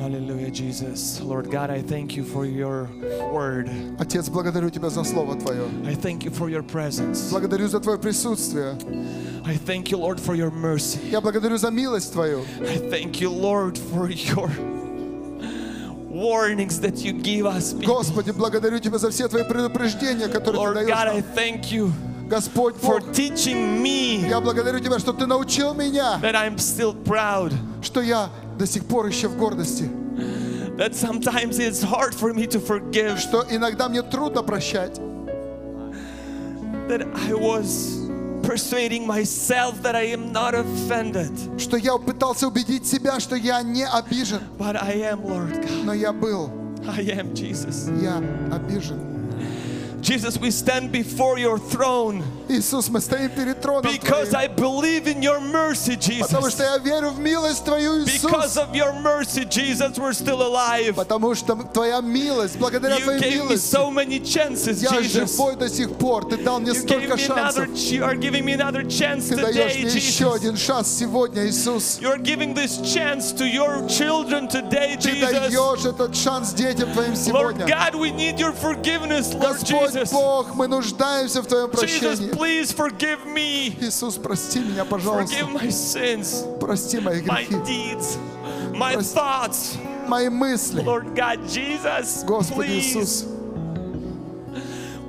Hallelujah, 0.00 0.50
Jesus. 0.50 1.20
Lord 1.20 1.50
God, 1.50 1.68
I 1.68 1.82
thank 1.82 2.16
you 2.16 2.24
for 2.24 2.46
your 2.46 2.88
word. 3.30 3.68
Отец, 3.98 4.30
благодарю 4.30 4.70
Тебя 4.70 4.88
за 4.88 5.04
Слово 5.04 5.34
Твое. 5.38 5.64
I 5.86 5.94
thank 5.94 6.24
you 6.24 6.30
for 6.30 6.48
your 6.48 6.62
presence. 6.62 7.30
Благодарю 7.30 7.68
за 7.68 7.80
Твое 7.80 7.98
присутствие. 7.98 8.78
I 9.44 9.56
thank 9.58 9.90
you, 9.90 9.98
Lord, 9.98 10.18
for 10.18 10.34
your 10.34 10.50
mercy. 10.50 10.98
Я 11.10 11.20
благодарю 11.20 11.58
за 11.58 11.70
милость 11.70 12.14
Твою. 12.14 12.44
I 12.62 12.78
thank 12.78 13.20
you, 13.20 13.28
Lord, 13.30 13.76
for 13.76 14.08
your 14.08 14.50
warnings 16.14 16.80
that 16.80 16.98
you 17.04 17.12
give 17.12 17.46
us. 17.46 17.72
people. 17.72 17.86
Господи, 17.96 18.30
благодарю 18.32 18.78
Тебя 18.78 18.98
за 18.98 19.10
все 19.10 19.28
Твои 19.28 19.44
предупреждения, 19.44 20.28
которые 20.28 20.60
Ты 20.60 20.68
Lord 20.68 20.74
даешь 20.74 20.88
God, 20.88 21.08
I 21.08 21.20
нам. 21.20 21.24
thank 21.34 21.70
you 21.72 21.92
Господь 22.28 22.76
for 22.76 23.00
Бог, 23.00 23.12
teaching 23.12 23.82
me 23.82 24.28
я 24.28 24.40
благодарю 24.40 24.78
Тебя, 24.80 24.98
что 24.98 25.12
Ты 25.12 25.26
научил 25.26 25.74
меня, 25.74 26.18
that 26.22 26.34
I'm 26.34 26.56
still 26.58 26.94
proud. 26.94 27.52
что 27.82 28.00
я 28.00 28.28
до 28.58 28.66
сих 28.66 28.84
пор 28.84 29.06
еще 29.06 29.28
в 29.28 29.36
гордости, 29.36 29.88
That 30.76 30.94
sometimes 30.94 31.58
it's 31.58 31.82
hard 31.82 32.14
for 32.14 32.32
me 32.32 32.46
to 32.46 32.58
forgive. 32.60 33.18
что 33.18 33.44
иногда 33.50 33.88
мне 33.88 34.02
трудно 34.02 34.42
прощать, 34.42 34.98
That 36.88 37.06
I 37.28 37.34
was 37.34 38.03
persuading 38.44 39.06
myself 39.06 39.80
that 39.82 39.94
I 39.94 40.12
am 40.12 40.32
not 40.32 40.54
offended. 40.54 41.30
что 41.58 41.76
я 41.76 41.96
пытался 41.98 42.48
убедить 42.48 42.86
себя, 42.86 43.20
что 43.20 43.36
я 43.36 43.62
не 43.62 43.84
обижен, 43.86 44.40
But 44.58 44.76
I 44.82 44.96
am, 45.12 45.22
Lord 45.24 45.52
God. 45.62 45.84
но 45.84 45.92
я 45.92 46.12
был, 46.12 46.50
I 46.88 47.02
am, 47.16 47.32
Jesus. 47.34 47.88
я 48.02 48.18
обижен. 48.52 48.98
Jesus, 50.04 50.38
we 50.38 50.50
stand 50.50 50.90
before 50.90 51.38
your 51.38 51.58
throne 51.58 52.22
Иисус, 52.48 52.88
мы 52.88 53.00
стоим 53.00 53.28
перед 53.30 53.60
троном 53.60 53.92
because 53.92 54.30
Твоим, 54.30 54.34
I 54.36 54.48
believe 54.48 55.06
in 55.06 55.22
your 55.22 55.38
mercy, 55.40 55.96
потому 56.20 56.48
Jesus. 56.48 56.52
что 56.54 56.62
я 56.64 56.78
верю 56.78 57.10
в 57.10 57.18
милость 57.20 57.64
Твою, 57.64 58.04
Because 58.04 58.56
Иисус. 58.56 58.56
of 58.56 58.74
your 58.74 58.92
mercy, 58.94 59.44
Jesus, 59.44 59.98
we're 59.98 60.12
still 60.12 60.42
alive. 60.42 60.96
Потому 60.96 61.34
что 61.34 61.54
Твоя 61.72 62.00
милость, 62.00 62.56
благодаря 62.58 62.96
You 62.96 63.04
Твоей 63.04 63.20
gave 63.20 63.30
me 63.30 63.48
милости, 63.50 63.70
so 63.76 63.90
many 63.90 64.18
chances, 64.20 64.82
я 64.82 64.90
Jesus. 65.00 65.36
живой 65.36 65.56
до 65.56 65.68
сих 65.68 65.90
пор. 65.96 66.24
Ты 66.24 66.38
дал 66.38 66.58
мне 66.60 66.72
You 66.72 66.74
gave 66.74 66.82
столько 66.82 67.14
me 67.16 67.26
another, 67.26 67.66
шансов. 67.66 67.92
you 67.92 68.02
are 68.02 68.16
giving 68.16 68.44
me 68.44 68.52
another 68.54 68.82
chance 68.82 69.28
Ты 69.28 69.36
даешь 69.36 69.72
today, 69.74 69.82
мне 69.84 69.92
еще 69.92 70.24
Jesus. 70.24 70.34
один 70.36 70.56
шанс 70.56 70.88
сегодня, 70.88 71.46
Иисус. 71.46 71.98
You're 72.00 72.18
giving 72.18 72.54
this 72.54 72.78
chance 72.82 73.32
to 73.32 73.46
your 73.46 73.86
children 73.86 74.48
today, 74.48 74.96
Ты 74.96 75.12
Jesus. 75.12 75.30
даешь 75.30 75.84
этот 75.84 76.16
шанс 76.16 76.52
детям 76.52 76.90
Твоим 76.92 77.12
Lord 77.12 77.16
сегодня. 77.56 77.66
God, 77.66 77.94
we 77.94 78.10
need 78.10 78.38
your 78.40 78.52
forgiveness, 78.52 79.34
Lord 79.34 79.58
Господь 79.60 79.90
Jesus. 79.95 80.11
Бог, 80.11 80.55
мы 80.55 80.67
нуждаемся 80.67 81.41
в 81.41 81.47
Твоем 81.47 81.69
Jesus, 81.71 82.19
прощении. 82.19 82.31
please 82.31 82.71
forgive 82.73 83.25
me. 83.25 83.75
Иисус, 83.81 84.17
прости 84.17 84.59
меня, 84.59 84.83
Forgive 84.83 84.89
пожалуйста. 84.89 85.35
my 85.53 85.67
sins, 85.71 86.43
Прости 86.59 86.99
мои 86.99 87.21
my 87.21 87.45
грехи, 87.45 87.55
deeds, 87.65 88.17
my 88.73 88.93
Прости. 88.93 89.15
thoughts. 89.15 89.77
мои 90.07 90.29
мысли. 90.29 90.81
Lord 90.83 91.15
God, 91.15 91.39
Jesus, 91.47 92.23
Господи 92.25 92.67
please. 92.67 92.95
Иисус, 92.95 93.25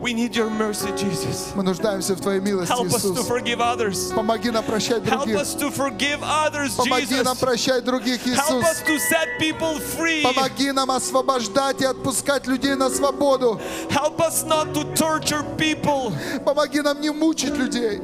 We 0.07 0.15
need 0.15 0.37
your 0.37 0.49
mercy, 0.49 0.93
Jesus. 0.97 1.53
мы 1.57 1.65
нуждаемся 1.65 2.15
в 2.15 2.21
Твоей 2.21 2.39
милости, 2.39 2.71
Help 2.73 2.87
us 2.95 3.03
to 3.03 3.13
Иисус. 3.13 3.27
forgive 3.27 3.61
others. 3.61 4.13
Помоги 4.15 4.53
нам 4.53 4.63
прощать 4.63 5.03
Help 5.03 5.25
других. 5.25 5.37
us 5.37 5.53
to 5.57 5.69
forgive 5.69 6.23
others, 6.23 6.77
Помоги 6.77 7.21
нам 7.25 7.37
прощать 7.37 7.85
других, 7.85 8.21
Help 8.25 8.63
us 8.63 8.83
Иисус. 8.83 8.87
to 8.87 8.99
set 9.01 9.27
people 9.41 9.81
free. 9.81 10.23
Помоги 10.23 10.71
нам 10.71 10.93
освобождать 10.93 11.81
и 11.81 11.87
отпускать 11.87 12.47
людей 12.47 12.77
на 12.77 12.89
свободу. 12.89 13.61
Help 13.91 14.21
us 14.21 14.45
not 14.45 14.73
to 14.75 14.85
torture 14.95 15.43
people. 15.57 16.13
Помоги 16.45 16.83
нам 16.83 17.01
не 17.01 17.11
мучить 17.11 17.57
людей. 17.57 18.01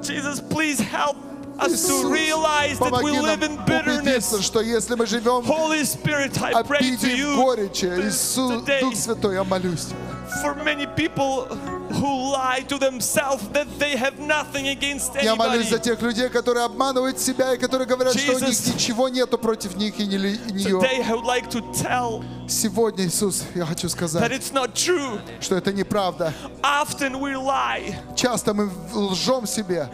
Jesus, 0.00 0.40
please 0.40 0.80
help 0.80 1.18
us 1.58 1.72
Иисус, 1.74 2.04
to 2.04 2.08
realize 2.10 2.78
that 2.78 3.02
we 3.02 3.18
live 3.20 3.42
in 3.42 3.58
bitterness. 3.66 4.40
что 4.40 4.62
если 4.62 4.94
мы 4.94 5.04
живем 5.04 5.44
Holy 5.44 5.84
Spirit, 5.84 6.40
I 6.42 6.62
pray 6.62 6.96
to 6.96 7.14
you 7.14 7.36
горечи, 7.36 7.84
Иисус, 7.84 8.64
Дух 8.80 8.96
Святой, 8.96 9.34
я 9.34 9.44
молюсь 9.44 9.88
Тебя. 10.23 10.41
for 10.41 10.55
many 10.63 10.85
people 10.95 11.45
who 11.91 12.31
lie 12.31 12.63
to 12.67 12.77
themselves 12.77 13.47
that 13.51 13.67
they 13.79 13.95
have 13.97 14.19
nothing 14.19 14.67
against 14.69 15.15
Я 15.21 15.35
молюсь 15.35 15.69
за 15.69 15.75
anybody. 15.77 15.83
тех 15.83 16.01
людей, 16.01 16.29
которые 16.29 16.65
обманывают 16.65 17.19
себя 17.19 17.53
и 17.55 17.57
которые 17.57 17.87
говорят, 17.87 18.13
что 18.17 18.33
у 18.35 18.39
них 18.39 18.49
Jesus. 18.49 18.73
ничего 18.75 19.09
нету 19.09 19.37
против 19.37 19.75
них 19.75 19.99
и 19.99 20.05
не 20.05 20.17
ли- 20.17 20.39
и 20.49 20.51
нее. 20.53 20.79
Today 20.79 21.01
I 21.03 21.13
would 21.13 21.25
like 21.25 21.49
to 21.49 21.61
tell 21.73 22.23
Сегодня, 22.47 23.05
Иисус, 23.05 23.43
я 23.55 23.65
хочу 23.65 23.87
that 23.87 23.91
сказать, 23.91 24.31
it's 24.31 24.51
not 24.53 24.73
true. 24.73 25.19
что 25.41 25.55
это 25.55 25.73
неправда. 25.73 26.31
Often 26.61 27.19
we 27.19 27.35
lie. 27.35 27.95
Часто 28.15 28.53
мы 28.53 28.69
лжем 28.93 29.47
себе. 29.47 29.89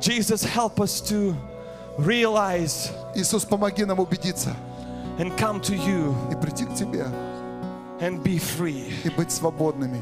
Jesus, 0.00 0.42
help 0.44 0.80
us 0.80 1.00
to 1.02 1.34
realize 1.98 2.90
Иисус, 3.14 3.44
помоги 3.44 3.84
нам 3.84 4.00
убедиться 4.00 4.54
and 5.18 5.36
come 5.38 5.60
to 5.60 5.74
you 5.74 6.14
и 6.32 6.34
прийти 6.40 6.64
к 6.64 6.74
Тебе 6.74 7.06
and 8.01 8.23
be 8.23 8.37
free. 8.39 8.93
и 9.03 9.09
быть 9.09 9.31
свободными. 9.31 10.01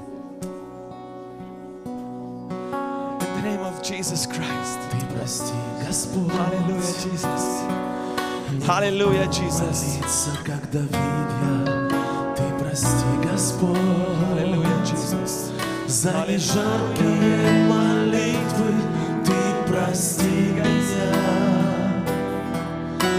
In 3.20 3.42
the 3.42 3.50
name 3.50 3.62
of 3.62 3.82
Jesus 3.84 4.26
Christ. 4.26 4.80
Ты 4.92 4.98
прости, 5.16 5.54
Господь, 5.86 6.32
Hallelujah, 6.32 6.94
Jesus. 7.04 7.46
Hallelujah, 8.66 9.28
Jesus. 9.28 9.98
молиться, 9.98 10.32
как 10.46 10.72
Давид 10.72 10.92
я. 10.94 12.36
Ты 12.36 12.44
прости, 12.64 13.06
Господь, 13.24 13.78
Hallelujah, 14.30 14.84
Jesus. 14.86 15.52
за 15.88 16.26
жаркие 16.38 17.66
молитвы. 17.68 18.74
Ты 19.26 19.72
прости 19.72 20.52
меня, 20.54 21.12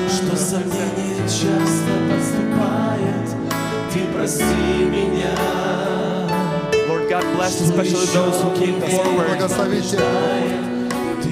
что 0.08 0.36
сомнение 0.36 1.18
часто 1.28 1.92
подступает. 2.10 2.47
Lord 6.88 7.08
God, 7.08 7.22
bless 7.36 7.60
especially 7.60 8.06
those 8.06 8.40
who 8.42 8.50
came 8.64 8.80
forward. 9.04 9.28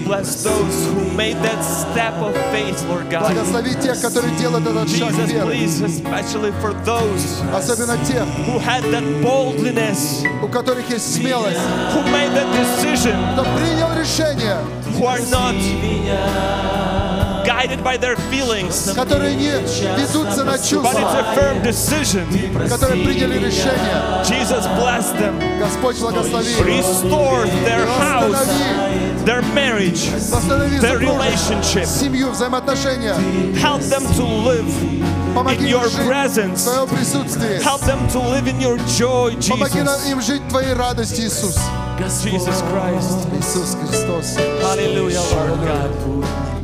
Bless 0.04 0.44
those 0.44 0.86
who 0.86 1.16
made 1.16 1.34
that 1.42 1.60
step 1.62 2.14
of 2.14 2.32
faith, 2.52 2.80
Lord 2.88 3.10
God. 3.10 3.34
Jesus, 4.86 5.32
please, 5.46 5.80
especially 5.80 6.52
for 6.60 6.72
those 6.84 7.40
who 8.46 8.58
had 8.60 8.84
that 8.84 9.02
boldness, 9.22 10.22
who 11.92 12.02
made 12.12 12.30
that 12.38 12.48
decision, 12.54 13.16
who 14.94 15.06
are 15.06 15.18
not 15.30 15.54
guided 17.45 17.83
by 17.83 17.97
their 17.97 18.15
feelings, 18.29 18.91
которые 18.95 19.35
не 19.35 19.51
ведутся 19.97 20.43
на 20.43 20.51
but 20.51 20.59
it's 20.59 20.69
чувства, 20.69 21.19
a 21.19 21.35
firm 21.35 21.61
decision. 21.63 22.27
которые 22.69 23.03
приняли 23.05 23.37
решение. 23.45 24.23
Jesus, 24.23 24.65
bless 24.79 25.11
them. 25.13 25.39
Господь, 25.59 25.97
благослови. 25.99 26.53
Restore 26.61 27.45
their 27.65 27.85
house, 27.85 28.31
Восстанови, 28.31 29.25
their 29.25 29.41
marriage, 29.53 30.09
восстанови 30.31 30.79
their 30.79 30.99
супруга, 30.99 31.23
relationship. 31.23 31.85
семью, 31.85 32.29
взаимоотношения. 32.31 33.15
Help 33.59 33.81
them 33.81 34.03
to 34.15 34.23
live 34.23 34.65
Помоги 35.33 35.63
in 35.63 35.67
им 35.67 35.69
your 35.69 35.87
жить 35.89 35.99
в 35.99 36.07
presence. 36.07 36.63
Твоем 36.63 36.87
присутствии. 36.89 37.61
Help 37.63 37.81
them 37.81 38.07
to 38.09 38.19
live 38.19 38.47
in 38.47 38.59
your 38.59 38.77
joy, 38.97 39.35
Помоги 39.47 39.81
нам 39.81 39.99
Jesus. 41.13 41.57
Иисус. 41.98 42.24
Jesus 42.24 42.62
Christ. 42.70 43.28
Иисус 43.38 43.76
Христос. 43.80 44.36
Hallelujah, 44.62 45.20
Lord 45.32 45.60
God. 45.64 45.90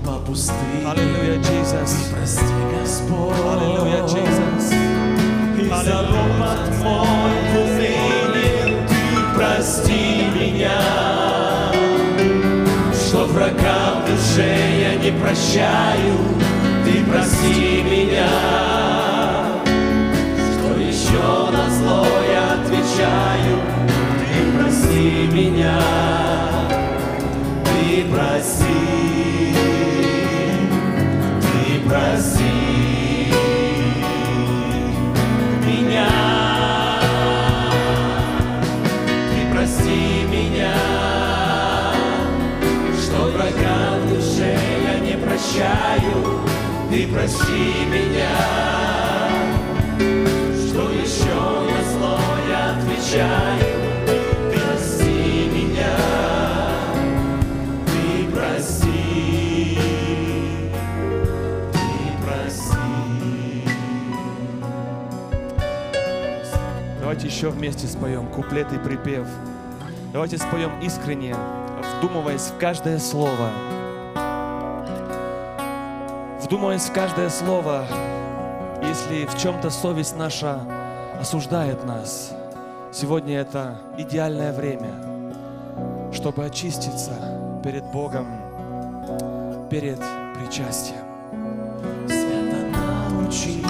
По 0.04 0.18
пустыне. 0.26 0.84
Hallelujah, 0.84 1.38
Jesus. 1.42 2.10
Прости, 2.12 2.44
Господь. 2.80 3.36
Hallelujah, 3.36 4.06
Jesus. 4.06 4.92
За 5.84 6.02
ропот 6.02 6.84
мой 6.84 7.32
в 7.50 7.56
унынии 7.56 8.76
Ты 8.86 9.34
прости 9.34 10.26
меня 10.38 10.80
Что 12.92 13.24
врагам 13.24 14.02
в 14.02 14.10
душе 14.10 14.54
я 14.80 14.94
не 14.96 15.18
прощаю 15.18 16.18
Ты 16.84 17.02
прости 17.10 17.82
меня 17.82 18.71
меня 25.32 25.78
Ты 27.64 28.04
прости 28.10 29.54
Ты 31.40 31.88
прости 31.88 32.72
меня. 35.92 36.08
Ты 39.30 39.52
прости 39.52 40.24
меня, 40.30 40.74
что 43.00 43.30
врага 43.30 43.98
в 44.00 44.14
душе 44.14 44.56
я 44.84 44.98
не 45.00 45.16
прощаю. 45.16 46.40
Ты 46.90 47.06
прости 47.08 47.86
меня, 47.90 48.36
что 50.68 50.90
еще 50.90 51.62
отвечаю, 52.72 53.61
Давайте 67.22 67.36
еще 67.36 67.50
вместе 67.50 67.86
споем 67.86 68.26
куплет 68.26 68.72
и 68.72 68.78
припев. 68.78 69.28
Давайте 70.12 70.38
споем 70.38 70.72
искренне, 70.80 71.36
вдумываясь 71.98 72.50
в 72.50 72.58
каждое 72.58 72.98
слово. 72.98 73.50
Вдумываясь 76.42 76.82
в 76.82 76.92
каждое 76.92 77.30
слово, 77.30 77.86
если 78.82 79.26
в 79.26 79.38
чем-то 79.38 79.70
совесть 79.70 80.16
наша 80.16 80.62
осуждает 81.20 81.84
нас, 81.84 82.34
сегодня 82.92 83.38
это 83.38 83.80
идеальное 83.98 84.52
время, 84.52 84.90
чтобы 86.12 86.44
очиститься 86.44 87.12
перед 87.62 87.84
Богом, 87.92 88.26
перед 89.70 90.00
причастием. 90.40 90.98
Свято 92.08 92.66
научи 93.08 93.64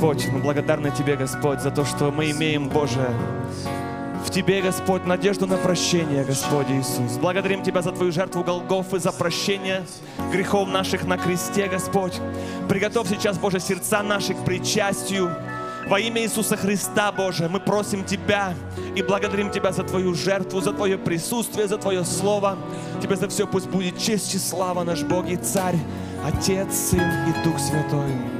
Господь, 0.00 0.28
мы 0.32 0.38
благодарны 0.38 0.90
Тебе, 0.90 1.14
Господь, 1.14 1.60
за 1.60 1.70
то, 1.70 1.84
что 1.84 2.10
мы 2.10 2.30
имеем, 2.30 2.70
Боже, 2.70 3.06
в 4.24 4.30
Тебе, 4.30 4.62
Господь, 4.62 5.04
надежду 5.04 5.46
на 5.46 5.58
прощение, 5.58 6.24
Господь 6.24 6.70
Иисус. 6.70 7.18
Благодарим 7.18 7.62
Тебя 7.62 7.82
за 7.82 7.92
Твою 7.92 8.10
жертву 8.10 8.42
Голгофы, 8.42 8.98
за 8.98 9.12
прощение 9.12 9.84
грехов 10.32 10.70
наших 10.70 11.04
на 11.04 11.18
кресте, 11.18 11.68
Господь. 11.68 12.18
Приготовь 12.66 13.10
сейчас, 13.10 13.36
Боже, 13.36 13.60
сердца 13.60 14.02
наши 14.02 14.32
к 14.32 14.42
причастию. 14.42 15.36
Во 15.86 16.00
имя 16.00 16.22
Иисуса 16.22 16.56
Христа, 16.56 17.12
Боже, 17.12 17.50
мы 17.50 17.60
просим 17.60 18.02
Тебя 18.02 18.54
и 18.96 19.02
благодарим 19.02 19.50
Тебя 19.50 19.70
за 19.70 19.82
Твою 19.82 20.14
жертву, 20.14 20.62
за 20.62 20.72
Твое 20.72 20.96
присутствие, 20.96 21.68
за 21.68 21.76
Твое 21.76 22.06
Слово. 22.06 22.56
Тебе 23.02 23.16
за 23.16 23.28
все 23.28 23.46
пусть 23.46 23.68
будет 23.68 23.98
честь 23.98 24.34
и 24.34 24.38
слава 24.38 24.82
наш 24.82 25.02
Бог 25.02 25.28
и 25.28 25.36
Царь, 25.36 25.76
Отец, 26.24 26.74
Сын 26.74 27.02
и 27.28 27.44
Дух 27.44 27.58
Святой. 27.58 28.39